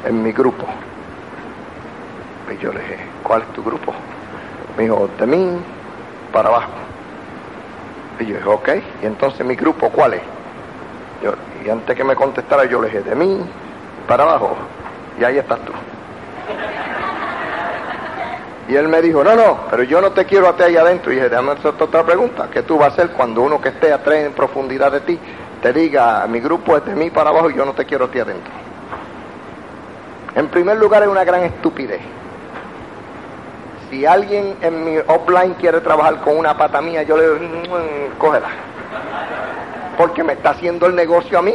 en 0.05 0.23
mi 0.23 0.33
grupo. 0.33 0.65
Y 2.53 2.59
yo 2.59 2.73
le 2.73 2.81
dije, 2.81 2.99
¿cuál 3.23 3.43
es 3.43 3.49
tu 3.49 3.63
grupo? 3.63 3.93
Me 4.77 4.85
dijo, 4.85 5.09
de 5.19 5.27
mí 5.27 5.59
para 6.33 6.49
abajo. 6.49 6.71
Y 8.19 8.27
yo 8.27 8.37
dije, 8.37 8.49
ok, 8.49 8.69
y 9.03 9.07
entonces 9.07 9.45
mi 9.47 9.55
grupo, 9.55 9.89
¿cuál 9.91 10.15
es? 10.15 10.23
Y 11.65 11.71
antes 11.71 11.97
que 11.97 12.05
me 12.05 12.15
contestara, 12.15 12.65
yo 12.65 12.81
le 12.81 12.89
dije, 12.89 13.03
de 13.03 13.15
mí 13.15 13.41
para 14.07 14.25
abajo. 14.25 14.57
Y 15.19 15.25
ahí 15.25 15.39
estás 15.39 15.61
tú. 15.61 15.73
Y 18.69 18.77
él 18.77 18.89
me 18.89 19.03
dijo, 19.03 19.23
no, 19.23 19.35
no, 19.35 19.59
pero 19.71 19.83
yo 19.83 20.01
no 20.01 20.13
te 20.13 20.25
quiero 20.25 20.49
a 20.49 20.57
ti 20.57 20.63
ahí 20.63 20.77
adentro. 20.77 21.13
Y 21.13 21.17
dije, 21.17 21.29
déjame 21.29 21.53
hacer 21.53 21.75
otra 21.79 22.05
pregunta. 22.05 22.49
¿Qué 22.53 22.63
tú 22.63 22.79
vas 22.79 22.91
a 22.91 22.93
hacer 22.93 23.11
cuando 23.11 23.43
uno 23.43 23.61
que 23.61 23.71
esté 23.71 23.93
atrás 23.93 24.17
en 24.19 24.33
profundidad 24.33 24.93
de 24.93 25.01
ti 25.01 25.19
te 25.63 25.73
diga, 25.73 26.27
mi 26.27 26.41
grupo 26.41 26.77
es 26.77 26.85
de 26.85 26.95
mí 26.95 27.11
para 27.11 27.31
abajo 27.31 27.51
y 27.51 27.55
yo 27.55 27.65
no 27.65 27.73
te 27.73 27.85
quiero 27.85 28.07
a 28.07 28.09
ti 28.09 28.19
adentro? 28.19 28.53
En 30.35 30.49
primer 30.49 30.77
lugar, 30.79 31.03
es 31.03 31.09
una 31.09 31.25
gran 31.25 31.43
estupidez. 31.43 32.01
Si 33.93 34.07
alguien 34.07 34.57
en 34.63 34.85
mi 34.87 34.97
offline 34.97 35.53
quiere 35.53 35.83
trabajar 35.83 36.23
con 36.23 36.39
una 36.39 36.57
pata 36.57 36.81
mía, 36.81 37.03
yo 37.03 37.15
le 37.15 37.25
digo, 37.25 37.37
mmm, 37.45 38.17
cógela. 38.17 38.49
Porque 39.99 40.25
me 40.25 40.33
está 40.33 40.49
haciendo 40.49 40.87
el 40.87 40.95
negocio 40.95 41.39
a 41.39 41.43
mí. 41.43 41.55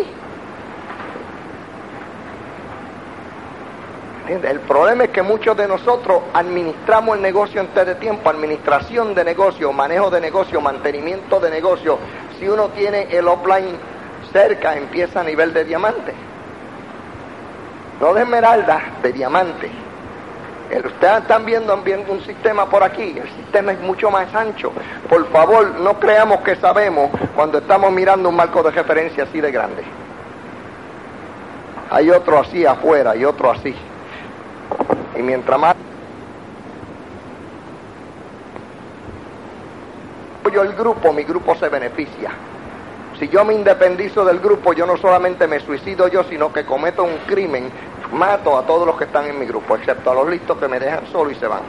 ¿Entiendes? 4.19 4.51
El 4.51 4.59
problema 4.59 5.05
es 5.05 5.09
que 5.09 5.23
muchos 5.23 5.57
de 5.57 5.67
nosotros 5.67 6.21
administramos 6.31 7.15
el 7.15 7.23
negocio 7.23 7.59
antes 7.59 7.87
de 7.87 7.95
tiempo, 7.95 8.29
administración 8.29 9.15
de 9.15 9.23
negocio, 9.23 9.73
manejo 9.73 10.11
de 10.11 10.21
negocio, 10.21 10.61
mantenimiento 10.61 11.39
de 11.39 11.49
negocio. 11.49 11.97
Si 12.37 12.47
uno 12.47 12.67
tiene 12.67 13.07
el 13.17 13.27
offline 13.27 13.79
cerca, 14.31 14.77
empieza 14.77 15.21
a 15.21 15.23
nivel 15.23 15.55
de 15.55 15.65
diamante. 15.65 16.13
No 17.99 18.13
de 18.13 18.21
esmeralda, 18.21 18.79
de 19.01 19.11
diamante. 19.11 19.86
Ustedes 20.69 21.21
están 21.21 21.45
viendo, 21.45 21.77
viendo 21.77 22.11
un 22.11 22.21
sistema 22.21 22.69
por 22.69 22.83
aquí, 22.83 23.15
el 23.17 23.29
sistema 23.37 23.71
es 23.71 23.79
mucho 23.79 24.11
más 24.11 24.33
ancho. 24.35 24.71
Por 25.07 25.27
favor, 25.29 25.79
no 25.79 25.99
creamos 25.99 26.41
que 26.41 26.55
sabemos 26.57 27.09
cuando 27.35 27.59
estamos 27.59 27.91
mirando 27.91 28.29
un 28.29 28.35
marco 28.35 28.61
de 28.63 28.71
referencia 28.71 29.23
así 29.23 29.39
de 29.39 29.51
grande. 29.51 29.83
Hay 31.89 32.09
otro 32.09 32.39
así 32.39 32.65
afuera 32.65 33.15
y 33.15 33.23
otro 33.23 33.51
así. 33.51 33.73
Y 35.17 35.21
mientras 35.21 35.57
más 35.57 35.75
yo 40.53 40.63
el 40.63 40.73
grupo, 40.73 41.13
mi 41.13 41.23
grupo 41.23 41.55
se 41.55 41.69
beneficia. 41.69 42.31
Si 43.19 43.27
yo 43.29 43.43
me 43.43 43.53
independizo 43.53 44.23
del 44.25 44.39
grupo, 44.39 44.73
yo 44.73 44.85
no 44.85 44.97
solamente 44.97 45.47
me 45.47 45.59
suicido 45.59 46.07
yo, 46.07 46.23
sino 46.25 46.53
que 46.53 46.65
cometo 46.65 47.03
un 47.03 47.17
crimen 47.25 47.69
mato 48.11 48.57
a 48.57 48.63
todos 48.63 48.85
los 48.85 48.97
que 48.97 49.05
están 49.05 49.25
en 49.25 49.39
mi 49.39 49.45
grupo, 49.45 49.75
excepto 49.75 50.11
a 50.11 50.15
los 50.15 50.29
listos 50.29 50.57
que 50.57 50.67
me 50.67 50.79
dejan 50.79 51.07
solo 51.11 51.31
y 51.31 51.35
se 51.35 51.47
van. 51.47 51.61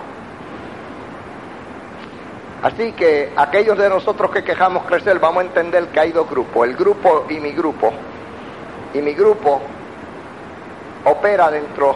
Así 2.62 2.92
que 2.92 3.32
aquellos 3.36 3.78
de 3.78 3.88
nosotros 3.88 4.30
que 4.32 4.42
quejamos 4.42 4.84
crecer, 4.84 5.18
vamos 5.20 5.42
a 5.42 5.46
entender 5.46 5.88
que 5.88 6.00
hay 6.00 6.12
dos 6.12 6.28
grupos, 6.28 6.66
el 6.66 6.74
grupo 6.74 7.26
y 7.28 7.38
mi 7.38 7.52
grupo. 7.52 7.92
Y 8.94 8.98
mi 8.98 9.12
grupo 9.14 9.60
opera 11.04 11.50
dentro 11.50 11.94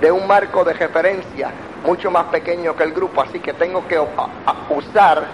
de 0.00 0.10
un 0.10 0.26
marco 0.26 0.64
de 0.64 0.72
referencia 0.72 1.50
mucho 1.84 2.10
más 2.10 2.24
pequeño 2.26 2.74
que 2.74 2.84
el 2.84 2.92
grupo, 2.92 3.20
así 3.20 3.40
que 3.40 3.52
tengo 3.52 3.86
que 3.86 3.98
usar 4.70 5.24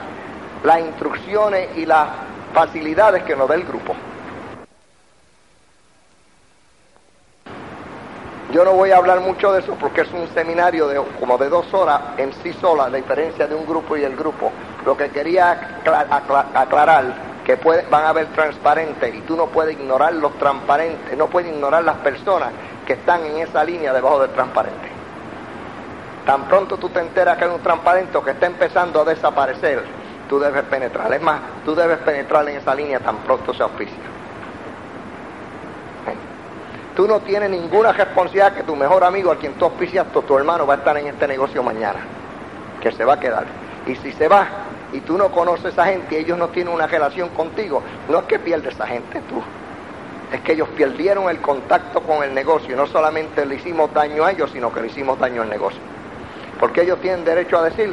las 0.64 0.80
instrucciones 0.80 1.76
y 1.76 1.86
las 1.86 2.08
facilidades 2.52 3.22
que 3.22 3.36
nos 3.36 3.48
da 3.48 3.54
el 3.54 3.64
grupo. 3.64 3.94
Yo 8.54 8.64
no 8.64 8.74
voy 8.74 8.92
a 8.92 8.98
hablar 8.98 9.18
mucho 9.18 9.52
de 9.52 9.58
eso 9.58 9.74
porque 9.80 10.02
es 10.02 10.12
un 10.12 10.28
seminario 10.28 10.86
de 10.86 11.02
como 11.18 11.36
de 11.38 11.48
dos 11.48 11.74
horas 11.74 12.00
en 12.18 12.32
sí 12.34 12.52
sola, 12.52 12.88
la 12.88 12.98
diferencia 12.98 13.48
de 13.48 13.54
un 13.56 13.66
grupo 13.66 13.96
y 13.96 14.04
el 14.04 14.14
grupo. 14.14 14.52
Lo 14.86 14.96
que 14.96 15.10
quería 15.10 15.80
aclarar, 16.54 17.14
que 17.44 17.56
van 17.90 18.04
a 18.04 18.10
haber 18.10 18.26
transparentes 18.26 19.12
y 19.12 19.22
tú 19.22 19.34
no 19.34 19.46
puedes 19.46 19.76
ignorar 19.76 20.14
los 20.14 20.38
transparentes, 20.38 21.18
no 21.18 21.26
puedes 21.26 21.52
ignorar 21.52 21.82
las 21.82 21.96
personas 21.96 22.50
que 22.86 22.92
están 22.92 23.26
en 23.26 23.38
esa 23.38 23.64
línea 23.64 23.92
debajo 23.92 24.20
del 24.20 24.30
transparente. 24.30 24.88
Tan 26.24 26.44
pronto 26.44 26.76
tú 26.76 26.90
te 26.90 27.00
enteras 27.00 27.36
que 27.36 27.46
hay 27.46 27.50
un 27.50 27.60
transparente 27.60 28.16
que 28.24 28.30
está 28.30 28.46
empezando 28.46 29.00
a 29.00 29.04
desaparecer, 29.04 29.82
tú 30.28 30.38
debes 30.38 30.62
penetrar. 30.66 31.12
Es 31.12 31.20
más, 31.20 31.40
tú 31.64 31.74
debes 31.74 31.98
penetrar 31.98 32.48
en 32.48 32.58
esa 32.58 32.72
línea 32.72 33.00
tan 33.00 33.16
pronto 33.16 33.52
se 33.52 33.64
auspicia. 33.64 34.23
Tú 36.94 37.08
no 37.08 37.20
tienes 37.20 37.50
ninguna 37.50 37.92
responsabilidad 37.92 38.54
que 38.54 38.62
tu 38.62 38.76
mejor 38.76 39.02
amigo, 39.02 39.32
al 39.32 39.38
quien 39.38 39.54
tú 39.54 39.64
auspicias, 39.64 40.06
tu, 40.12 40.22
tu 40.22 40.38
hermano, 40.38 40.64
va 40.64 40.74
a 40.74 40.76
estar 40.76 40.96
en 40.96 41.08
este 41.08 41.26
negocio 41.26 41.60
mañana, 41.62 41.98
que 42.80 42.92
se 42.92 43.04
va 43.04 43.14
a 43.14 43.20
quedar. 43.20 43.46
Y 43.86 43.96
si 43.96 44.12
se 44.12 44.28
va 44.28 44.46
y 44.92 45.00
tú 45.00 45.18
no 45.18 45.30
conoces 45.30 45.64
a 45.66 45.68
esa 45.70 45.84
gente 45.86 46.14
y 46.14 46.18
ellos 46.22 46.38
no 46.38 46.48
tienen 46.48 46.72
una 46.72 46.86
relación 46.86 47.30
contigo, 47.30 47.82
no 48.08 48.20
es 48.20 48.24
que 48.26 48.38
pierdes 48.38 48.74
a 48.74 48.84
esa 48.84 48.86
gente 48.86 49.20
tú, 49.28 49.42
es 50.32 50.40
que 50.42 50.52
ellos 50.52 50.68
perdieron 50.76 51.28
el 51.28 51.40
contacto 51.40 52.00
con 52.00 52.22
el 52.22 52.32
negocio 52.32 52.76
no 52.76 52.86
solamente 52.86 53.44
le 53.44 53.56
hicimos 53.56 53.92
daño 53.92 54.24
a 54.24 54.30
ellos, 54.30 54.50
sino 54.52 54.72
que 54.72 54.80
le 54.80 54.86
hicimos 54.86 55.18
daño 55.18 55.42
al 55.42 55.50
negocio. 55.50 55.80
Porque 56.60 56.82
ellos 56.82 57.00
tienen 57.00 57.24
derecho 57.24 57.58
a 57.58 57.64
decir, 57.64 57.92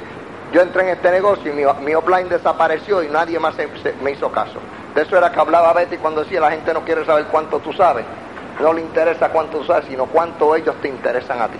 yo 0.53 0.61
entré 0.61 0.83
en 0.83 0.89
este 0.89 1.09
negocio 1.09 1.51
y 1.51 1.55
mi, 1.55 1.63
mi 1.83 1.95
offline 1.95 2.29
desapareció 2.29 3.01
y 3.01 3.07
nadie 3.07 3.39
más 3.39 3.55
me 4.03 4.11
hizo 4.11 4.31
caso. 4.31 4.59
De 4.93 5.01
eso 5.01 5.17
era 5.17 5.31
que 5.31 5.39
hablaba 5.39 5.73
Betty 5.73 5.97
cuando 5.97 6.23
decía, 6.23 6.39
la 6.39 6.51
gente 6.51 6.71
no 6.71 6.81
quiere 6.81 7.03
saber 7.03 7.25
cuánto 7.31 7.59
tú 7.59 7.73
sabes 7.73 8.05
no 8.61 8.73
le 8.73 8.81
interesa 8.81 9.29
cuánto 9.29 9.63
sabes, 9.63 9.85
sino 9.85 10.05
cuánto 10.05 10.55
ellos 10.55 10.75
te 10.81 10.87
interesan 10.87 11.41
a 11.41 11.47
ti. 11.47 11.57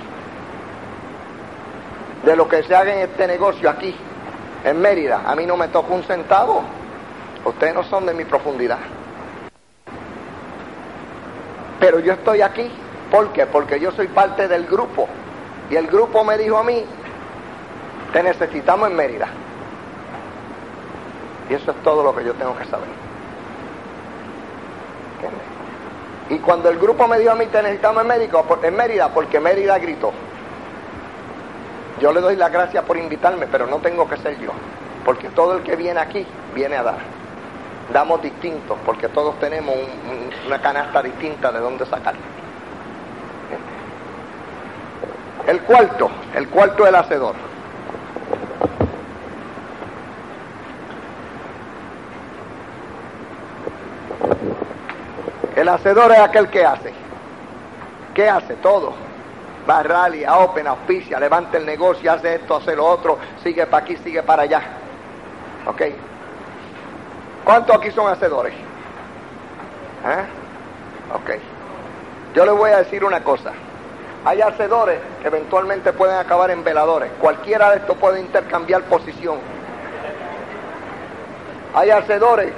De 2.24 2.36
lo 2.36 2.48
que 2.48 2.64
se 2.64 2.76
haga 2.76 2.94
en 2.94 3.10
este 3.10 3.28
negocio 3.28 3.70
aquí, 3.70 3.96
en 4.64 4.80
Mérida, 4.80 5.24
a 5.26 5.36
mí 5.36 5.46
no 5.46 5.58
me 5.58 5.68
toca 5.70 5.94
un 5.94 6.04
centavo. 6.04 6.64
Ustedes 7.44 7.74
no 7.74 7.84
son 7.84 8.06
de 8.06 8.14
mi 8.14 8.26
profundidad. 8.26 8.78
Pero 11.80 12.00
yo 12.00 12.14
estoy 12.14 12.42
aquí, 12.42 12.70
¿por 13.10 13.30
qué? 13.34 13.48
Porque 13.48 13.80
yo 13.80 13.92
soy 13.92 14.08
parte 14.08 14.48
del 14.48 14.68
grupo. 14.68 15.08
Y 15.72 15.76
el 15.76 15.88
grupo 15.88 16.24
me 16.24 16.38
dijo 16.38 16.58
a 16.58 16.64
mí, 16.64 16.86
te 18.14 18.22
necesitamos 18.22 18.90
en 18.90 18.96
Mérida. 18.96 19.28
Y 21.50 21.56
eso 21.56 21.72
es 21.72 21.78
todo 21.84 22.04
lo 22.04 22.16
que 22.16 22.24
yo 22.24 22.34
tengo 22.36 22.56
que 22.56 22.66
saber. 22.66 22.88
Y 26.30 26.38
cuando 26.40 26.70
el 26.70 26.80
grupo 26.80 27.08
me 27.08 27.20
dijo 27.20 27.32
a 27.32 27.36
mí, 27.36 27.46
te 27.48 27.62
necesitamos 27.62 28.04
en, 28.04 28.08
médico, 28.08 28.46
en 28.64 28.76
Mérida, 28.76 29.10
porque 29.10 29.40
Mérida 29.40 29.78
gritó. 29.80 30.12
Yo 32.00 32.12
le 32.14 32.22
doy 32.22 32.36
las 32.36 32.52
gracias 32.52 32.84
por 32.86 32.98
invitarme, 32.98 33.48
pero 33.48 33.68
no 33.68 33.78
tengo 33.78 34.10
que 34.10 34.18
ser 34.18 34.40
yo, 34.40 34.52
porque 35.06 35.30
todo 35.30 35.58
el 35.58 35.64
que 35.64 35.76
viene 35.76 36.00
aquí 36.00 36.26
viene 36.56 36.78
a 36.78 36.84
dar. 36.84 36.98
Damos 37.94 38.22
distintos, 38.22 38.78
porque 38.86 39.10
todos 39.10 39.38
tenemos 39.40 39.76
una 40.48 40.62
canasta 40.62 41.04
distinta 41.04 41.52
de 41.52 41.60
dónde 41.60 41.86
sacar. 41.86 42.16
El 45.48 45.62
cuarto, 45.62 46.10
el 46.36 46.48
cuarto 46.48 46.88
el 46.88 46.96
hacedor. 46.96 47.51
Hacedor 55.74 56.12
es 56.12 56.20
aquel 56.20 56.50
que 56.50 56.66
hace. 56.66 56.94
¿Qué 58.14 58.30
hace? 58.30 58.56
Todo. 58.56 58.94
Va 59.70 59.80
a 59.80 59.84
rally, 59.84 60.24
a 60.24 60.38
open, 60.40 60.68
auspicia, 60.68 61.20
levanta 61.20 61.58
el 61.58 61.66
negocio, 61.66 62.12
hace 62.12 62.36
esto, 62.36 62.56
hace 62.56 62.76
lo 62.76 62.86
otro, 62.86 63.18
sigue 63.44 63.66
para 63.68 63.84
aquí, 63.84 63.96
sigue 63.98 64.24
para 64.24 64.44
allá. 64.44 64.62
¿Ok? 65.68 65.82
¿Cuántos 67.44 67.76
aquí 67.76 67.92
son 67.92 68.12
hacedores? 68.12 68.54
¿Eh? 68.54 70.24
Ok. 71.14 71.32
Yo 72.34 72.46
les 72.46 72.56
voy 72.56 72.72
a 72.72 72.78
decir 72.78 73.04
una 73.04 73.24
cosa. 73.24 73.52
Hay 74.26 74.42
hacedores 74.42 75.00
que 75.22 75.28
eventualmente 75.28 75.94
pueden 75.94 76.18
acabar 76.18 76.52
en 76.52 76.64
veladores. 76.64 77.12
Cualquiera 77.20 77.72
de 77.72 77.78
estos 77.78 77.98
puede 77.98 78.20
intercambiar 78.20 78.84
posición. 78.84 79.38
Hay 81.74 81.90
hacedores 81.90 82.52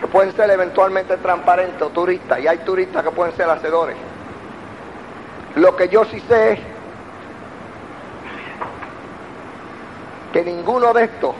que 0.00 0.06
pueden 0.06 0.34
ser 0.34 0.50
eventualmente 0.50 1.16
transparentes 1.18 1.82
o 1.82 1.90
turistas, 1.90 2.40
y 2.40 2.48
hay 2.48 2.58
turistas 2.58 3.04
que 3.04 3.10
pueden 3.10 3.36
ser 3.36 3.50
hacedores. 3.50 3.96
Lo 5.56 5.76
que 5.76 5.88
yo 5.88 6.04
sí 6.06 6.20
sé 6.20 6.52
es 6.52 6.60
que 10.32 10.42
ninguno 10.44 10.94
de 10.94 11.04
estos 11.04 11.34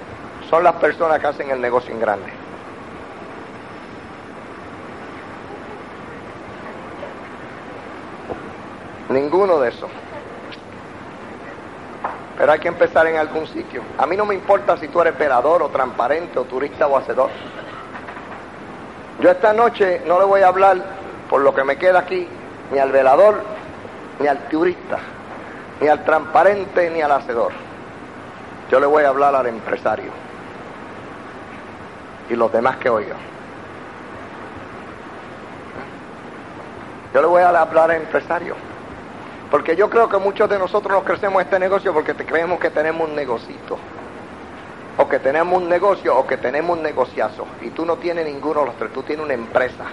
son 0.51 0.65
las 0.65 0.75
personas 0.75 1.21
que 1.21 1.27
hacen 1.29 1.51
el 1.51 1.61
negocio 1.61 1.95
en 1.95 2.01
grande. 2.01 2.33
Ninguno 9.09 9.59
de 9.59 9.71
esos. 9.71 9.91
Pero 12.37 12.53
hay 12.53 12.59
que 12.59 12.69
empezar 12.69 13.07
en 13.07 13.17
algún 13.17 13.47
sitio. 13.47 13.83
A 13.99 14.07
mí 14.07 14.17
no 14.17 14.25
me 14.25 14.35
importa 14.35 14.77
si 14.77 14.89
tú 14.89 15.01
eres 15.01 15.19
velador 15.19 15.63
o 15.63 15.69
transparente 15.69 16.39
o 16.39 16.45
turista 16.45 16.87
o 16.87 16.97
hacedor. 16.97 17.31
Yo 19.21 19.31
esta 19.31 19.53
noche 19.53 20.01
no 20.07 20.19
le 20.19 20.25
voy 20.25 20.41
a 20.41 20.49
hablar, 20.49 20.79
por 21.29 21.43
lo 21.43 21.55
que 21.55 21.63
me 21.63 21.77
queda 21.77 22.01
aquí, 22.01 22.27
ni 22.73 22.79
al 22.79 22.91
velador, 22.91 23.43
ni 24.19 24.27
al 24.27 24.39
turista, 24.49 24.99
ni 25.81 25.89
al 25.89 26.05
transparente, 26.05 26.89
ni 26.91 27.03
al 27.03 27.13
hacedor. 27.13 27.53
Yo 28.71 28.81
le 28.81 28.87
voy 28.87 29.05
a 29.05 29.09
hablar 29.09 29.35
al 29.35 29.47
empresario 29.47 30.11
y 32.31 32.35
los 32.35 32.51
demás 32.51 32.77
que 32.79 32.89
oigan. 32.89 33.19
Yo 37.13 37.21
le 37.21 37.27
voy 37.27 37.43
a 37.43 37.49
hablar 37.49 37.91
al 37.91 38.03
empresario. 38.03 38.55
Porque 39.51 39.75
yo 39.75 39.91
creo 39.91 40.09
que 40.09 40.17
muchos 40.17 40.49
de 40.49 40.59
nosotros 40.59 40.93
nos 40.93 41.03
crecemos 41.03 41.43
este 41.43 41.59
negocio 41.59 41.93
porque 41.93 42.15
creemos 42.15 42.61
que 42.61 42.71
tenemos 42.71 43.09
un 43.09 43.17
negocito 43.17 43.79
o 45.01 45.09
que 45.09 45.19
tenemos 45.19 45.63
un 45.63 45.69
negocio 45.69 46.17
o 46.17 46.27
que 46.27 46.37
tenemos 46.37 46.77
un 46.77 46.83
negociazo. 46.83 47.47
Y 47.63 47.71
tú 47.71 47.87
no 47.87 47.97
tienes 47.97 48.27
ninguno 48.27 48.61
de 48.61 48.67
los 48.67 48.77
tres, 48.77 48.93
tú 48.93 49.03
tienes 49.03 49.25
una 49.25 49.33
empresa. 49.33 49.85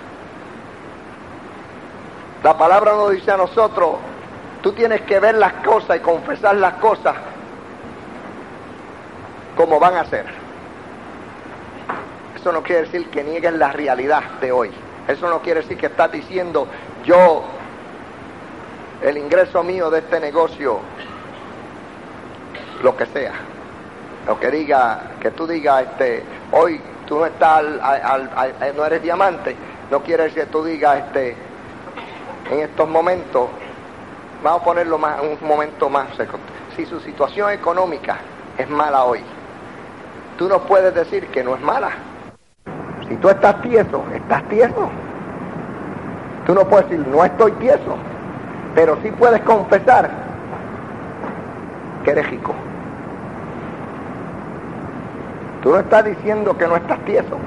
La 2.44 2.58
palabra 2.58 2.92
nos 2.92 3.12
dice 3.12 3.32
a 3.32 3.38
nosotros, 3.38 3.96
tú 4.62 4.74
tienes 4.74 5.02
que 5.02 5.20
ver 5.20 5.36
las 5.36 5.54
cosas 5.66 5.98
y 5.98 6.00
confesar 6.02 6.56
las 6.58 6.74
cosas 6.76 7.16
como 9.56 9.80
van 9.80 9.96
a 9.96 10.06
ser. 10.06 10.26
Eso 12.36 12.52
no 12.52 12.62
quiere 12.62 12.82
decir 12.82 13.10
que 13.10 13.24
niegues 13.24 13.54
la 13.54 13.72
realidad 13.72 14.24
de 14.42 14.52
hoy. 14.52 14.72
Eso 15.08 15.30
no 15.30 15.42
quiere 15.42 15.62
decir 15.62 15.78
que 15.78 15.86
estás 15.86 16.12
diciendo, 16.12 16.68
yo, 17.06 17.44
el 19.02 19.18
ingreso 19.18 19.64
mío 19.64 19.90
de 19.90 20.00
este 20.00 20.20
negocio, 20.20 20.80
lo 22.84 22.98
que 22.98 23.06
sea 23.06 23.57
o 24.28 24.40
que 24.40 24.52
diga, 24.52 25.12
que 25.20 25.32
tú 25.32 25.48
digas, 25.48 25.84
este, 25.84 26.24
hoy 26.52 26.82
tú 27.06 27.20
no 27.20 27.26
estás, 27.26 27.64
no 28.76 28.86
eres 28.86 29.02
diamante, 29.02 29.56
no 29.90 30.02
quiere 30.02 30.24
decir 30.24 30.44
que 30.44 30.50
tú 30.50 30.64
digas, 30.64 30.98
este, 30.98 31.36
en 32.52 32.60
estos 32.60 32.88
momentos, 32.90 33.50
vamos 34.44 34.62
a 34.62 34.66
ponerlo 34.66 34.98
más, 34.98 35.22
un 35.22 35.38
momento 35.48 35.90
más 35.90 36.08
si 36.76 36.86
su 36.86 37.00
situación 37.00 37.52
económica 37.52 38.18
es 38.58 38.70
mala 38.70 39.04
hoy, 39.04 39.22
tú 40.38 40.48
no 40.48 40.60
puedes 40.62 40.94
decir 40.94 41.28
que 41.28 41.44
no 41.44 41.56
es 41.56 41.62
mala. 41.62 41.90
Si 43.10 43.16
tú 43.16 43.30
estás 43.30 43.62
tieso, 43.62 44.04
estás 44.14 44.44
tieso. 44.50 44.90
Tú 46.46 46.54
no 46.54 46.68
puedes 46.68 46.90
decir, 46.90 47.08
no 47.08 47.24
estoy 47.24 47.52
tieso, 47.54 47.98
pero 48.76 48.98
sí 49.02 49.12
puedes 49.12 49.42
confesar 49.42 50.10
que 52.04 52.12
eres 52.12 52.30
rico. 52.30 52.54
Tú 55.68 55.74
no 55.74 55.80
estás 55.80 56.06
diciendo 56.06 56.58
que 56.58 56.66
no 56.66 56.78
estás 56.78 56.98
tieso, 57.00 57.38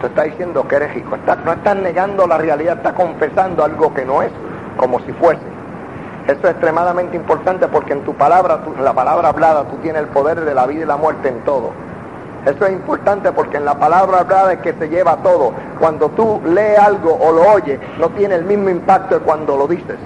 tú 0.00 0.06
estás 0.06 0.24
diciendo 0.24 0.66
que 0.66 0.76
eres 0.76 0.94
rico. 0.94 1.18
no 1.44 1.52
estás 1.52 1.76
negando 1.76 2.26
la 2.26 2.38
realidad, 2.38 2.78
estás 2.78 2.94
confesando 2.94 3.62
algo 3.62 3.92
que 3.92 4.06
no 4.06 4.22
es, 4.22 4.30
como 4.78 4.98
si 5.00 5.12
fuese. 5.12 5.42
Eso 6.28 6.40
es 6.44 6.52
extremadamente 6.52 7.14
importante 7.14 7.68
porque 7.68 7.92
en 7.92 8.04
tu 8.06 8.14
palabra, 8.14 8.60
en 8.74 8.82
la 8.82 8.94
palabra 8.94 9.28
hablada, 9.28 9.64
tú 9.64 9.76
tienes 9.82 10.00
el 10.00 10.08
poder 10.08 10.40
de 10.46 10.54
la 10.54 10.64
vida 10.64 10.84
y 10.84 10.86
la 10.86 10.96
muerte 10.96 11.28
en 11.28 11.40
todo. 11.40 11.72
Eso 12.46 12.64
es 12.64 12.72
importante 12.72 13.32
porque 13.32 13.58
en 13.58 13.66
la 13.66 13.74
palabra 13.74 14.20
hablada 14.20 14.54
es 14.54 14.60
que 14.60 14.72
se 14.72 14.88
lleva 14.88 15.16
todo. 15.16 15.52
Cuando 15.78 16.08
tú 16.08 16.40
lees 16.46 16.78
algo 16.78 17.18
o 17.20 17.32
lo 17.32 17.52
oyes, 17.52 17.78
no 17.98 18.08
tiene 18.08 18.36
el 18.36 18.44
mismo 18.44 18.70
impacto 18.70 19.18
que 19.18 19.24
cuando 19.26 19.58
lo 19.58 19.68
dices. 19.68 19.98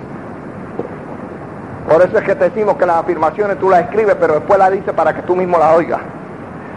Por 1.88 2.02
eso 2.02 2.18
es 2.18 2.24
que 2.24 2.34
te 2.34 2.50
decimos 2.50 2.76
que 2.76 2.86
las 2.86 2.96
afirmaciones 2.96 3.56
tú 3.60 3.70
las 3.70 3.82
escribes, 3.82 4.16
pero 4.18 4.34
después 4.34 4.58
las 4.58 4.72
dices 4.72 4.92
para 4.94 5.14
que 5.14 5.22
tú 5.22 5.36
mismo 5.36 5.58
las 5.58 5.76
oigas. 5.76 6.00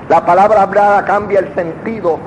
La 0.09 0.23
palabra 0.23 0.61
hablada 0.61 1.03
cambia 1.03 1.39
el 1.39 1.53
sentido 1.55 2.19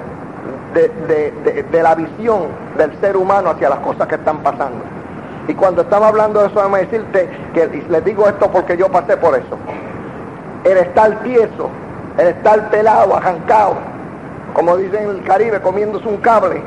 de, 0.75 1.83
la 1.83 1.95
visión 1.95 2.49
del 2.77 2.99
ser 3.01 3.17
humano 3.17 3.51
hacia 3.51 3.69
las 3.69 3.79
cosas 3.81 4.09
que 4.09 4.17
están 4.17 4.39
pasando. 4.39 4.85
Y 5.47 5.55
cuando 5.55 5.83
estaba 5.83 6.09
hablando 6.09 6.41
de 6.41 6.49
eso, 6.49 6.57
déjame 6.57 6.81
decirte 6.81 7.29
que 7.55 7.85
les 7.89 8.05
digo 8.05 8.29
esto 8.29 8.51
porque 8.51 8.77
yo 8.77 8.91
pasé 8.91 9.17
por 9.17 9.35
eso. 9.37 9.57
El 10.65 10.77
estar 10.77 11.23
tieso, 11.23 11.71
el 12.19 12.29
estar 12.29 12.69
pelado, 12.71 13.17
arrancado, 13.17 13.77
como 14.55 14.77
dicen 14.77 15.05
en 15.05 15.11
el 15.11 15.23
Caribe, 15.23 15.61
comiéndose 15.61 16.09
un 16.09 16.17
cable, 16.17 16.61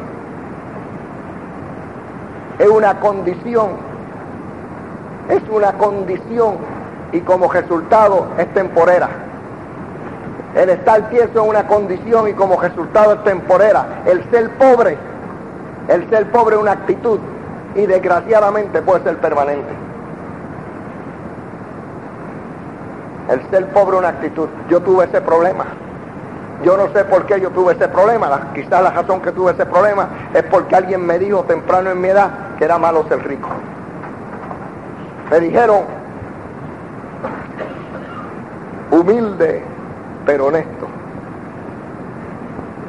es 2.58 2.68
una 2.68 3.00
condición, 3.02 3.72
es 5.30 5.42
una 5.50 5.74
condición 5.74 6.56
y 7.12 7.20
como 7.20 7.52
resultado 7.52 8.28
es 8.38 8.52
temporera. 8.54 9.10
El 10.56 10.70
estar 10.70 11.10
tieso 11.10 11.42
es 11.42 11.50
una 11.50 11.66
condición 11.68 12.28
y 12.28 12.34
como 12.34 12.60
resultado 12.60 13.14
es 13.14 13.24
temporera. 13.24 14.02
El 14.06 14.24
ser 14.30 14.50
pobre, 14.58 14.98
el 15.88 16.10
ser 16.10 16.30
pobre 16.32 16.56
es 16.56 16.62
una 16.62 16.74
actitud 16.74 17.20
y 17.76 17.86
desgraciadamente 17.86 18.82
puede 18.82 19.04
ser 19.04 19.18
permanente. 19.18 19.74
El 23.30 23.42
ser 23.50 23.68
pobre 23.70 23.96
es 23.96 24.00
una 24.00 24.10
actitud. 24.10 24.50
Yo 24.70 24.82
tuve 24.82 25.06
ese 25.06 25.22
problema. 25.22 25.66
Yo 26.66 26.76
no 26.78 26.92
sé 26.94 27.06
por 27.06 27.26
qué 27.26 27.40
yo 27.40 27.50
tuve 27.52 27.74
ese 27.74 27.88
problema. 27.88 28.52
quizás 28.54 28.84
la 28.84 28.92
razón 28.92 29.22
que 29.22 29.32
tuve 29.32 29.54
ese 29.54 29.66
problema 29.66 30.10
es 30.34 30.44
porque 30.44 30.76
alguien 30.76 31.06
me 31.06 31.18
dijo 31.18 31.44
temprano 31.44 31.92
en 31.92 32.02
mi 32.02 32.10
edad 32.10 32.30
que 32.58 32.66
era 32.66 32.78
malo 32.78 33.06
ser 33.08 33.26
rico. 33.26 33.48
Me 35.32 35.40
dijeron, 35.40 35.86
humilde 38.92 39.71
pero 40.26 40.48
honesto. 40.48 40.88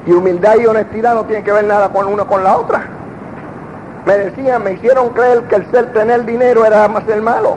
Y 0.07 0.13
humildad 0.13 0.57
y 0.61 0.67
honestidad 0.67 1.15
no 1.15 1.25
tienen 1.25 1.45
que 1.45 1.53
ver 1.53 1.65
nada 1.65 1.89
con 1.89 2.07
uno 2.07 2.27
con 2.27 2.43
la 2.43 2.57
otra. 2.57 2.83
Me 4.05 4.15
decían, 4.19 4.65
me 4.65 4.73
hicieron 4.73 5.11
creer 5.11 5.43
que 5.45 5.57
el 5.57 5.71
ser 5.71 5.93
tener 5.93 6.25
dinero 6.25 6.65
era 6.65 6.89
más 6.89 7.07
el 7.09 7.23
malo. 7.23 7.57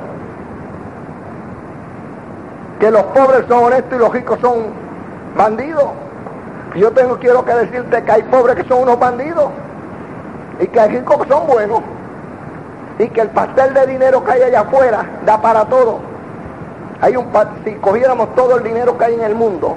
Que 2.79 2.91
los 2.91 3.03
pobres 3.03 3.45
son 3.47 3.65
honestos 3.65 3.93
y 3.93 3.99
los 3.99 4.13
ricos 4.13 4.39
son 4.41 4.65
bandidos. 5.35 5.85
Yo 6.75 6.91
tengo, 6.91 7.17
quiero 7.17 7.43
que 7.43 7.53
decirte 7.53 8.03
que 8.03 8.11
hay 8.11 8.23
pobres 8.23 8.55
que 8.57 8.63
son 8.65 8.83
unos 8.83 8.99
bandidos 8.99 9.49
y 10.59 10.67
que 10.67 10.79
hay 10.79 10.89
ricos 10.97 11.23
que 11.23 11.29
son 11.29 11.47
buenos 11.47 11.81
y 12.99 13.07
que 13.09 13.21
el 13.21 13.29
pastel 13.29 13.73
de 13.73 13.87
dinero 13.87 14.23
que 14.23 14.31
hay 14.33 14.41
allá 14.43 14.61
afuera 14.61 15.05
da 15.25 15.41
para 15.41 15.65
todo 15.65 16.14
hay 17.01 17.15
un, 17.15 17.27
si 17.63 17.73
cogiéramos 17.75 18.33
todo 18.35 18.57
el 18.57 18.63
dinero 18.63 18.97
que 18.97 19.05
hay 19.05 19.13
en 19.15 19.21
el 19.21 19.35
mundo 19.35 19.75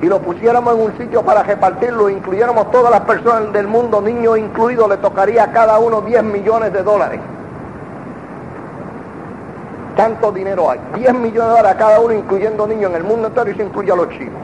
y 0.00 0.06
lo 0.06 0.18
pusiéramos 0.18 0.74
en 0.74 0.80
un 0.82 0.98
sitio 0.98 1.22
para 1.22 1.44
repartirlo, 1.44 2.10
incluyéramos 2.10 2.70
todas 2.72 2.90
las 2.90 3.02
personas 3.02 3.52
del 3.52 3.68
mundo, 3.68 4.00
niños 4.00 4.36
incluidos, 4.36 4.88
le 4.88 4.96
tocaría 4.96 5.44
a 5.44 5.52
cada 5.52 5.78
uno 5.78 6.00
10 6.00 6.24
millones 6.24 6.72
de 6.72 6.82
dólares. 6.82 7.20
Tanto 9.96 10.32
dinero 10.32 10.70
hay. 10.70 10.80
10 10.96 11.14
millones 11.14 11.34
de 11.34 11.48
dólares 11.50 11.72
a 11.72 11.76
cada 11.76 12.00
uno, 12.00 12.14
incluyendo 12.14 12.66
niños 12.66 12.90
en 12.90 12.96
el 12.96 13.04
mundo 13.04 13.28
entero 13.28 13.50
y 13.50 13.54
se 13.54 13.62
incluye 13.62 13.92
a 13.92 13.96
los 13.96 14.08
chinos. 14.08 14.40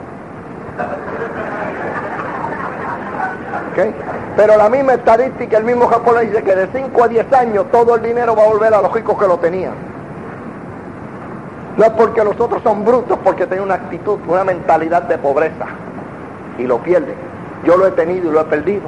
Pero 4.37 4.57
la 4.57 4.69
misma 4.69 4.95
estadística, 4.95 5.59
el 5.59 5.65
mismo 5.65 5.89
japonés 5.89 6.31
dice 6.31 6.45
que 6.45 6.55
de 6.55 6.69
5 6.73 7.03
a 7.03 7.09
10 7.09 7.33
años 7.33 7.67
todo 7.73 7.97
el 7.97 8.03
dinero 8.03 8.37
va 8.37 8.45
a 8.45 8.49
volver 8.49 8.75
a 8.75 8.83
los 8.83 8.93
ricos 8.93 9.19
que 9.19 9.27
lo 9.27 9.39
tenían. 9.39 9.98
No 11.79 11.85
es 11.85 11.91
porque 11.93 12.25
los 12.25 12.39
otros 12.41 12.61
son 12.65 12.85
brutos, 12.85 13.17
porque 13.23 13.47
tienen 13.47 13.65
una 13.65 13.75
actitud, 13.75 14.19
una 14.27 14.43
mentalidad 14.43 15.03
de 15.03 15.17
pobreza 15.17 15.67
y 16.59 16.65
lo 16.65 16.79
pierden. 16.79 17.15
Yo 17.65 17.77
lo 17.77 17.87
he 17.87 17.93
tenido 17.93 18.31
y 18.31 18.33
lo 18.33 18.41
he 18.41 18.45
perdido. 18.47 18.83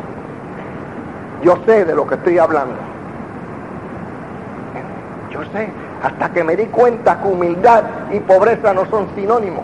Yo 1.40 1.56
sé 1.64 1.84
de 1.84 1.94
lo 1.94 2.04
que 2.04 2.16
estoy 2.16 2.38
hablando. 2.38 2.74
Yo 5.30 5.40
sé, 5.52 5.70
hasta 6.02 6.30
que 6.30 6.42
me 6.42 6.56
di 6.56 6.66
cuenta 6.66 7.20
que 7.22 7.28
humildad 7.28 7.84
y 8.10 8.18
pobreza 8.18 8.74
no 8.74 8.84
son 8.86 9.06
sinónimos. 9.14 9.62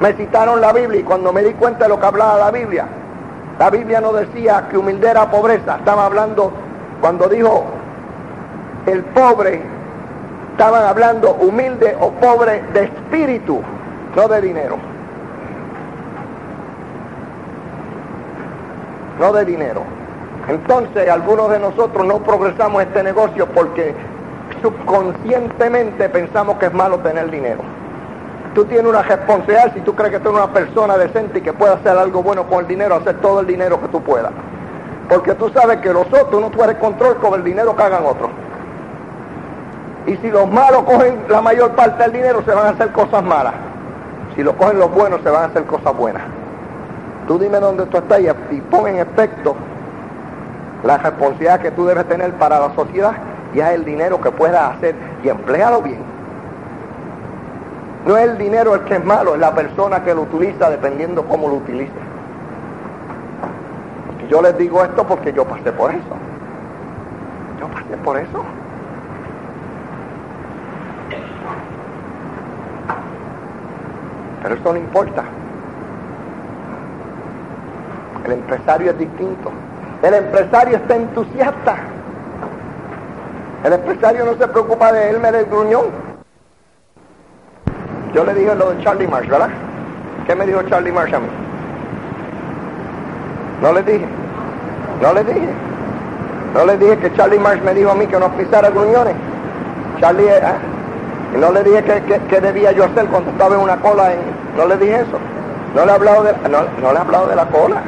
Me 0.00 0.14
citaron 0.14 0.62
la 0.62 0.72
Biblia 0.72 1.00
y 1.00 1.04
cuando 1.04 1.34
me 1.34 1.42
di 1.42 1.52
cuenta 1.52 1.84
de 1.84 1.90
lo 1.90 2.00
que 2.00 2.06
hablaba 2.06 2.38
la 2.38 2.50
Biblia, 2.50 2.86
la 3.58 3.68
Biblia 3.68 4.00
no 4.00 4.14
decía 4.14 4.68
que 4.70 4.78
humildad 4.78 5.10
era 5.10 5.30
pobreza, 5.30 5.76
estaba 5.76 6.06
hablando 6.06 6.50
cuando 7.02 7.28
dijo 7.28 7.64
el 8.86 9.04
pobre 9.04 9.73
estaban 10.54 10.84
hablando 10.84 11.32
humilde 11.32 11.96
o 12.00 12.12
pobre 12.12 12.62
de 12.72 12.84
espíritu, 12.84 13.60
no 14.14 14.28
de 14.28 14.40
dinero. 14.40 14.76
No 19.18 19.32
de 19.32 19.44
dinero. 19.44 19.82
Entonces 20.48 21.08
algunos 21.10 21.50
de 21.50 21.58
nosotros 21.58 22.06
no 22.06 22.18
progresamos 22.18 22.82
este 22.82 23.02
negocio 23.02 23.48
porque 23.48 23.96
subconscientemente 24.62 26.08
pensamos 26.08 26.56
que 26.58 26.66
es 26.66 26.72
malo 26.72 26.98
tener 27.00 27.32
dinero. 27.32 27.62
Tú 28.54 28.64
tienes 28.66 28.86
una 28.86 29.02
responsabilidad 29.02 29.74
si 29.74 29.80
tú 29.80 29.96
crees 29.96 30.12
que 30.12 30.20
tú 30.20 30.28
eres 30.28 30.40
una 30.44 30.52
persona 30.52 30.96
decente 30.96 31.40
y 31.40 31.42
que 31.42 31.52
puede 31.52 31.72
hacer 31.72 31.98
algo 31.98 32.22
bueno 32.22 32.46
con 32.46 32.60
el 32.60 32.68
dinero, 32.68 32.94
hacer 32.94 33.20
todo 33.20 33.40
el 33.40 33.48
dinero 33.48 33.80
que 33.80 33.88
tú 33.88 34.00
puedas. 34.00 34.30
Porque 35.08 35.34
tú 35.34 35.50
sabes 35.50 35.78
que 35.78 35.92
los 35.92 36.06
otros 36.06 36.40
no 36.40 36.50
tienes 36.52 36.76
control 36.76 37.16
con 37.16 37.34
el 37.34 37.42
dinero 37.42 37.74
que 37.74 37.82
hagan 37.82 38.06
otros. 38.06 38.30
Y 40.06 40.16
si 40.16 40.30
los 40.30 40.50
malos 40.50 40.82
cogen 40.82 41.18
la 41.28 41.40
mayor 41.40 41.72
parte 41.72 42.02
del 42.02 42.12
dinero, 42.12 42.42
se 42.44 42.52
van 42.52 42.66
a 42.66 42.70
hacer 42.70 42.90
cosas 42.92 43.22
malas. 43.22 43.54
Si 44.34 44.42
lo 44.42 44.56
cogen 44.56 44.78
los 44.78 44.90
buenos, 44.92 45.20
se 45.22 45.30
van 45.30 45.44
a 45.44 45.46
hacer 45.46 45.64
cosas 45.64 45.96
buenas. 45.96 46.22
Tú 47.26 47.38
dime 47.38 47.58
dónde 47.58 47.86
tú 47.86 47.98
estás 47.98 48.20
y, 48.20 48.60
pon 48.60 48.88
en 48.88 48.98
efecto 48.98 49.54
la 50.82 50.98
responsabilidad 50.98 51.60
que 51.60 51.70
tú 51.70 51.86
debes 51.86 52.06
tener 52.06 52.32
para 52.34 52.60
la 52.60 52.74
sociedad 52.74 53.12
y 53.54 53.60
es 53.60 53.68
el 53.68 53.84
dinero 53.84 54.20
que 54.20 54.30
puedas 54.30 54.76
hacer 54.76 54.94
y 55.22 55.28
emplealo 55.28 55.80
bien. 55.80 56.00
No 58.06 58.18
es 58.18 58.28
el 58.28 58.36
dinero 58.36 58.74
el 58.74 58.82
que 58.82 58.96
es 58.96 59.04
malo, 59.04 59.34
es 59.34 59.40
la 59.40 59.54
persona 59.54 60.04
que 60.04 60.14
lo 60.14 60.22
utiliza 60.22 60.68
dependiendo 60.68 61.24
cómo 61.24 61.48
lo 61.48 61.54
utilice. 61.54 61.92
Yo 64.28 64.42
les 64.42 64.58
digo 64.58 64.84
esto 64.84 65.04
porque 65.04 65.32
yo 65.32 65.46
pasé 65.46 65.72
por 65.72 65.90
eso. 65.90 66.02
Yo 67.58 67.68
pasé 67.68 67.96
por 68.04 68.18
eso. 68.18 68.44
Pero 74.44 74.56
eso 74.56 74.72
no 74.74 74.78
importa. 74.78 75.24
El 78.26 78.32
empresario 78.32 78.90
es 78.90 78.98
distinto. 78.98 79.50
El 80.02 80.12
empresario 80.12 80.76
está 80.76 80.96
entusiasta. 80.96 81.76
El 83.64 83.72
empresario 83.72 84.26
no 84.26 84.34
se 84.34 84.46
preocupa 84.46 84.92
de 84.92 85.08
él, 85.08 85.18
me 85.18 85.32
del 85.32 85.46
gruñón. 85.46 85.86
Yo 88.12 88.22
le 88.22 88.34
dije 88.34 88.54
lo 88.54 88.70
de 88.72 88.84
Charlie 88.84 89.08
Marsh, 89.08 89.28
¿verdad? 89.28 89.48
¿Qué 90.26 90.36
me 90.36 90.46
dijo 90.46 90.62
Charlie 90.64 90.92
Marsh 90.92 91.14
a 91.14 91.20
mí? 91.20 91.26
No 93.62 93.72
le 93.72 93.82
dije. 93.82 94.06
No 95.00 95.14
le 95.14 95.24
dije. 95.24 95.48
No 96.52 96.66
le 96.66 96.76
dije 96.76 96.98
que 96.98 97.14
Charlie 97.14 97.38
Marsh 97.38 97.62
me 97.62 97.72
dijo 97.72 97.92
a 97.92 97.94
mí 97.94 98.06
que 98.06 98.20
no 98.20 98.28
pisara 98.36 98.68
gruñones. 98.68 99.14
Charlie, 100.00 100.28
¿eh? 100.28 100.73
Y 101.34 101.36
no 101.36 101.50
le 101.50 101.64
dije 101.64 101.82
que, 101.82 102.40
debía 102.40 102.70
yo 102.72 102.84
hacer 102.84 103.06
cuando 103.06 103.30
estaba 103.32 103.56
en 103.56 103.62
una 103.62 103.76
cola. 103.78 104.12
En, 104.12 104.20
no 104.56 104.66
le 104.66 104.76
dije 104.76 104.94
eso. 104.94 105.18
No 105.74 105.84
le 105.84 105.90
he 105.90 105.94
hablado 105.94 106.22
de, 106.22 106.32
no, 106.48 106.58
no 106.80 106.92
le 106.92 106.98
he 106.98 107.00
hablado 107.00 107.26
de 107.26 107.34
la 107.34 107.46
cola. 107.46 107.82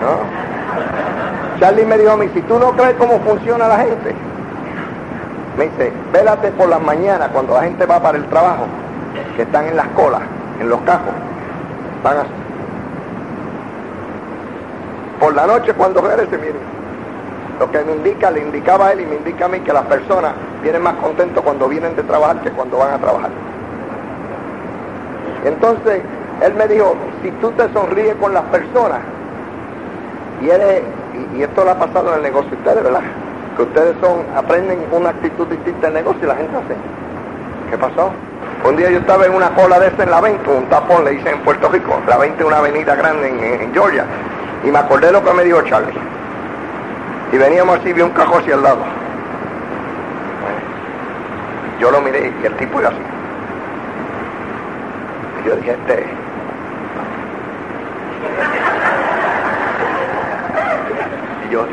No. 0.00 1.58
Charlie 1.58 1.84
me 1.84 1.98
dijo 1.98 2.12
a 2.12 2.16
mí, 2.16 2.30
si 2.32 2.40
tú 2.42 2.58
no 2.58 2.72
crees 2.72 2.94
cómo 2.94 3.18
funciona 3.20 3.66
la 3.66 3.78
gente, 3.78 4.14
me 5.58 5.64
dice, 5.64 5.92
vélate 6.12 6.52
por 6.52 6.68
las 6.68 6.80
mañanas 6.80 7.28
cuando 7.32 7.54
la 7.54 7.62
gente 7.64 7.84
va 7.84 8.00
para 8.00 8.16
el 8.16 8.24
trabajo, 8.26 8.66
que 9.36 9.42
están 9.42 9.66
en 9.66 9.76
las 9.76 9.88
colas, 9.88 10.22
en 10.60 10.68
los 10.70 10.80
cajos, 10.82 11.12
van. 12.04 12.16
Por 15.18 15.34
la 15.34 15.46
noche 15.46 15.74
cuando 15.74 16.00
regrese, 16.00 16.38
miren, 16.38 16.62
lo 17.58 17.70
que 17.70 17.84
me 17.84 17.92
indica, 17.92 18.30
le 18.30 18.40
indicaba 18.40 18.92
él 18.92 19.00
y 19.00 19.06
me 19.06 19.16
indica 19.16 19.44
a 19.44 19.48
mí 19.48 19.60
que 19.60 19.72
las 19.72 19.84
personas 19.84 20.32
vienen 20.62 20.82
más 20.82 20.94
contentos 20.94 21.42
cuando 21.42 21.68
vienen 21.68 21.94
de 21.96 22.02
trabajar 22.02 22.40
que 22.40 22.50
cuando 22.50 22.78
van 22.78 22.94
a 22.94 22.98
trabajar. 22.98 23.30
Entonces, 25.44 26.02
él 26.42 26.54
me 26.54 26.68
dijo, 26.68 26.94
si 27.22 27.30
tú 27.32 27.50
te 27.52 27.70
sonríes 27.72 28.14
con 28.16 28.34
las 28.34 28.44
personas, 28.44 29.00
y 30.40 30.46
y, 31.36 31.42
esto 31.42 31.64
lo 31.64 31.70
ha 31.70 31.78
pasado 31.78 32.10
en 32.10 32.16
el 32.16 32.22
negocio 32.22 32.50
de 32.50 32.56
ustedes, 32.56 32.82
¿verdad? 32.82 33.02
Que 33.56 33.62
ustedes 33.62 33.94
son, 34.00 34.24
aprenden 34.36 34.78
una 34.90 35.10
actitud 35.10 35.46
distinta 35.48 35.86
del 35.88 35.94
negocio 35.94 36.20
y 36.22 36.26
la 36.26 36.36
gente 36.36 36.56
hace. 36.56 36.76
¿Qué 37.70 37.78
pasó? 37.78 38.10
Un 38.64 38.76
día 38.76 38.90
yo 38.90 38.98
estaba 38.98 39.26
en 39.26 39.34
una 39.34 39.50
cola 39.50 39.78
de 39.78 39.88
esta 39.88 40.02
en 40.02 40.10
la 40.10 40.20
20, 40.20 40.50
un 40.50 40.66
tapón 40.66 41.04
le 41.04 41.14
hice 41.14 41.30
en 41.30 41.40
Puerto 41.40 41.68
Rico, 41.68 41.98
la 42.06 42.18
20 42.18 42.42
es 42.42 42.46
una 42.46 42.58
avenida 42.58 42.94
grande 42.94 43.28
en, 43.28 43.72
Georgia, 43.72 44.04
y 44.64 44.70
me 44.70 44.78
acordé 44.78 45.12
lo 45.12 45.22
que 45.24 45.32
me 45.32 45.44
dijo 45.44 45.62
Charlie. 45.62 45.94
Y 47.32 47.38
veníamos 47.38 47.78
así, 47.78 47.92
vi 47.92 48.02
un 48.02 48.10
cajón 48.10 48.42
hacia 48.42 48.54
al 48.54 48.62
lado. 48.62 48.99
Yo 51.80 51.90
lo 51.90 52.02
miré 52.02 52.30
y 52.42 52.46
el 52.46 52.54
tipo 52.56 52.78
era 52.78 52.90
así. 52.90 52.98
Y 55.42 55.48
yo 55.48 55.56
dije, 55.56 55.70
este. 55.70 56.06
Y 61.48 61.52
yo. 61.52 61.66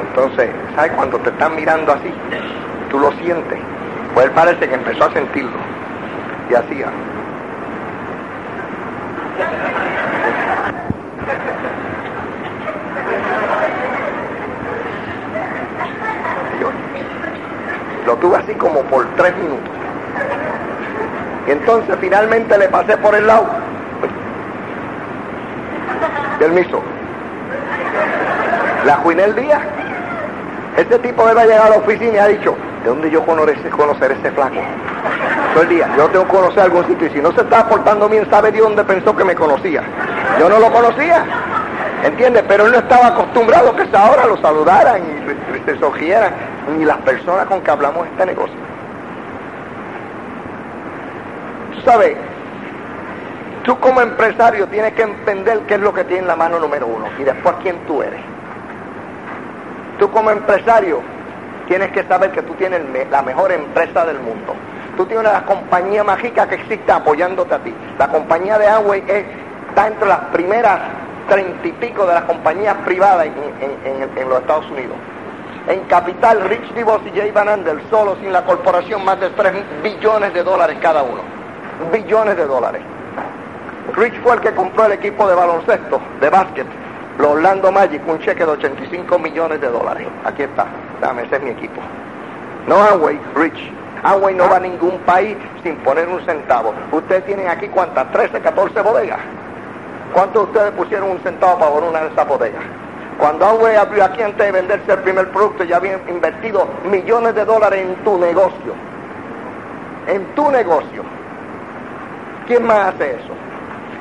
Entonces, 0.00 0.50
¿sabes? 0.76 0.92
Cuando 0.92 1.18
te 1.18 1.30
están 1.30 1.56
mirando 1.56 1.92
así, 1.92 2.14
tú 2.88 3.00
lo 3.00 3.10
sientes. 3.14 3.58
Pues 4.14 4.26
él 4.26 4.32
parece 4.32 4.68
que 4.68 4.74
empezó 4.76 5.06
a 5.06 5.12
sentirlo. 5.12 5.58
Y 6.48 6.54
hacía. 6.54 6.86
Lo 18.22 18.28
tuve 18.28 18.38
así 18.38 18.54
como 18.54 18.82
por 18.82 19.04
tres 19.16 19.36
minutos. 19.36 19.68
Y 21.48 21.50
entonces 21.50 21.96
finalmente 22.00 22.56
le 22.56 22.68
pasé 22.68 22.96
por 22.96 23.16
el 23.16 23.26
lado. 23.26 23.46
Permiso. 26.38 26.82
La 28.86 28.94
Juinel 28.98 29.34
Díaz. 29.34 29.62
Este 30.76 31.00
tipo 31.00 31.26
debe 31.26 31.46
llegar 31.46 31.66
a 31.66 31.70
la 31.70 31.76
oficina 31.78 32.14
y 32.14 32.18
ha 32.18 32.28
dicho, 32.28 32.56
¿de 32.84 32.90
dónde 32.90 33.10
yo 33.10 33.26
conocer, 33.26 33.58
conocer 33.70 34.12
ese 34.12 34.30
flaco? 34.30 34.60
Todo 35.54 35.64
el 35.64 35.68
día, 35.68 35.88
yo 35.96 36.08
tengo 36.08 36.24
que 36.24 36.30
conocer 36.30 36.62
algún 36.62 36.86
sitio 36.86 37.08
y 37.08 37.10
si 37.10 37.20
no 37.20 37.32
se 37.32 37.40
está 37.40 37.68
portando 37.68 38.08
bien, 38.08 38.30
sabe 38.30 38.52
de 38.52 38.60
dónde 38.60 38.84
pensó 38.84 39.16
que 39.16 39.24
me 39.24 39.34
conocía. 39.34 39.82
Yo 40.38 40.48
no 40.48 40.60
lo 40.60 40.72
conocía, 40.72 41.24
¿entiendes? 42.04 42.44
Pero 42.46 42.66
él 42.66 42.72
no 42.72 42.78
estaba 42.78 43.08
acostumbrado 43.08 43.74
que 43.74 43.84
ahora 43.94 44.26
lo 44.26 44.40
saludaran 44.40 45.02
y 45.02 45.70
se 45.70 45.78
sogieran, 45.78 46.32
ni 46.76 46.84
las 46.84 46.98
personas 46.98 47.46
con 47.46 47.60
que 47.60 47.70
hablamos 47.70 48.06
este 48.06 48.26
negocio. 48.26 48.56
¿Sabes? 51.84 52.16
Tú 53.64 53.78
como 53.78 54.00
empresario 54.00 54.66
tienes 54.68 54.92
que 54.94 55.02
entender 55.02 55.60
qué 55.60 55.74
es 55.74 55.80
lo 55.80 55.92
que 55.92 56.04
tiene 56.04 56.22
en 56.22 56.28
la 56.28 56.36
mano 56.36 56.58
número 56.58 56.86
uno 56.86 57.06
y 57.18 57.24
después 57.24 57.54
quién 57.62 57.76
tú 57.86 58.02
eres. 58.02 58.20
Tú 59.98 60.10
como 60.10 60.30
empresario 60.30 61.00
tienes 61.68 61.92
que 61.92 62.02
saber 62.04 62.32
que 62.32 62.42
tú 62.42 62.54
tienes 62.54 62.82
la 63.10 63.22
mejor 63.22 63.52
empresa 63.52 64.04
del 64.04 64.18
mundo. 64.18 64.54
Tú 64.96 65.06
tienes 65.06 65.28
una 65.28 65.44
compañía 65.44 66.04
mágica 66.04 66.48
que 66.48 66.56
existe 66.56 66.90
apoyándote 66.90 67.54
a 67.54 67.58
ti. 67.58 67.74
La 67.98 68.08
compañía 68.08 68.58
de 68.58 68.68
Amway 68.68 69.04
está 69.08 69.86
entre 69.86 70.08
las 70.08 70.18
primeras 70.32 70.80
treinta 71.28 71.66
y 71.66 71.72
pico 71.72 72.06
de 72.06 72.14
las 72.14 72.24
compañías 72.24 72.76
privadas 72.84 73.26
en, 73.26 74.28
los 74.28 74.40
Estados 74.40 74.70
Unidos. 74.70 74.96
En 75.68 75.80
capital, 75.84 76.40
Rich 76.48 76.74
DeVos 76.74 77.00
y 77.06 77.16
Jay 77.16 77.30
Van 77.30 77.48
Andel, 77.48 77.80
solo 77.88 78.16
sin 78.20 78.32
la 78.32 78.44
corporación, 78.44 79.04
más 79.04 79.20
de 79.20 79.30
3 79.30 79.52
billones 79.82 80.34
de 80.34 80.42
dólares 80.42 80.76
cada 80.80 81.02
uno. 81.02 81.20
Billones 81.92 82.36
de 82.36 82.46
dólares. 82.46 82.82
Rich 83.94 84.20
fue 84.22 84.34
el 84.34 84.40
que 84.40 84.52
compró 84.52 84.86
el 84.86 84.92
equipo 84.92 85.28
de 85.28 85.34
baloncesto, 85.34 86.00
de 86.20 86.30
básquet, 86.30 86.66
los 87.18 87.28
Orlando 87.28 87.70
Magic, 87.70 88.02
un 88.08 88.18
cheque 88.18 88.44
de 88.44 88.50
85 88.50 89.18
millones 89.18 89.60
de 89.60 89.68
dólares. 89.68 90.08
Aquí 90.24 90.42
está, 90.42 90.66
dame, 91.00 91.22
ese 91.22 91.36
es 91.36 91.42
mi 91.42 91.50
equipo. 91.50 91.80
No 92.66 92.82
Amway, 92.82 93.20
Rich. 93.36 93.72
Amway 94.02 94.34
no 94.34 94.48
va 94.48 94.56
a 94.56 94.60
ningún 94.60 94.98
país 95.00 95.36
sin 95.62 95.76
poner 95.76 96.08
un 96.08 96.20
centavo. 96.24 96.74
Ustedes 96.90 97.24
tienen 97.24 97.48
aquí 97.48 97.68
cuántas, 97.68 98.10
13, 98.10 98.40
14 98.40 98.80
bodegas. 98.80 99.20
¿Cuántos 100.12 100.42
de 100.42 100.52
ustedes 100.52 100.72
pusieron 100.72 101.10
un 101.10 101.20
centavo 101.20 101.58
para 101.58 101.70
poner 101.70 101.90
una 101.90 102.00
de 102.00 102.08
esas 102.08 102.26
bodegas? 102.26 102.62
Cuando 103.22 103.46
Amway 103.46 103.76
abrió 103.76 104.04
aquí 104.04 104.20
antes 104.20 104.44
de 104.44 104.50
venderse 104.50 104.90
el 104.90 104.98
primer 104.98 105.28
producto, 105.28 105.62
ya 105.62 105.76
habían 105.76 106.00
invertido 106.08 106.66
millones 106.90 107.36
de 107.36 107.44
dólares 107.44 107.86
en 107.86 107.94
tu 108.02 108.18
negocio. 108.18 108.74
En 110.08 110.24
tu 110.34 110.50
negocio. 110.50 111.04
¿Quién 112.48 112.64
más 112.64 112.92
hace 112.92 113.12
eso? 113.12 113.32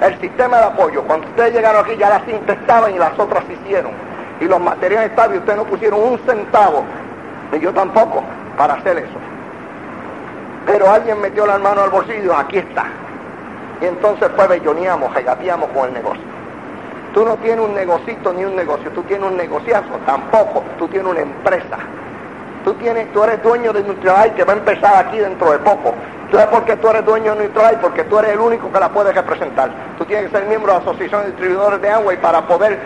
El 0.02 0.20
sistema 0.20 0.58
de 0.58 0.64
apoyo, 0.64 1.04
cuando 1.04 1.28
ustedes 1.28 1.54
llegaron 1.54 1.86
aquí 1.86 1.96
ya 1.98 2.10
las 2.10 2.26
cintas 2.26 2.58
estaban 2.58 2.96
y 2.96 2.98
las 2.98 3.12
otras 3.20 3.44
hicieron. 3.48 3.92
Y 4.40 4.46
los 4.46 4.60
materiales 4.60 5.12
estaban 5.12 5.36
y 5.36 5.38
ustedes 5.38 5.60
no 5.60 5.66
pusieron 5.66 6.02
un 6.02 6.18
centavo, 6.26 6.84
ni 7.52 7.60
yo 7.60 7.72
tampoco, 7.74 8.24
para 8.58 8.74
hacer 8.74 8.98
eso. 8.98 9.20
Pero 10.66 10.90
alguien 10.90 11.22
metió 11.22 11.46
la 11.46 11.60
mano 11.60 11.84
al 11.84 11.92
bolsillo, 11.92 12.36
aquí 12.36 12.58
está. 12.58 12.86
Y 13.82 13.86
entonces 13.86 14.32
pues 14.36 14.50
belloneamos, 14.50 15.14
regateamos 15.14 15.70
con 15.70 15.90
el 15.90 15.94
negocio. 15.94 16.31
Tú 17.14 17.26
no 17.26 17.36
tienes 17.38 17.66
un 17.66 17.74
negocito 17.74 18.32
ni 18.32 18.46
un 18.46 18.56
negocio, 18.56 18.90
tú 18.92 19.04
tienes 19.04 19.30
un 19.30 19.36
negociazo, 19.36 19.90
tampoco, 20.06 20.64
tú 20.78 20.88
tienes 20.88 21.12
una 21.12 21.22
empresa. 21.22 21.78
Tú, 22.64 22.76
eres 23.24 23.44
dueño 23.44 23.74
de 23.74 23.84
Nutrilite 23.84 24.34
que 24.36 24.44
va 24.44 24.54
a 24.54 24.58
empezar 24.58 25.06
aquí 25.06 25.18
dentro 25.18 25.52
de 25.52 25.60
poco. 25.60 25.94
¿Tú 26.30 26.38
sabes 26.38 26.52
por 26.52 26.64
qué 26.64 26.78
tú 26.78 26.88
eres 26.90 27.04
dueño 27.04 27.36
de 27.36 27.48
Nutrilite? 27.48 27.78
Porque 27.82 28.04
tú 28.06 28.20
eres 28.20 28.32
el 28.32 28.40
único 28.40 28.72
que 28.72 28.80
la 28.80 28.90
puede 28.90 29.12
representar. 29.12 29.72
Tú 29.98 30.06
tienes 30.06 30.30
que 30.30 30.38
ser 30.38 30.48
miembro 30.48 30.72
de 30.72 30.80
la 30.80 30.84
Asociación 30.84 31.22
de 31.24 31.28
Distribuidores 31.32 31.82
de 31.82 31.90
Amway 31.90 32.22
para 32.22 32.48
poder, 32.48 32.80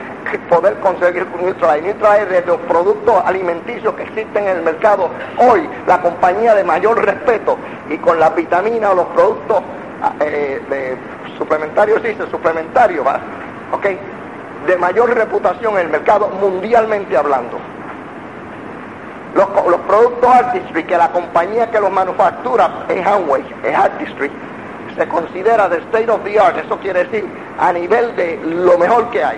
poder 0.49 0.79
conseguir 0.79 1.27
Nutrilite. 1.27 1.93
Nutrilite 1.93 2.37
es 2.37 2.45
de 2.45 2.51
los 2.51 2.57
productos 2.61 3.21
alimenticios 3.25 3.93
que 3.93 4.03
existen 4.03 4.47
en 4.47 4.57
el 4.57 4.63
mercado 4.63 5.09
hoy, 5.37 5.69
la 5.85 6.01
compañía 6.01 6.55
de 6.55 6.63
mayor 6.63 7.03
respeto 7.05 7.57
y 7.89 7.97
con 7.97 8.19
las 8.19 8.33
vitaminas 8.33 8.91
o 8.91 8.95
los 8.95 9.07
productos 9.07 9.61
eh, 10.21 10.61
de 10.69 10.97
suplementarios, 11.37 12.01
dice 12.01 12.25
suplementarios, 12.31 13.05
¿va? 13.05 13.19
¿Ok? 13.75 13.85
De 14.67 14.77
mayor 14.77 15.13
reputación 15.13 15.75
en 15.75 15.81
el 15.81 15.89
mercado 15.89 16.29
mundialmente 16.29 17.15
hablando. 17.15 17.57
Los, 19.35 19.47
productos 19.81 20.29
Artistry, 20.29 20.85
que 20.85 20.97
la 20.97 21.11
compañía 21.11 21.69
que 21.69 21.79
los 21.79 21.91
manufactura 21.91 22.85
es 22.87 23.05
Hanway, 23.05 23.43
es 23.63 23.75
Artistry, 23.75 24.31
se 24.95 25.07
considera 25.09 25.67
de 25.67 25.79
state 25.79 26.09
of 26.09 26.23
the 26.23 26.39
art, 26.39 26.57
eso 26.57 26.79
quiere 26.79 27.03
decir 27.03 27.27
a 27.59 27.73
nivel 27.73 28.15
de 28.15 28.39
lo 28.45 28.77
mejor 28.77 29.09
que 29.09 29.23
hay. 29.23 29.37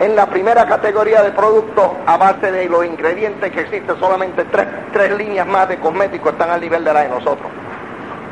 En 0.00 0.14
la 0.16 0.26
primera 0.26 0.66
categoría 0.66 1.22
de 1.22 1.30
productos, 1.30 1.92
a 2.04 2.18
base 2.18 2.52
de 2.52 2.68
los 2.68 2.84
ingredientes 2.84 3.50
que 3.52 3.60
existen, 3.60 3.98
solamente 3.98 4.44
tres, 4.44 4.66
tres 4.92 5.16
líneas 5.16 5.46
más 5.46 5.68
de 5.68 5.78
cosméticos 5.78 6.32
están 6.32 6.50
al 6.50 6.60
nivel 6.60 6.84
de 6.84 6.92
la 6.92 7.00
de 7.02 7.08
nosotros. 7.08 7.50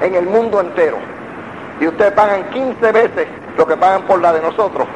En 0.02 0.14
el 0.14 0.26
mundo 0.26 0.60
entero. 0.60 0.98
Y 1.80 1.86
ustedes 1.86 2.12
pagan 2.12 2.44
15 2.50 2.92
veces 2.92 3.26
lo 3.56 3.66
que 3.66 3.76
pagan 3.76 4.02
por 4.02 4.20
la 4.20 4.32
de 4.32 4.40
nosotros 4.40 4.86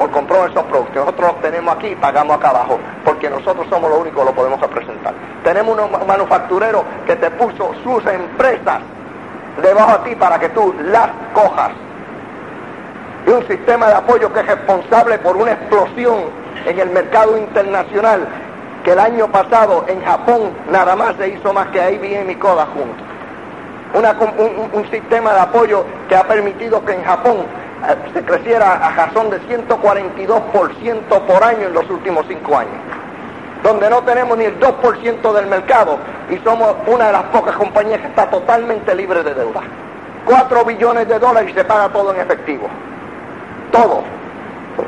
por 0.00 0.10
comprar 0.10 0.50
esos 0.50 0.64
productos. 0.64 0.96
Nosotros 0.96 1.32
los 1.32 1.42
tenemos 1.42 1.76
aquí 1.76 1.88
y 1.88 1.94
pagamos 1.94 2.38
acá 2.38 2.48
abajo, 2.48 2.78
porque 3.04 3.28
nosotros 3.28 3.66
somos 3.68 3.90
los 3.90 4.00
únicos 4.00 4.20
que 4.20 4.30
lo 4.30 4.34
podemos 4.34 4.58
representar. 4.58 5.12
Tenemos 5.44 5.74
unos 5.74 6.06
manufactureros 6.06 6.82
que 7.06 7.16
te 7.16 7.30
puso 7.32 7.74
sus 7.84 8.06
empresas 8.06 8.80
debajo 9.62 9.90
a 9.90 10.04
ti 10.04 10.14
para 10.14 10.38
que 10.38 10.48
tú 10.48 10.74
las 10.84 11.10
cojas. 11.34 11.72
Y 13.26 13.30
un 13.30 13.46
sistema 13.46 13.88
de 13.88 13.94
apoyo 13.94 14.32
que 14.32 14.40
es 14.40 14.46
responsable 14.46 15.18
por 15.18 15.36
una 15.36 15.52
explosión 15.52 16.16
en 16.64 16.78
el 16.78 16.88
mercado 16.88 17.36
internacional 17.36 18.26
que 18.82 18.92
el 18.92 18.98
año 18.98 19.28
pasado 19.28 19.84
en 19.86 20.02
Japón 20.02 20.52
nada 20.70 20.96
más 20.96 21.14
se 21.16 21.28
hizo 21.28 21.52
más 21.52 21.68
que 21.68 21.92
IBM 21.92 22.30
y 22.30 22.36
Kodak 22.36 22.72
juntos. 22.72 23.09
Un, 23.94 24.90
sistema 24.90 25.32
de 25.32 25.40
apoyo 25.40 25.84
que 26.08 26.16
ha 26.16 26.24
permitido 26.24 26.84
que 26.84 26.92
en 26.92 27.04
Japón 27.04 27.38
eh, 27.88 27.94
se 28.12 28.22
creciera 28.22 28.74
a 28.74 28.90
razón 28.90 29.30
de 29.30 29.40
142% 29.42 31.20
por 31.26 31.44
año 31.44 31.66
en 31.66 31.74
los 31.74 31.88
últimos 31.90 32.26
cinco 32.28 32.58
años, 32.58 32.74
donde 33.62 33.90
no 33.90 34.02
tenemos 34.02 34.38
ni 34.38 34.44
el 34.44 34.58
2% 34.60 35.32
del 35.32 35.46
mercado 35.46 35.98
y 36.30 36.36
somos 36.38 36.74
una 36.86 37.06
de 37.06 37.12
las 37.12 37.24
pocas 37.24 37.56
compañías 37.56 38.00
que 38.00 38.06
está 38.06 38.30
totalmente 38.30 38.94
libre 38.94 39.22
de 39.22 39.34
deuda. 39.34 39.62
4 40.26 40.64
billones 40.64 41.08
de 41.08 41.18
dólares 41.18 41.50
y 41.50 41.54
se 41.54 41.64
paga 41.64 41.88
todo 41.88 42.14
en 42.14 42.20
efectivo. 42.20 42.68
Todo. 43.72 44.02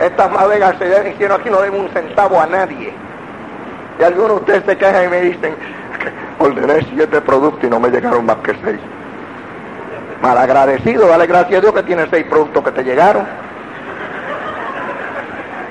Estas 0.01 0.31
madegas 0.31 0.77
se 0.79 1.11
hicieron 1.11 1.41
aquí, 1.41 1.51
no 1.51 1.61
deben 1.61 1.81
un 1.81 1.89
centavo 1.89 2.41
a 2.41 2.47
nadie. 2.47 2.93
Y 3.99 4.03
algunos 4.03 4.29
de 4.29 4.37
ustedes 4.37 4.65
se 4.65 4.77
quejan 4.77 5.05
y 5.05 5.09
me 5.09 5.21
dicen, 5.21 5.57
ordené 6.39 6.87
siete 6.95 7.21
productos 7.21 7.65
y 7.65 7.71
no 7.71 7.81
me 7.81 7.91
llegaron 7.91 8.27
más 8.27 8.37
que 8.39 8.55
seis. 8.65 8.81
Malagradecido, 10.21 11.09
dale 11.09 11.27
gracias 11.27 11.59
a 11.59 11.61
Dios 11.61 11.75
que 11.75 11.83
tiene 11.83 12.07
seis 12.11 12.25
productos 12.29 12.65
que 12.65 12.71
te 12.71 12.85
llegaron. 12.85 13.27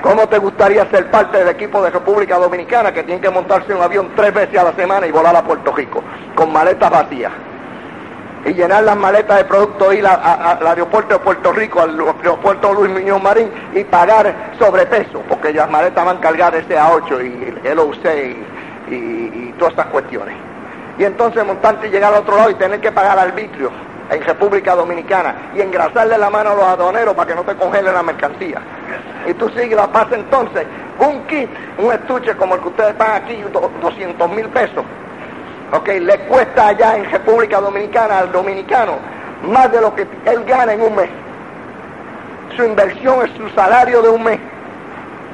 ¿Cómo 0.02 0.26
te 0.28 0.38
gustaría 0.38 0.84
ser 0.90 1.10
parte 1.10 1.38
del 1.38 1.48
equipo 1.48 1.82
de 1.82 1.90
República 1.90 2.36
Dominicana 2.36 2.92
que 2.92 3.04
tiene 3.04 3.20
que 3.20 3.30
montarse 3.30 3.72
un 3.72 3.80
avión 3.80 4.10
tres 4.16 4.34
veces 4.34 4.58
a 4.58 4.64
la 4.64 4.72
semana 4.72 5.06
y 5.06 5.12
volar 5.12 5.34
a 5.36 5.44
Puerto 5.44 5.72
Rico 5.72 6.02
con 6.34 6.52
maletas 6.52 6.90
vacías? 6.90 7.32
Y 8.44 8.52
llenar 8.52 8.82
las 8.82 8.96
maletas 8.96 9.38
de 9.38 9.44
productos, 9.44 9.94
ir 9.94 10.04
al 10.04 10.66
aeropuerto 10.66 11.14
de 11.14 11.20
Puerto 11.20 11.52
Rico, 11.52 11.80
al 11.80 11.90
aeropuerto 11.90 12.74
Luis 12.74 12.90
Muñoz 12.90 13.22
Marín 13.22 13.48
y 13.72 13.84
pagar 13.84 14.34
sobrepeso, 14.58 15.22
porque 15.28 15.52
las 15.52 15.70
maletas 15.70 16.04
van 16.04 16.18
cargadas 16.18 16.66
de 16.66 16.76
SA8 16.76 17.24
y 17.24 17.68
el 17.68 17.78
OC 17.78 18.51
y, 18.94 19.54
todas 19.58 19.72
estas 19.72 19.86
cuestiones. 19.86 20.34
Y 20.98 21.04
entonces 21.04 21.44
montarte 21.44 21.88
y 21.88 21.90
llegar 21.90 22.12
al 22.12 22.20
otro 22.20 22.36
lado 22.36 22.50
y 22.50 22.54
tener 22.54 22.80
que 22.80 22.92
pagar 22.92 23.18
arbitrio 23.18 23.70
en 24.10 24.22
República 24.22 24.74
Dominicana 24.74 25.34
y 25.54 25.60
engrasarle 25.60 26.18
la 26.18 26.30
mano 26.30 26.50
a 26.50 26.54
los 26.54 26.64
aduaneros 26.64 27.14
para 27.14 27.28
que 27.28 27.34
no 27.34 27.44
te 27.44 27.54
congelen 27.54 27.94
la 27.94 28.02
mercancía. 28.02 28.60
Y 29.26 29.34
tú 29.34 29.48
sigues 29.50 29.76
la 29.76 29.86
paz 29.90 30.08
entonces, 30.12 30.66
un 30.98 31.24
kit, 31.26 31.48
un 31.78 31.92
estuche 31.92 32.34
como 32.36 32.56
el 32.56 32.60
que 32.60 32.68
ustedes 32.68 32.94
pagan 32.94 33.22
aquí, 33.22 33.42
200 33.80 34.30
mil 34.30 34.48
pesos, 34.48 34.84
ok, 35.72 35.88
le 36.00 36.18
cuesta 36.20 36.68
allá 36.68 36.96
en 36.96 37.10
República 37.10 37.60
Dominicana 37.60 38.18
al 38.18 38.32
dominicano 38.32 38.98
más 39.42 39.70
de 39.72 39.80
lo 39.80 39.94
que 39.94 40.06
él 40.24 40.44
gana 40.44 40.72
en 40.72 40.82
un 40.82 40.94
mes. 40.94 41.10
su 42.56 42.64
inversión 42.64 43.24
es 43.24 43.32
su 43.36 43.48
salario 43.50 44.02
de 44.02 44.08
un 44.10 44.22
mes. 44.22 44.38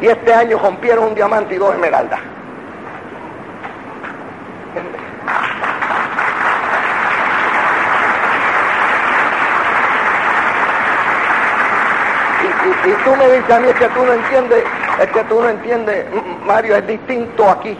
Y 0.00 0.06
este 0.06 0.32
año 0.32 0.59
rompieron 0.59 1.09
un 1.09 1.14
diamante 1.14 1.56
y 1.56 1.59
dos 1.59 1.74
esmeraldas. 1.74 2.20
Y, 12.84 12.90
tú 13.04 13.07
me 13.18 13.36
dices 13.36 13.50
a 13.50 13.60
mí 13.60 13.68
es 13.68 13.74
que 13.74 13.88
tú 13.88 14.04
no 14.04 14.12
entiendes, 14.12 14.64
es 15.02 15.10
que 15.10 15.24
tú 15.24 15.42
no 15.42 15.48
entiendes, 15.48 16.06
Mario, 16.46 16.76
es 16.76 16.86
distinto 16.86 17.48
aquí. 17.48 17.76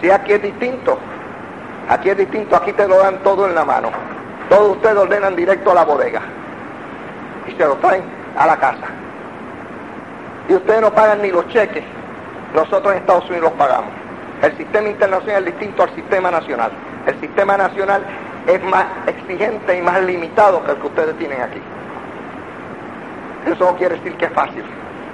Si 0.00 0.10
aquí 0.10 0.32
es 0.32 0.42
distinto, 0.42 0.98
aquí 1.88 2.10
es 2.10 2.16
distinto, 2.16 2.56
aquí 2.56 2.72
te 2.72 2.88
lo 2.88 2.98
dan 2.98 3.18
todo 3.18 3.46
en 3.46 3.54
la 3.54 3.64
mano. 3.64 3.90
Todos 4.48 4.76
ustedes 4.76 4.96
ordenan 4.96 5.36
directo 5.36 5.70
a 5.70 5.74
la 5.74 5.84
bodega 5.84 6.22
y 7.46 7.52
se 7.52 7.64
lo 7.64 7.76
traen 7.76 8.02
a 8.36 8.46
la 8.46 8.56
casa. 8.56 8.86
Y 10.48 10.54
ustedes 10.54 10.80
no 10.80 10.92
pagan 10.92 11.22
ni 11.22 11.30
los 11.30 11.46
cheques. 11.48 11.84
Nosotros 12.54 12.92
en 12.92 12.98
Estados 12.98 13.28
Unidos 13.30 13.50
los 13.50 13.52
pagamos. 13.52 13.90
El 14.42 14.56
sistema 14.56 14.88
internacional 14.88 15.46
es 15.46 15.54
distinto 15.54 15.82
al 15.82 15.94
sistema 15.94 16.30
nacional. 16.30 16.72
El 17.06 17.20
sistema 17.20 17.56
nacional 17.56 18.02
es 18.46 18.62
más 18.64 18.86
exigente 19.06 19.76
y 19.76 19.82
más 19.82 20.02
limitado 20.02 20.64
que 20.64 20.72
el 20.72 20.78
que 20.78 20.86
ustedes 20.86 21.16
tienen 21.18 21.42
aquí. 21.42 21.60
Eso 23.46 23.64
no 23.64 23.76
quiere 23.76 23.96
decir 23.96 24.16
que 24.16 24.26
es 24.26 24.32
fácil, 24.32 24.64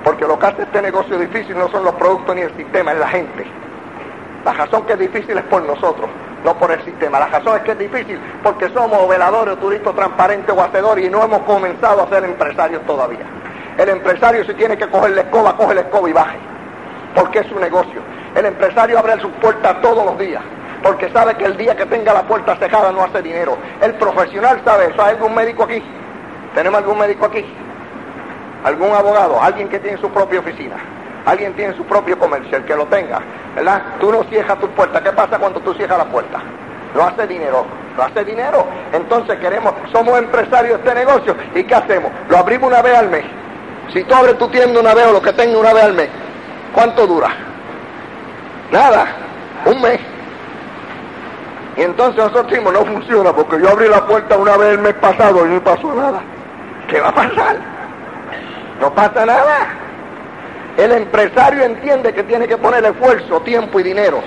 porque 0.04 0.26
lo 0.26 0.38
que 0.38 0.46
hace 0.46 0.62
este 0.62 0.82
negocio 0.82 1.18
difícil 1.18 1.56
no 1.56 1.68
son 1.68 1.84
los 1.84 1.94
productos 1.94 2.34
ni 2.34 2.42
el 2.42 2.56
sistema, 2.56 2.92
es 2.92 2.98
la 2.98 3.08
gente. 3.08 3.46
La 4.44 4.52
razón 4.52 4.84
que 4.86 4.92
es 4.92 4.98
difícil 4.98 5.36
es 5.36 5.44
por 5.44 5.62
nosotros, 5.62 6.08
no 6.44 6.54
por 6.56 6.70
el 6.70 6.80
sistema. 6.84 7.18
La 7.18 7.26
razón 7.26 7.56
es 7.56 7.62
que 7.62 7.72
es 7.72 7.78
difícil 7.78 8.18
porque 8.42 8.68
somos 8.70 9.08
veladores, 9.08 9.58
turistas 9.58 9.94
transparentes 9.94 10.54
o 10.56 10.62
hacedores 10.62 11.04
y 11.04 11.10
no 11.10 11.24
hemos 11.24 11.40
comenzado 11.40 12.02
a 12.02 12.08
ser 12.08 12.24
empresarios 12.24 12.82
todavía. 12.86 13.26
El 13.76 13.88
empresario 13.88 14.44
si 14.44 14.54
tiene 14.54 14.76
que 14.76 14.88
coger 14.88 15.10
la 15.10 15.22
escoba, 15.22 15.56
coge 15.56 15.74
la 15.74 15.80
escoba 15.80 16.08
y 16.08 16.12
baje, 16.12 16.38
porque 17.14 17.40
es 17.40 17.46
su 17.48 17.58
negocio. 17.58 18.00
El 18.34 18.46
empresario 18.46 18.98
abre 18.98 19.20
sus 19.20 19.32
puertas 19.32 19.80
todos 19.82 20.04
los 20.04 20.18
días, 20.18 20.42
porque 20.82 21.10
sabe 21.10 21.34
que 21.34 21.44
el 21.44 21.56
día 21.56 21.74
que 21.74 21.86
tenga 21.86 22.14
la 22.14 22.22
puerta 22.22 22.56
cerrada 22.56 22.92
no 22.92 23.02
hace 23.02 23.22
dinero. 23.22 23.58
El 23.80 23.94
profesional 23.94 24.60
sabe 24.64 24.90
eso. 24.92 25.02
¿Hay 25.02 25.14
algún 25.14 25.34
médico 25.34 25.64
aquí? 25.64 25.82
¿Tenemos 26.54 26.78
algún 26.78 26.98
médico 26.98 27.26
aquí? 27.26 27.44
Algún 28.66 28.90
abogado, 28.90 29.40
alguien 29.40 29.68
que 29.68 29.78
tiene 29.78 29.96
su 29.98 30.10
propia 30.10 30.40
oficina, 30.40 30.74
alguien 31.24 31.54
tiene 31.54 31.76
su 31.76 31.84
propio 31.84 32.18
comercio, 32.18 32.56
el 32.56 32.64
que 32.64 32.74
lo 32.74 32.86
tenga, 32.86 33.20
¿verdad? 33.54 33.80
Tú 34.00 34.10
no 34.10 34.24
cierras 34.24 34.58
tu 34.58 34.68
puerta. 34.70 35.00
¿Qué 35.00 35.12
pasa 35.12 35.38
cuando 35.38 35.60
tú 35.60 35.72
cierras 35.74 35.98
la 35.98 36.06
puerta? 36.06 36.40
No 36.92 37.04
hace 37.04 37.28
dinero, 37.28 37.64
no 37.96 38.02
hace 38.02 38.24
dinero. 38.24 38.66
Entonces 38.92 39.38
queremos, 39.38 39.72
somos 39.92 40.18
empresarios 40.18 40.82
de 40.82 40.88
este 40.88 40.98
negocio. 40.98 41.36
¿Y 41.54 41.62
qué 41.62 41.76
hacemos? 41.76 42.10
Lo 42.28 42.38
abrimos 42.38 42.68
una 42.68 42.82
vez 42.82 42.98
al 42.98 43.08
mes. 43.08 43.24
Si 43.92 44.02
tú 44.02 44.12
abres 44.12 44.36
tu 44.36 44.48
tienda 44.48 44.80
una 44.80 44.94
vez 44.94 45.06
o 45.06 45.12
lo 45.12 45.22
que 45.22 45.32
tenga 45.32 45.56
una 45.58 45.72
vez 45.72 45.84
al 45.84 45.94
mes, 45.94 46.08
¿cuánto 46.74 47.06
dura? 47.06 47.28
Nada, 48.72 49.06
un 49.64 49.80
mes. 49.80 50.00
Y 51.76 51.82
entonces 51.82 52.16
nosotros 52.16 52.48
decimos, 52.48 52.72
no 52.72 52.84
funciona 52.84 53.32
porque 53.32 53.60
yo 53.60 53.68
abrí 53.68 53.88
la 53.88 54.04
puerta 54.04 54.36
una 54.36 54.56
vez 54.56 54.70
el 54.70 54.78
mes 54.80 54.94
pasado 54.94 55.46
y 55.46 55.50
no 55.50 55.62
pasó 55.62 55.94
nada. 55.94 56.20
¿Qué 56.88 57.00
va 57.00 57.10
a 57.10 57.14
pasar? 57.14 57.75
No 58.80 58.94
pasa 58.94 59.24
nada. 59.24 59.68
El 60.76 60.92
empresario 60.92 61.62
entiende 61.64 62.12
que 62.12 62.22
tiene 62.24 62.46
que 62.46 62.58
poner 62.58 62.84
esfuerzo, 62.84 63.40
tiempo 63.40 63.80
y 63.80 63.82
dinero. 63.82 64.20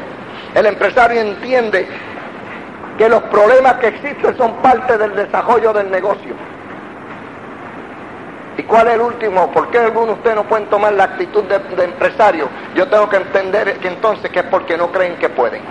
El 0.55 0.65
empresario 0.65 1.21
entiende 1.21 1.87
que 2.97 3.07
los 3.07 3.21
problemas 3.23 3.75
que 3.75 3.87
existen 3.87 4.35
son 4.35 4.55
parte 4.57 4.97
del 4.97 5.15
desarrollo 5.15 5.71
del 5.73 5.91
negocio. 5.91 6.33
¿Y 8.57 8.63
cuál 8.63 8.87
es 8.87 8.95
el 8.95 9.01
último? 9.01 9.49
¿Por 9.51 9.69
qué 9.69 9.77
algunos 9.77 10.07
de 10.07 10.13
ustedes 10.15 10.35
no 10.35 10.43
pueden 10.43 10.65
tomar 10.65 10.91
la 10.93 11.05
actitud 11.05 11.43
de, 11.43 11.59
de, 11.59 11.83
empresario? 11.85 12.49
Yo 12.75 12.87
tengo 12.89 13.07
que 13.07 13.17
entender 13.17 13.77
que 13.77 13.87
entonces 13.87 14.29
que 14.31 14.39
es 14.39 14.45
porque 14.45 14.75
no 14.75 14.91
creen 14.91 15.15
que 15.15 15.29
pueden. 15.29 15.61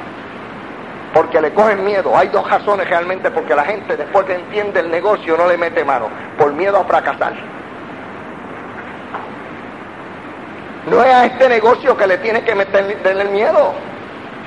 Porque 1.12 1.40
le 1.40 1.52
cogen 1.52 1.84
miedo. 1.84 2.16
Hay 2.16 2.28
dos 2.28 2.48
razones 2.48 2.88
realmente 2.88 3.30
porque 3.30 3.54
la 3.54 3.64
gente 3.64 3.96
después 3.96 4.24
que 4.24 4.36
entiende 4.36 4.80
el 4.80 4.90
negocio 4.90 5.36
no 5.36 5.48
le 5.48 5.58
mete 5.58 5.84
mano. 5.84 6.08
Por 6.38 6.52
miedo 6.52 6.78
a 6.78 6.84
fracasar. 6.84 7.57
No 10.90 11.02
es 11.02 11.12
a 11.12 11.26
este 11.26 11.48
negocio 11.48 11.96
que 11.96 12.06
le 12.06 12.18
tienes 12.18 12.42
que 12.44 12.54
meter, 12.54 13.02
tener 13.02 13.28
miedo. 13.28 13.72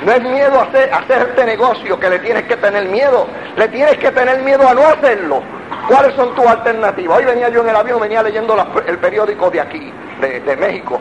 No 0.03 0.11
es 0.11 0.23
miedo 0.23 0.59
a 0.59 0.63
hacer, 0.63 0.89
este 1.29 1.45
negocio 1.45 1.99
que 1.99 2.09
le 2.09 2.19
tienes 2.19 2.43
que 2.43 2.57
tener 2.57 2.85
miedo. 2.85 3.27
Le 3.55 3.67
tienes 3.67 3.97
que 3.97 4.11
tener 4.11 4.41
miedo 4.41 4.67
a 4.67 4.73
no 4.73 4.81
hacerlo. 4.81 5.41
¿Cuáles 5.87 6.15
son 6.15 6.33
tus 6.33 6.45
alternativas? 6.45 7.19
Hoy 7.19 7.25
venía 7.25 7.49
yo 7.49 7.61
en 7.61 7.69
el 7.69 7.75
avión, 7.75 7.99
venía 7.99 8.23
leyendo 8.23 8.55
el 8.87 8.97
periódico 8.97 9.51
de 9.51 9.61
aquí, 9.61 9.93
de, 10.19 10.55
México, 10.57 10.99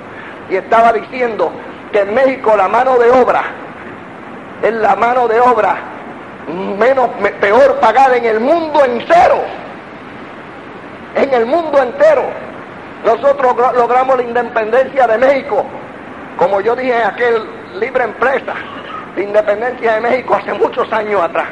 y 0.49 0.57
estaba 0.57 0.93
diciendo 0.93 1.51
que 1.93 2.01
en 2.01 2.15
México 2.15 2.57
la 2.57 2.69
mano 2.69 2.99
de 2.99 3.11
obra 3.11 3.43
es 4.63 4.73
la 4.73 4.97
mano 4.97 5.29
de 5.29 5.41
obra 5.41 5.77
menos 6.79 7.11
peor 7.41 7.77
pagada 7.81 8.17
en 8.17 8.25
el 8.25 8.41
mundo 8.41 8.85
entero. 8.85 9.39
En 11.15 11.33
el 11.33 11.47
mundo 11.47 11.83
entero. 11.83 12.50
Nosotros 13.05 13.57
logramos 13.75 14.17
la 14.17 14.23
independencia 14.23 15.07
de 15.07 15.19
México, 15.19 15.65
como 16.37 16.61
yo 16.61 16.77
dije 16.77 16.99
en 16.99 17.07
aquel 17.07 17.43
libre 17.79 18.05
empresa, 18.05 18.55
la 19.17 19.23
independencia 19.23 19.95
de 19.95 20.01
México 20.01 20.35
hace 20.35 20.53
muchos 20.53 20.93
años 20.93 21.23
atrás. 21.23 21.49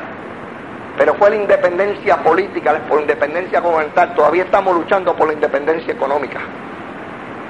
Pero 0.97 1.15
fue 1.15 1.31
la 1.31 1.37
independencia 1.37 2.17
política, 2.19 2.73
la 2.73 3.01
independencia 3.01 3.61
gubernamental. 3.61 4.15
Todavía 4.15 4.45
estamos 4.45 4.75
luchando 4.75 5.15
por 5.15 5.29
la 5.29 5.35
independencia 5.35 5.93
económica. 5.93 6.41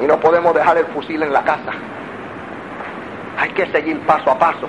Y 0.01 0.05
no 0.05 0.21
podemos 0.21 0.55
dejar 0.55 0.77
el 0.79 0.87
fusil 0.87 1.23
en 1.23 1.33
la 1.33 1.43
casa. 1.43 1.73
Hay 3.39 3.51
que 3.51 3.67
seguir 3.73 4.01
paso 4.01 4.31
a 4.31 4.39
paso. 4.39 4.69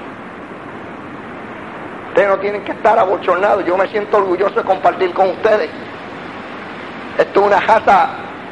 Ustedes 2.09 2.27
no 2.29 2.37
tienen 2.37 2.63
que 2.63 2.71
estar 2.71 2.97
abochornados. 2.97 3.65
Yo 3.65 3.77
me 3.77 3.87
siento 3.89 4.17
orgulloso 4.17 4.55
de 4.55 4.63
compartir 4.63 5.13
con 5.13 5.29
ustedes. 5.29 5.69
Esto 7.17 7.41
es 7.41 7.47
una 7.47 7.65
casa 7.65 8.09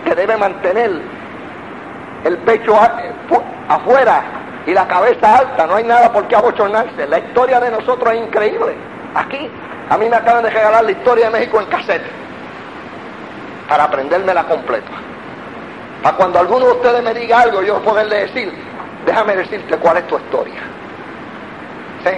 que 0.07 0.15
debe 0.15 0.37
mantener 0.37 0.91
el 2.23 2.37
pecho 2.39 2.75
afuera 3.67 4.23
y 4.65 4.73
la 4.73 4.87
cabeza 4.87 5.37
alta, 5.37 5.67
no 5.67 5.75
hay 5.75 5.83
nada 5.83 6.11
por 6.11 6.27
qué 6.27 6.35
abochornarse. 6.35 7.07
La 7.07 7.19
historia 7.19 7.59
de 7.59 7.71
nosotros 7.71 8.13
es 8.13 8.21
increíble. 8.21 8.75
Aquí, 9.15 9.49
a 9.89 9.97
mí 9.97 10.09
me 10.09 10.15
acaban 10.15 10.43
de 10.43 10.49
regalar 10.49 10.83
la 10.85 10.91
historia 10.91 11.25
de 11.25 11.39
México 11.39 11.59
en 11.59 11.67
cassette 11.67 12.03
para 13.67 13.83
aprendérmela 13.83 14.45
completa. 14.45 14.91
Para 16.01 16.15
cuando 16.15 16.39
alguno 16.39 16.67
de 16.67 16.71
ustedes 16.71 17.03
me 17.03 17.13
diga 17.13 17.41
algo, 17.41 17.61
yo 17.61 17.81
poderle 17.81 18.27
decir, 18.27 18.53
déjame 19.05 19.35
decirte 19.35 19.77
cuál 19.77 19.97
es 19.97 20.07
tu 20.07 20.17
historia. 20.17 20.61
¿Sí? 22.05 22.11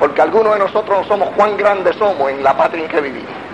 Porque 0.00 0.22
algunos 0.22 0.54
de 0.54 0.58
nosotros 0.58 1.02
no 1.02 1.04
somos 1.04 1.30
cuán 1.36 1.56
grandes 1.56 1.94
somos 1.96 2.30
en 2.30 2.42
la 2.42 2.56
patria 2.56 2.84
en 2.84 2.90
que 2.90 3.00
vivimos. 3.00 3.45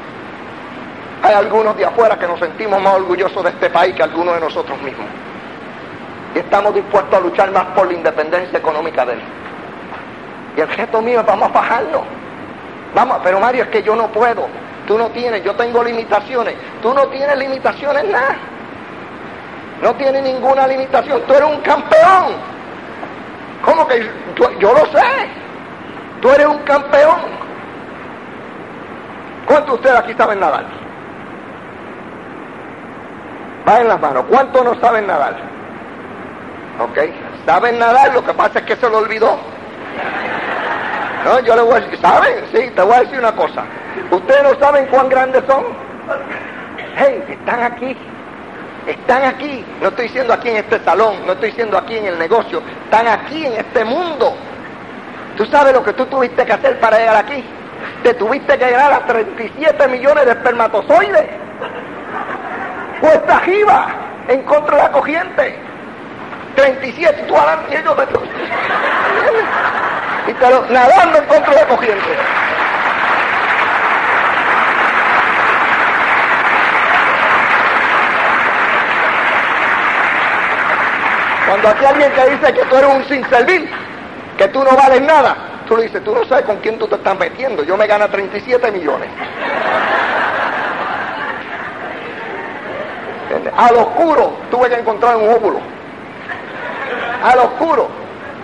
Hay 1.23 1.35
algunos 1.35 1.77
de 1.77 1.85
afuera 1.85 2.19
que 2.19 2.27
nos 2.27 2.41
sentimos 2.41 2.83
más 2.83 2.95
orgullosos 2.95 3.45
de 3.45 3.51
este 3.51 3.71
país 3.71 3.95
que 3.95 4.03
algunos 4.03 4.35
de 4.35 4.41
nosotros 4.41 4.81
mismos. 4.83 5.07
Y 6.35 6.39
estamos 6.41 6.75
dispuestos 6.75 7.15
a 7.15 7.21
luchar 7.21 7.51
más 7.53 7.67
por 7.67 7.87
la 7.87 7.93
independencia 7.93 8.59
económica 8.59 9.07
de 9.07 9.13
él. 9.13 9.21
Y 10.57 10.61
el 10.61 10.69
gesto 10.69 11.01
mío 11.01 11.21
es 11.21 11.27
vamos 11.27 11.49
a 11.49 11.53
bajarlo. 11.53 12.03
Vamos, 12.95 13.19
pero 13.23 13.39
Mario, 13.39 13.65
es 13.65 13.71
que 13.71 13.83
yo 13.83 13.95
no 13.95 14.09
puedo. 14.09 14.49
Tú 14.87 14.99
no 14.99 15.09
tienes, 15.11 15.45
yo 15.45 15.55
tengo 15.55 15.85
limitaciones. 15.85 16.57
Tú 16.83 16.93
no 16.93 17.07
tienes 17.07 17.39
limitaciones 17.39 18.05
nada. 18.05 18.37
No 19.81 19.95
tienes 19.95 20.23
ninguna 20.25 20.67
limitación. 20.67 21.23
Tú 21.23 21.35
eres 21.35 21.49
un 21.49 21.61
campeón. 21.61 22.35
¿Cómo 23.65 23.87
que 23.87 24.11
yo, 24.35 24.59
yo 24.59 24.73
lo 24.73 24.87
sé? 24.87 25.05
Tú 26.21 26.31
eres 26.31 26.47
un 26.47 26.59
campeón. 26.59 27.21
¿Cuántos 29.47 29.69
de 29.69 29.75
ustedes 29.75 29.97
aquí 29.97 30.15
saben 30.15 30.41
nadar? 30.41 30.83
Va 33.69 33.81
en 33.81 33.89
las 33.89 34.01
manos. 34.01 34.25
¿Cuántos 34.29 34.65
no 34.65 34.81
saben 34.81 35.07
nadar? 35.07 35.37
¿Ok? 36.81 36.99
¿Saben 37.47 37.79
nadar? 37.79 38.13
Lo 38.13 38.25
que 38.25 38.35
pasa 38.35 38.59
es 38.61 38.65
que 38.65 38.77
se 38.77 38.89
lo 38.89 38.99
olvidó. 38.99 39.39
No, 41.25 41.39
yo 41.41 41.55
le 41.55 41.63
voy 41.63 41.75
a 41.75 41.81
decir, 41.81 41.99
¿saben? 42.01 42.45
Sí, 42.53 42.71
te 42.75 42.83
voy 42.83 42.95
a 42.95 43.01
decir 43.01 43.19
una 43.19 43.33
cosa. 43.33 43.65
¿Ustedes 44.11 44.43
no 44.43 44.59
saben 44.59 44.87
cuán 44.87 45.09
grandes 45.09 45.45
son? 45.47 45.65
Hey, 46.97 47.23
están 47.29 47.63
aquí. 47.63 47.97
Están 48.87 49.23
aquí. 49.25 49.65
No 49.81 49.89
estoy 49.89 50.07
diciendo 50.09 50.33
aquí 50.33 50.49
en 50.49 50.57
este 50.57 50.81
salón, 50.81 51.25
no 51.25 51.33
estoy 51.33 51.51
diciendo 51.51 51.79
aquí 51.79 51.97
en 51.97 52.07
el 52.07 52.19
negocio. 52.19 52.61
Están 52.85 53.07
aquí 53.07 53.47
en 53.47 53.53
este 53.53 53.85
mundo. 53.85 54.35
¿Tú 55.37 55.47
sabes 55.47 55.73
lo 55.73 55.85
que 55.85 55.93
tú 55.93 56.05
tuviste 56.07 56.45
que 56.45 56.53
hacer 56.53 56.81
para 56.81 56.99
llegar 56.99 57.17
aquí? 57.17 57.45
Te 58.03 58.15
tuviste 58.15 58.59
que 58.59 58.65
llegar 58.67 58.93
a 58.93 59.07
37 59.07 59.89
millones 59.89 60.25
de 60.25 60.33
espermatozoides 60.33 61.42
cuesta 63.03 63.37
arriba 63.37 63.89
en 64.29 64.43
contra 64.43 64.77
de 64.77 64.83
la 64.85 64.93
corriente. 64.93 65.59
37, 66.55 67.25
tú 67.27 67.37
adelante 67.37 67.75
y 67.75 67.77
ellos 67.77 67.97
Y 70.29 70.33
te 70.35 70.51
lo, 70.51 70.67
nadando 70.67 71.19
en 71.19 71.25
contra 71.25 71.55
de 71.55 71.61
la 71.61 71.67
corriente. 71.67 72.17
Cuando 81.49 81.69
aquí 81.69 81.85
alguien 81.85 82.13
te 82.13 82.31
dice 82.31 82.55
que 82.55 82.65
tú 82.65 82.77
eres 82.77 82.95
un 82.95 83.05
sin 83.09 83.29
servir, 83.29 83.69
que 84.39 84.49
tú 84.49 84.63
no 84.63 84.77
vales 84.77 85.03
nada, 85.03 85.37
tú 85.67 85.77
le 85.77 85.85
dices, 85.85 86.03
tú 86.05 86.15
no 86.15 86.25
sabes 86.25 86.45
con 86.45 86.57
quién 86.59 86.79
tú 86.79 86.87
te 86.87 86.95
estás 86.95 87.19
metiendo. 87.19 87.65
Yo 87.65 87.77
me 87.77 87.87
gano 87.87 88.09
37 88.09 88.71
millones. 88.71 89.09
Al 93.57 93.77
oscuro 93.77 94.33
tuve 94.51 94.69
que 94.69 94.75
encontrar 94.77 95.17
un 95.17 95.29
óvulo. 95.29 95.61
Al 97.25 97.39
oscuro. 97.39 97.89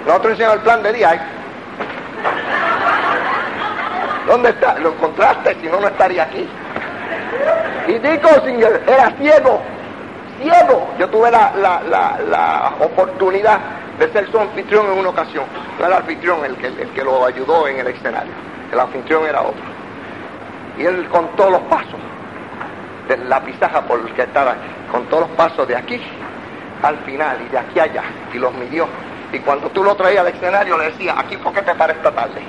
Nosotros 0.06 0.32
enseñamos 0.32 0.58
el 0.58 0.62
plan 0.62 0.82
de 0.82 0.92
día. 0.92 1.14
¿eh? 1.14 1.20
¿Dónde 4.26 4.50
está? 4.50 4.78
Lo 4.78 4.90
encontraste, 4.90 5.56
si 5.60 5.66
no, 5.68 5.80
no 5.80 5.88
estaría 5.88 6.22
aquí. 6.22 6.48
Y 7.88 7.92
Dick 7.98 8.44
Singer 8.44 8.82
era 8.86 9.10
ciego, 9.18 9.60
ciego. 10.40 10.88
Yo 10.98 11.08
tuve 11.08 11.30
la, 11.30 11.52
la, 11.56 11.80
la, 11.88 12.18
la, 12.28 12.72
oportunidad 12.80 13.58
de 13.98 14.10
ser 14.12 14.30
su 14.30 14.38
anfitrión 14.38 14.86
en 14.92 14.98
una 14.98 15.10
ocasión. 15.10 15.44
No 15.78 15.86
era 15.86 15.96
el 15.96 16.02
anfitrión 16.02 16.44
el 16.44 16.56
que, 16.56 16.66
el 16.66 16.90
que 16.90 17.04
lo 17.04 17.24
ayudó 17.24 17.66
en 17.68 17.78
el 17.78 17.86
escenario. 17.88 18.32
El 18.70 18.80
anfitrión 18.80 19.24
era 19.26 19.40
otro. 19.40 19.64
Y 20.78 20.84
él 20.84 21.08
contó 21.08 21.50
los 21.50 21.60
pasos 21.62 21.98
de 23.08 23.16
la 23.16 23.42
pisaja 23.42 23.82
por 23.82 24.00
el 24.00 24.12
que 24.14 24.22
estaba, 24.22 24.54
contó 24.92 25.20
los 25.20 25.30
pasos 25.30 25.66
de 25.66 25.76
aquí 25.76 26.00
al 26.82 26.98
final 26.98 27.38
y 27.46 27.48
de 27.48 27.58
aquí 27.58 27.80
allá 27.80 28.04
y 28.32 28.38
los 28.38 28.52
midió. 28.54 28.86
Y 29.32 29.38
cuando 29.40 29.68
tú 29.70 29.82
lo 29.84 29.94
traías 29.94 30.20
al 30.20 30.34
escenario 30.34 30.78
le 30.78 30.86
decía, 30.86 31.14
aquí 31.18 31.36
por 31.36 31.52
qué 31.52 31.62
te 31.62 31.74
para 31.74 31.92
esta 31.92 32.10
tarde. 32.10 32.40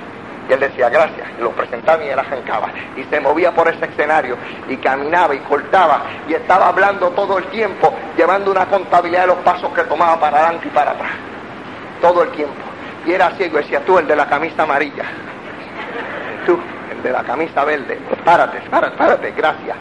Y 0.48 0.52
él 0.52 0.60
decía, 0.60 0.88
gracias, 0.88 1.28
y 1.38 1.42
lo 1.42 1.50
presentaba 1.52 2.04
y 2.04 2.08
él 2.08 2.18
arrancaba. 2.18 2.70
Y 2.96 3.04
se 3.04 3.20
movía 3.20 3.52
por 3.52 3.68
ese 3.68 3.84
escenario 3.84 4.36
y 4.68 4.76
caminaba 4.78 5.34
y 5.34 5.38
cortaba 5.40 6.02
y 6.28 6.34
estaba 6.34 6.68
hablando 6.68 7.10
todo 7.10 7.38
el 7.38 7.44
tiempo, 7.46 7.94
llevando 8.16 8.50
una 8.50 8.66
contabilidad 8.66 9.22
de 9.22 9.26
los 9.28 9.38
pasos 9.38 9.72
que 9.72 9.82
tomaba 9.82 10.18
para 10.18 10.38
adelante 10.38 10.68
y 10.68 10.70
para 10.70 10.92
atrás. 10.92 11.12
Todo 12.00 12.22
el 12.22 12.30
tiempo. 12.30 12.54
Y 13.06 13.12
era 13.12 13.30
ciego, 13.32 13.58
decía, 13.58 13.84
tú 13.84 13.98
el 13.98 14.06
de 14.06 14.16
la 14.16 14.26
camisa 14.26 14.62
amarilla. 14.62 15.04
Tú, 16.46 16.58
el 16.90 17.02
de 17.02 17.12
la 17.12 17.22
camisa 17.22 17.64
verde. 17.64 17.98
Párate, 18.24 18.60
párate, 18.70 18.96
párate, 18.96 19.32
gracias. 19.32 19.76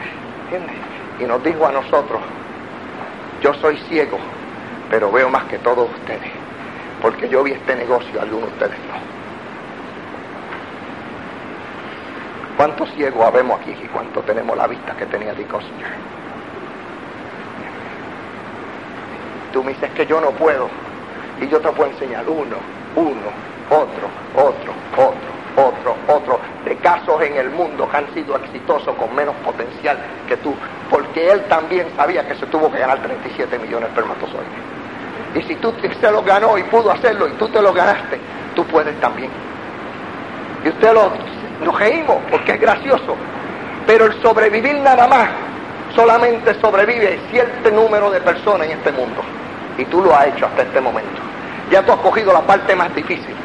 ¿Entiendes? 0.51 0.77
Y 1.19 1.25
nos 1.25 1.43
dijo 1.43 1.67
a 1.67 1.71
nosotros, 1.71 2.19
yo 3.39 3.53
soy 3.55 3.77
ciego, 3.87 4.17
pero 4.89 5.11
veo 5.11 5.29
más 5.29 5.43
que 5.43 5.59
todos 5.59 5.87
ustedes. 5.91 6.31
Porque 7.03 7.29
yo 7.29 7.43
vi 7.43 7.51
este 7.51 7.75
negocio, 7.75 8.19
algunos 8.19 8.49
de 8.49 8.53
ustedes 8.53 8.79
no. 8.87 8.95
¿Cuántos 12.57 12.91
ciegos 12.95 13.27
habemos 13.27 13.59
aquí 13.59 13.75
y 13.79 13.87
cuánto 13.89 14.21
tenemos 14.21 14.57
la 14.57 14.65
vista 14.65 14.95
que 14.95 15.05
tenía 15.05 15.35
Dick 15.35 15.53
Tú 19.53 19.63
me 19.63 19.73
dices 19.73 19.91
que 19.91 20.07
yo 20.07 20.19
no 20.19 20.31
puedo 20.31 20.67
y 21.39 21.47
yo 21.47 21.59
te 21.59 21.69
puedo 21.69 21.91
enseñar 21.91 22.27
uno, 22.27 22.57
uno, 22.95 23.29
otro, 23.69 24.09
otro, 24.35 24.73
otro, 24.97 25.23
otro, 25.55 25.95
otro, 26.07 26.39
casos 26.89 27.21
en 27.21 27.37
el 27.37 27.51
mundo 27.51 27.87
que 27.87 27.97
han 27.97 28.13
sido 28.15 28.35
exitosos 28.35 28.95
con 28.95 29.13
menos 29.13 29.35
potencial 29.45 29.95
que 30.27 30.37
tú, 30.37 30.55
porque 30.89 31.31
él 31.31 31.43
también 31.47 31.85
sabía 31.95 32.27
que 32.27 32.33
se 32.33 32.47
tuvo 32.47 32.71
que 32.71 32.79
ganar 32.79 32.97
37 32.99 33.59
millones 33.59 33.83
de 33.83 33.87
espermatozoides. 33.89 34.47
Y 35.35 35.41
si 35.43 35.55
tú 35.57 35.71
se 36.01 36.11
lo 36.11 36.23
ganó 36.23 36.57
y 36.57 36.63
pudo 36.63 36.91
hacerlo 36.91 37.27
y 37.27 37.31
tú 37.33 37.47
te 37.49 37.61
lo 37.61 37.71
ganaste, 37.73 38.19
tú 38.55 38.65
puedes 38.65 38.99
también. 38.99 39.29
Y 40.65 40.69
usted 40.69 40.93
lo 40.93 41.11
nos 41.63 41.77
reímos 41.77 42.17
porque 42.31 42.53
es 42.53 42.61
gracioso, 42.61 43.15
pero 43.85 44.05
el 44.05 44.21
sobrevivir 44.23 44.79
nada 44.79 45.07
más 45.07 45.29
solamente 45.93 46.59
sobrevive 46.59 47.19
cierto 47.29 47.69
número 47.69 48.09
de 48.09 48.19
personas 48.21 48.65
en 48.67 48.77
este 48.77 48.91
mundo. 48.91 49.21
Y 49.77 49.85
tú 49.85 50.01
lo 50.01 50.15
has 50.15 50.27
hecho 50.27 50.47
hasta 50.47 50.63
este 50.63 50.81
momento. 50.81 51.21
Ya 51.69 51.85
tú 51.85 51.91
has 51.91 51.99
cogido 51.99 52.33
la 52.33 52.41
parte 52.41 52.75
más 52.75 52.93
difícil. 52.95 53.35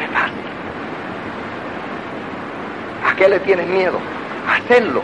Es 0.00 0.10
fácil. 0.10 0.37
¿A 3.06 3.14
qué 3.14 3.28
le 3.28 3.40
tienes 3.40 3.66
miedo? 3.66 3.98
Hacerlo. 4.48 5.02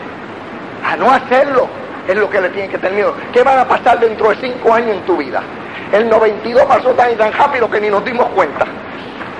A 0.85 0.95
no 0.95 1.11
hacerlo 1.11 1.67
es 2.07 2.15
lo 2.15 2.29
que 2.29 2.41
le 2.41 2.49
tienes 2.49 2.71
que 2.71 2.77
tener 2.77 2.93
miedo. 2.93 3.15
¿Qué 3.33 3.43
van 3.43 3.59
a 3.59 3.67
pasar 3.67 3.99
dentro 3.99 4.29
de 4.29 4.35
cinco 4.35 4.73
años 4.73 4.91
en 4.91 5.01
tu 5.01 5.17
vida? 5.17 5.41
El 5.91 6.09
92 6.09 6.65
pasó 6.65 6.91
tan 6.91 7.11
y 7.11 7.15
tan 7.15 7.31
rápido 7.33 7.69
que 7.69 7.79
ni 7.79 7.89
nos 7.89 8.03
dimos 8.05 8.27
cuenta. 8.29 8.65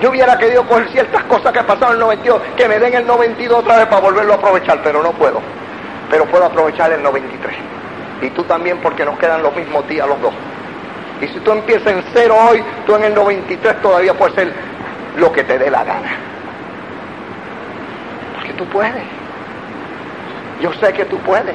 Yo 0.00 0.10
hubiera 0.10 0.36
querido 0.36 0.64
coger 0.64 0.88
ciertas 0.90 1.22
cosas 1.24 1.52
que 1.52 1.62
pasaron 1.62 1.88
en 1.88 1.94
el 1.94 2.00
92, 2.00 2.42
que 2.56 2.68
me 2.68 2.78
den 2.78 2.94
el 2.94 3.06
92 3.06 3.60
otra 3.60 3.78
vez 3.78 3.86
para 3.86 4.00
volverlo 4.00 4.34
a 4.34 4.36
aprovechar, 4.36 4.80
pero 4.82 5.02
no 5.02 5.12
puedo. 5.12 5.40
Pero 6.10 6.26
puedo 6.26 6.44
aprovechar 6.44 6.92
el 6.92 7.02
93. 7.02 7.56
Y 8.22 8.30
tú 8.30 8.44
también 8.44 8.78
porque 8.78 9.04
nos 9.04 9.18
quedan 9.18 9.42
los 9.42 9.54
mismos 9.54 9.88
días 9.88 10.06
los 10.06 10.20
dos. 10.20 10.34
Y 11.20 11.28
si 11.28 11.40
tú 11.40 11.52
empiezas 11.52 11.88
en 11.88 12.04
cero 12.12 12.36
hoy, 12.50 12.62
tú 12.86 12.94
en 12.94 13.04
el 13.04 13.14
93 13.14 13.80
todavía 13.80 14.12
puedes 14.14 14.34
ser 14.34 14.52
lo 15.16 15.32
que 15.32 15.44
te 15.44 15.58
dé 15.58 15.70
la 15.70 15.82
gana. 15.82 16.25
Tú 18.56 18.64
puedes. 18.66 19.04
Yo 20.60 20.72
sé 20.74 20.92
que 20.92 21.04
tú 21.04 21.18
puedes. 21.18 21.54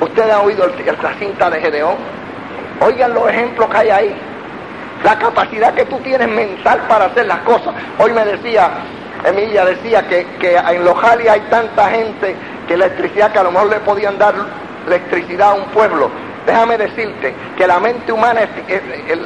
Ustedes 0.00 0.32
han 0.32 0.44
oído 0.44 0.64
el, 0.64 1.18
cinta 1.18 1.50
de 1.50 1.60
Gedeón. 1.60 1.96
Oigan 2.80 3.14
los 3.14 3.28
ejemplos 3.28 3.68
que 3.70 3.76
hay 3.76 3.90
ahí 3.90 4.16
la 5.04 5.18
capacidad 5.18 5.74
que 5.74 5.84
tú 5.84 5.98
tienes 5.98 6.28
mental 6.28 6.80
para 6.88 7.06
hacer 7.06 7.26
las 7.26 7.38
cosas. 7.40 7.74
Hoy 7.98 8.12
me 8.12 8.24
decía, 8.24 8.70
Emilia 9.24 9.64
decía 9.64 10.06
que, 10.08 10.26
en 10.56 10.84
los 10.84 11.02
hay 11.04 11.40
tanta 11.50 11.90
gente 11.90 12.34
que 12.66 12.74
electricidad, 12.74 13.32
que 13.32 13.38
a 13.38 13.44
lo 13.44 13.52
mejor 13.52 13.70
le 13.70 13.80
podían 13.80 14.18
dar 14.18 14.34
electricidad 14.86 15.50
a 15.50 15.54
un 15.54 15.66
pueblo. 15.66 16.10
Déjame 16.46 16.78
decirte 16.78 17.34
que 17.56 17.66
la 17.66 17.80
mente 17.80 18.12
humana, 18.12 18.42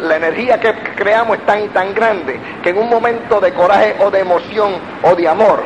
la 0.03 0.16
energía 0.16 0.59
que 0.59 0.72
creamos 0.97 1.38
es 1.38 1.47
tan 1.47 1.64
y 1.64 1.68
tan 1.68 1.95
grande 1.95 2.41
que 2.62 2.70
en 2.70 2.78
un 2.78 2.88
momento 2.88 3.41
de 3.41 3.53
coraje 3.53 3.97
o 4.01 4.11
de 4.11 4.20
emoción 4.20 4.72
o 5.03 5.14
de 5.14 5.28
amor, 5.28 5.62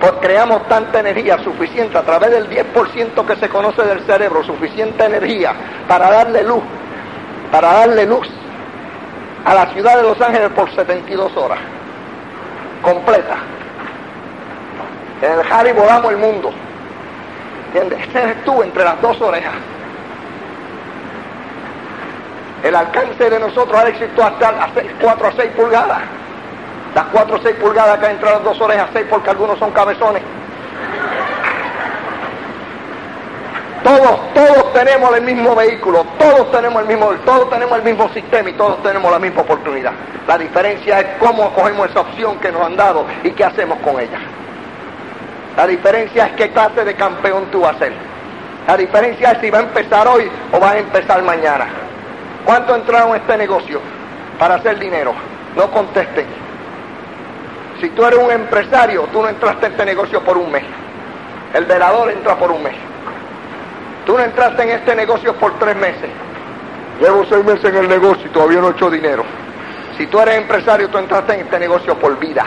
pues 0.00 0.12
creamos 0.20 0.66
tanta 0.68 1.00
energía 1.00 1.38
suficiente 1.42 1.96
a 1.96 2.02
través 2.02 2.30
del 2.30 2.48
10% 2.50 3.26
que 3.26 3.36
se 3.36 3.48
conoce 3.48 3.82
del 3.82 4.00
cerebro, 4.00 4.44
suficiente 4.44 5.04
energía 5.04 5.54
para 5.88 6.10
darle 6.10 6.42
luz, 6.42 6.62
para 7.50 7.72
darle 7.72 8.06
luz 8.06 8.28
a 9.44 9.54
la 9.54 9.66
ciudad 9.72 9.96
de 9.96 10.02
Los 10.02 10.20
Ángeles 10.20 10.50
por 10.50 10.74
72 10.74 11.36
horas, 11.36 11.58
completa. 12.82 13.36
En 15.22 15.32
el 15.32 15.52
Harry 15.52 15.72
volamos 15.72 16.12
el 16.12 16.18
mundo. 16.18 16.52
¿Entiendes? 17.68 18.08
Ese 18.08 18.18
eres 18.22 18.36
entre 18.64 18.84
las 18.84 19.00
dos 19.00 19.20
orejas. 19.20 19.54
El 22.62 22.74
alcance 22.74 23.30
de 23.30 23.38
nosotros, 23.38 23.78
Alex, 23.78 23.98
hasta 24.20 24.48
a 24.48 24.70
4 25.00 25.26
a 25.28 25.32
6 25.32 25.50
pulgadas. 25.56 26.02
Las 26.96 27.04
4 27.12 27.36
a 27.36 27.40
6 27.42 27.56
pulgadas 27.56 27.98
que 27.98 28.06
entre 28.06 28.30
las 28.30 28.42
dos 28.42 28.58
orejas, 28.58 28.88
6 28.94 29.06
porque 29.10 29.28
algunos 29.28 29.58
son 29.58 29.70
cabezones. 29.72 30.22
Todos, 33.84 34.32
todos 34.32 34.72
tenemos 34.72 35.14
el 35.14 35.22
mismo 35.22 35.54
vehículo, 35.54 36.06
todos 36.18 36.50
tenemos 36.50 36.80
el 36.80 36.88
mismo, 36.88 37.10
todos 37.26 37.50
tenemos 37.50 37.76
el 37.76 37.84
mismo 37.84 38.08
sistema 38.14 38.48
y 38.48 38.54
todos 38.54 38.82
tenemos 38.82 39.12
la 39.12 39.18
misma 39.18 39.42
oportunidad. 39.42 39.92
La 40.26 40.38
diferencia 40.38 41.00
es 41.00 41.06
cómo 41.18 41.52
cogemos 41.52 41.90
esa 41.90 42.00
opción 42.00 42.38
que 42.38 42.50
nos 42.50 42.62
han 42.62 42.76
dado 42.76 43.04
y 43.22 43.30
qué 43.32 43.44
hacemos 43.44 43.78
con 43.80 44.00
ella. 44.00 44.18
La 45.54 45.66
diferencia 45.66 46.28
es 46.28 46.32
qué 46.32 46.50
clase 46.50 46.82
de 46.82 46.94
campeón 46.94 47.44
tú 47.52 47.60
vas 47.60 47.76
a 47.76 47.80
ser. 47.80 47.92
La 48.66 48.74
diferencia 48.74 49.32
es 49.32 49.38
si 49.42 49.50
va 49.50 49.58
a 49.58 49.62
empezar 49.64 50.08
hoy 50.08 50.30
o 50.50 50.58
va 50.58 50.70
a 50.70 50.78
empezar 50.78 51.22
mañana. 51.22 51.66
¿Cuánto 52.46 52.74
entraron 52.74 53.10
en 53.10 53.16
este 53.16 53.36
negocio 53.36 53.82
para 54.38 54.54
hacer 54.54 54.78
dinero? 54.78 55.12
No 55.54 55.70
contesten. 55.70 56.45
Si 57.80 57.90
tú 57.90 58.04
eres 58.04 58.18
un 58.18 58.30
empresario, 58.30 59.02
tú 59.12 59.22
no 59.22 59.28
entraste 59.28 59.66
en 59.66 59.72
este 59.72 59.84
negocio 59.84 60.22
por 60.22 60.38
un 60.38 60.50
mes. 60.50 60.64
El 61.52 61.64
velador 61.66 62.10
entra 62.10 62.36
por 62.36 62.50
un 62.50 62.62
mes. 62.62 62.74
Tú 64.04 64.16
no 64.16 64.24
entraste 64.24 64.62
en 64.62 64.70
este 64.70 64.94
negocio 64.94 65.34
por 65.34 65.58
tres 65.58 65.76
meses. 65.76 66.10
Llevo 67.00 67.24
seis 67.28 67.44
meses 67.44 67.64
en 67.64 67.76
el 67.76 67.88
negocio 67.88 68.26
y 68.26 68.30
todavía 68.30 68.60
no 68.60 68.68
he 68.68 68.70
hecho 68.72 68.90
dinero. 68.90 69.24
Si 69.98 70.06
tú 70.06 70.20
eres 70.20 70.36
empresario, 70.36 70.88
tú 70.88 70.98
entraste 70.98 71.34
en 71.34 71.40
este 71.40 71.58
negocio 71.58 71.98
por 71.98 72.18
vida. 72.18 72.44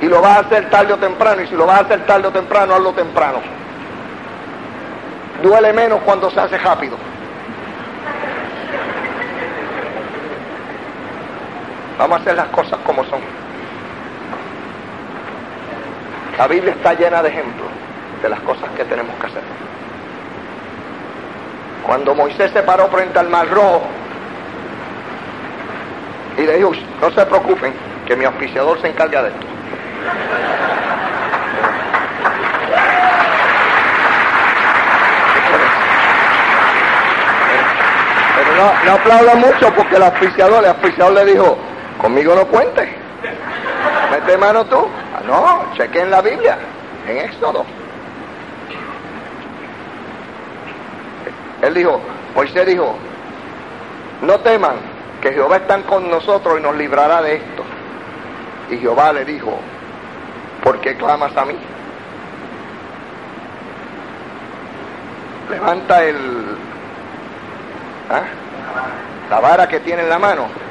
Y 0.00 0.06
lo 0.06 0.20
vas 0.20 0.36
a 0.36 0.40
hacer 0.40 0.70
tarde 0.70 0.92
o 0.92 0.96
temprano. 0.98 1.42
Y 1.42 1.46
si 1.46 1.54
lo 1.54 1.66
vas 1.66 1.78
a 1.78 1.84
hacer 1.84 2.06
tarde 2.06 2.28
o 2.28 2.32
temprano, 2.32 2.74
hazlo 2.74 2.92
temprano. 2.92 3.38
Duele 5.42 5.72
menos 5.72 6.00
cuando 6.04 6.30
se 6.30 6.40
hace 6.40 6.58
rápido. 6.58 6.96
Vamos 11.98 12.18
a 12.18 12.20
hacer 12.22 12.36
las 12.36 12.48
cosas 12.48 12.78
como 12.84 13.04
son. 13.04 13.20
La 16.36 16.46
Biblia 16.46 16.72
está 16.72 16.92
llena 16.92 17.22
de 17.22 17.30
ejemplos 17.30 17.68
de 18.22 18.28
las 18.28 18.40
cosas 18.40 18.68
que 18.76 18.84
tenemos 18.84 19.14
que 19.18 19.26
hacer. 19.26 19.42
Cuando 21.86 22.14
Moisés 22.14 22.50
se 22.52 22.62
paró 22.62 22.88
frente 22.88 23.18
al 23.18 23.28
mar 23.28 23.48
rojo 23.48 23.82
y 26.36 26.42
le 26.42 26.56
dijo, 26.56 26.72
no 27.00 27.10
se 27.10 27.24
preocupen, 27.24 27.72
que 28.06 28.16
mi 28.16 28.24
auspiciador 28.24 28.80
se 28.80 28.88
encarga 28.88 29.22
de 29.22 29.28
esto. 29.30 29.46
no, 38.56 38.84
no 38.84 38.92
aplauda 38.92 39.34
mucho 39.34 39.72
porque 39.74 39.96
el 39.96 40.02
auspiciador, 40.02 40.64
el 40.64 40.70
auspiciador 40.70 41.12
le 41.12 41.24
dijo, 41.26 41.58
conmigo 42.00 42.34
no 42.34 42.46
cuente. 42.46 42.88
Mete 44.10 44.36
mano 44.36 44.64
tú. 44.66 44.86
Ah, 45.14 45.20
no, 45.26 45.76
cheque 45.76 46.00
en 46.00 46.10
la 46.10 46.20
Biblia, 46.22 46.58
en 47.06 47.18
Éxodo. 47.18 47.64
Él 51.62 51.74
dijo, 51.74 52.00
Moisés 52.34 52.66
dijo, 52.66 52.96
no 54.22 54.38
teman, 54.40 54.76
que 55.20 55.32
Jehová 55.32 55.56
está 55.56 55.80
con 55.82 56.10
nosotros 56.10 56.58
y 56.58 56.62
nos 56.62 56.76
librará 56.76 57.22
de 57.22 57.36
esto. 57.36 57.64
Y 58.70 58.78
Jehová 58.78 59.12
le 59.12 59.24
dijo, 59.24 59.58
¿por 60.62 60.78
qué 60.80 60.96
clamas 60.96 61.36
a 61.36 61.44
mí? 61.44 61.56
Levanta 65.50 66.04
el, 66.04 66.58
¿ah? 68.10 68.22
la 69.30 69.40
vara 69.40 69.68
que 69.68 69.80
tiene 69.80 70.02
en 70.02 70.08
la 70.08 70.18
mano 70.18 70.65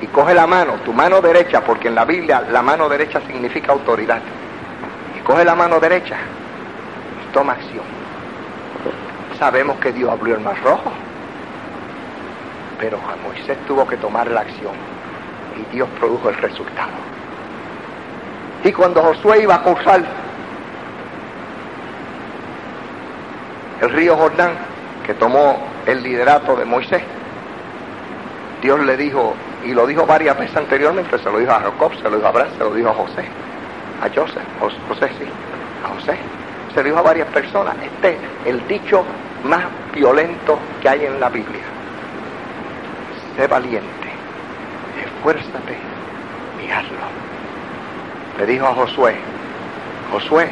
y 0.00 0.06
coge 0.08 0.34
la 0.34 0.46
mano, 0.46 0.74
tu 0.84 0.92
mano 0.92 1.20
derecha, 1.20 1.60
porque 1.62 1.88
en 1.88 1.94
la 1.94 2.04
Biblia 2.04 2.42
la 2.50 2.62
mano 2.62 2.88
derecha 2.88 3.20
significa 3.26 3.72
autoridad. 3.72 4.20
Y 5.16 5.20
coge 5.20 5.44
la 5.44 5.54
mano 5.54 5.80
derecha 5.80 6.16
y 7.22 7.32
toma 7.32 7.52
acción. 7.52 7.84
Sabemos 9.38 9.78
que 9.78 9.92
Dios 9.92 10.10
abrió 10.10 10.34
el 10.34 10.40
mar 10.40 10.56
rojo, 10.62 10.92
pero 12.78 12.98
Moisés 13.22 13.58
tuvo 13.66 13.86
que 13.86 13.96
tomar 13.96 14.26
la 14.28 14.40
acción 14.40 14.72
y 15.56 15.74
Dios 15.74 15.88
produjo 15.98 16.28
el 16.28 16.36
resultado. 16.36 16.90
Y 18.64 18.72
cuando 18.72 19.02
Josué 19.02 19.42
iba 19.42 19.56
a 19.56 19.62
cruzar 19.62 20.02
el 23.80 23.90
río 23.90 24.16
Jordán, 24.16 24.52
que 25.06 25.14
tomó 25.14 25.58
el 25.86 26.02
liderato 26.02 26.56
de 26.56 26.64
Moisés, 26.64 27.02
Dios 28.62 28.80
le 28.80 28.96
dijo, 28.96 29.34
y 29.64 29.72
lo 29.72 29.86
dijo 29.86 30.06
varias 30.06 30.38
veces 30.38 30.56
anteriormente, 30.56 31.18
se 31.18 31.30
lo 31.30 31.38
dijo 31.38 31.52
a 31.52 31.60
Jacob, 31.60 31.94
se 31.96 32.02
lo 32.02 32.16
dijo 32.16 32.26
a 32.26 32.28
Abraham, 32.30 32.50
se 32.52 32.64
lo 32.64 32.74
dijo 32.74 32.88
a 32.90 32.94
José, 32.94 33.24
a 34.02 34.08
Joseph, 34.14 34.42
José 34.88 35.08
sí, 35.18 35.26
a 35.84 35.88
José, 35.94 36.18
se 36.72 36.76
lo 36.76 36.82
dijo 36.84 36.98
a 36.98 37.02
varias 37.02 37.28
personas, 37.28 37.74
este 37.82 38.10
es 38.10 38.18
el 38.46 38.66
dicho 38.68 39.04
más 39.44 39.64
violento 39.92 40.58
que 40.80 40.88
hay 40.88 41.04
en 41.06 41.20
la 41.20 41.28
Biblia. 41.28 41.62
Sé 43.36 43.46
valiente, 43.46 44.08
esfuérzate 45.04 45.72
y. 46.62 48.38
Le 48.38 48.46
dijo 48.46 48.66
a 48.66 48.74
Josué, 48.74 49.16
Josué, 50.10 50.50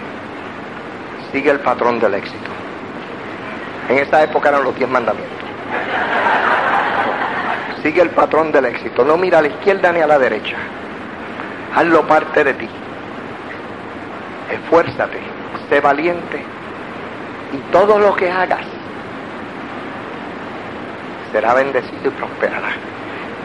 sigue 1.33 1.51
el 1.51 1.61
patrón 1.61 1.99
del 1.99 2.15
éxito. 2.15 2.51
En 3.89 3.99
esa 3.99 4.23
época 4.23 4.51
eran 4.51 4.65
los 4.65 4.75
diez 4.77 4.89
mandamientos. 4.89 5.33
Sigue 7.83 8.01
el 8.03 8.11
patrón 8.11 8.53
del 8.53 8.67
éxito. 8.67 9.05
No 9.05 9.17
mira 9.17 9.39
a 9.39 9.43
la 9.43 9.49
izquierda 9.49 9.93
ni 9.93 10.01
a 10.01 10.07
la 10.07 10.19
derecha. 10.19 10.57
Hazlo 11.75 12.07
parte 12.07 12.45
de 12.45 12.55
ti. 12.55 12.69
Esfuérzate, 14.51 15.19
sé 15.69 15.81
valiente 15.81 16.43
y 17.53 17.73
todo 17.73 17.99
lo 17.99 18.15
que 18.15 18.31
hagas 18.31 18.61
será 21.33 21.55
bendecido 21.55 22.09
y 22.09 22.11
prosperará. 22.11 22.73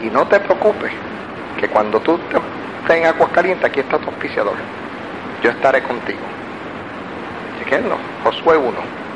Y 0.02 0.10
no 0.10 0.26
te 0.26 0.38
preocupes, 0.40 0.92
que 1.58 1.68
cuando 1.68 1.98
tú 2.00 2.20
estés 2.82 2.96
en 2.96 3.06
aguas 3.06 3.30
calientes, 3.30 3.64
aquí 3.64 3.80
está 3.80 3.98
tu 3.98 4.06
auspiciador. 4.06 4.54
Yo 5.42 5.50
estaré 5.50 5.82
contigo. 5.82 6.20
Chequenlo, 7.58 7.96
Josué 8.22 8.56
1. 8.56 9.07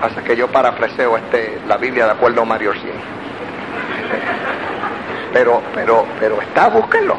Pasa 0.00 0.22
que 0.22 0.36
yo 0.36 0.48
parafraseo 0.48 1.16
este, 1.16 1.60
la 1.66 1.76
Biblia 1.78 2.04
de 2.06 2.12
acuerdo 2.12 2.42
a 2.42 2.44
Mario 2.44 2.70
Orsini. 2.70 2.92
Pero, 5.32 5.62
pero, 5.74 6.06
pero 6.20 6.40
está, 6.40 6.68
búsquenlo. 6.68 7.16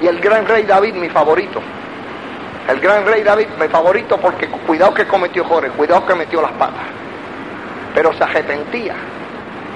Y 0.00 0.06
el 0.06 0.20
gran 0.20 0.46
rey 0.46 0.64
David, 0.64 0.94
mi 0.94 1.08
favorito. 1.08 1.60
El 2.68 2.80
gran 2.80 3.06
rey 3.06 3.22
David, 3.22 3.46
mi 3.60 3.68
favorito 3.68 4.18
porque 4.18 4.48
cuidado 4.48 4.92
que 4.92 5.06
cometió 5.06 5.44
Jorge, 5.44 5.70
cuidado 5.70 6.04
que 6.04 6.14
metió 6.14 6.42
las 6.42 6.52
patas. 6.52 6.86
Pero 7.94 8.12
se 8.12 8.24
arrepentía 8.24 8.94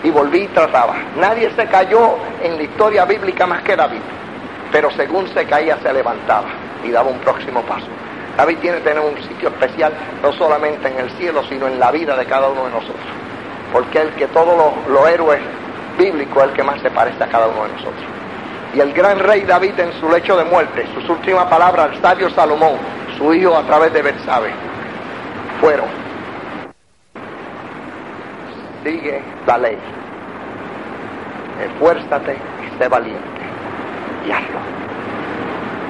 y 0.02 0.10
volví 0.10 0.40
y 0.40 0.48
trataba. 0.48 0.96
Nadie 1.16 1.50
se 1.54 1.66
cayó 1.66 2.16
en 2.42 2.56
la 2.56 2.62
historia 2.64 3.04
bíblica 3.04 3.46
más 3.46 3.62
que 3.62 3.76
David. 3.76 4.00
Pero 4.72 4.90
según 4.92 5.28
se 5.28 5.46
caía 5.46 5.78
se 5.78 5.92
levantaba 5.92 6.48
y 6.84 6.90
daba 6.90 7.10
un 7.10 7.18
próximo 7.18 7.62
paso. 7.62 7.86
David 8.40 8.56
tiene 8.62 8.78
que 8.78 8.84
tener 8.84 9.02
un 9.04 9.22
sitio 9.22 9.50
especial, 9.50 9.92
no 10.22 10.32
solamente 10.32 10.88
en 10.88 10.98
el 10.98 11.10
cielo, 11.18 11.42
sino 11.46 11.66
en 11.66 11.78
la 11.78 11.90
vida 11.90 12.16
de 12.16 12.24
cada 12.24 12.48
uno 12.48 12.64
de 12.64 12.70
nosotros. 12.70 13.06
Porque 13.70 14.00
el 14.00 14.14
que 14.14 14.28
todos 14.28 14.56
los, 14.88 15.08
héroes 15.10 15.42
bíblicos 15.98 16.44
es 16.44 16.48
el 16.48 16.56
que 16.56 16.62
más 16.62 16.80
se 16.80 16.90
parece 16.90 17.22
a 17.22 17.26
cada 17.26 17.48
uno 17.48 17.64
de 17.64 17.72
nosotros. 17.74 18.02
Y 18.72 18.80
el 18.80 18.94
gran 18.94 19.18
rey 19.18 19.42
David 19.42 19.78
en 19.78 19.92
su 20.00 20.10
lecho 20.10 20.38
de 20.38 20.44
muerte, 20.44 20.86
sus 20.94 21.06
últimas 21.10 21.44
palabras 21.48 21.90
al 21.90 22.00
sabio 22.00 22.30
Salomón, 22.30 22.78
su 23.18 23.34
hijo 23.34 23.54
a 23.54 23.62
través 23.64 23.92
de 23.92 24.00
Bersabe, 24.00 24.52
fueron, 25.60 25.88
sigue 28.82 29.20
la 29.46 29.58
ley, 29.58 29.76
esfuérzate 31.62 32.38
y 32.64 32.78
sé 32.78 32.88
valiente, 32.88 33.42
y 34.26 34.30
hazlo. 34.30 34.60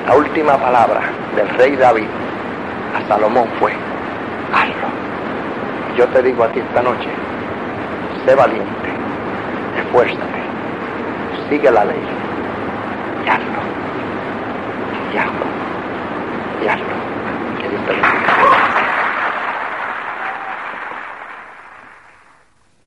La 0.09 0.17
última 0.17 0.59
palabra 0.59 1.03
del 1.37 1.49
rey 1.51 1.77
David 1.77 2.09
a 2.95 3.09
Salomón 3.09 3.47
fue, 3.59 3.73
hazlo. 4.53 4.89
Yo 5.97 6.07
te 6.09 6.23
digo 6.23 6.45
a 6.45 6.49
ti 6.49 6.61
esta 6.61 6.83
noche, 6.83 7.09
sé 8.25 8.35
valiente, 8.35 8.91
esfuérzate, 9.79 10.41
sigue 11.49 11.71
la 11.71 11.85
ley 11.85 12.01
y 13.25 13.29
hazlo, 13.29 13.61
y 15.13 15.17
hazlo, 15.17 15.47
y 16.63 16.69
hazlo. 16.69 17.01
Que 17.61 17.69
Dios 17.69 17.83
te 17.87 18.60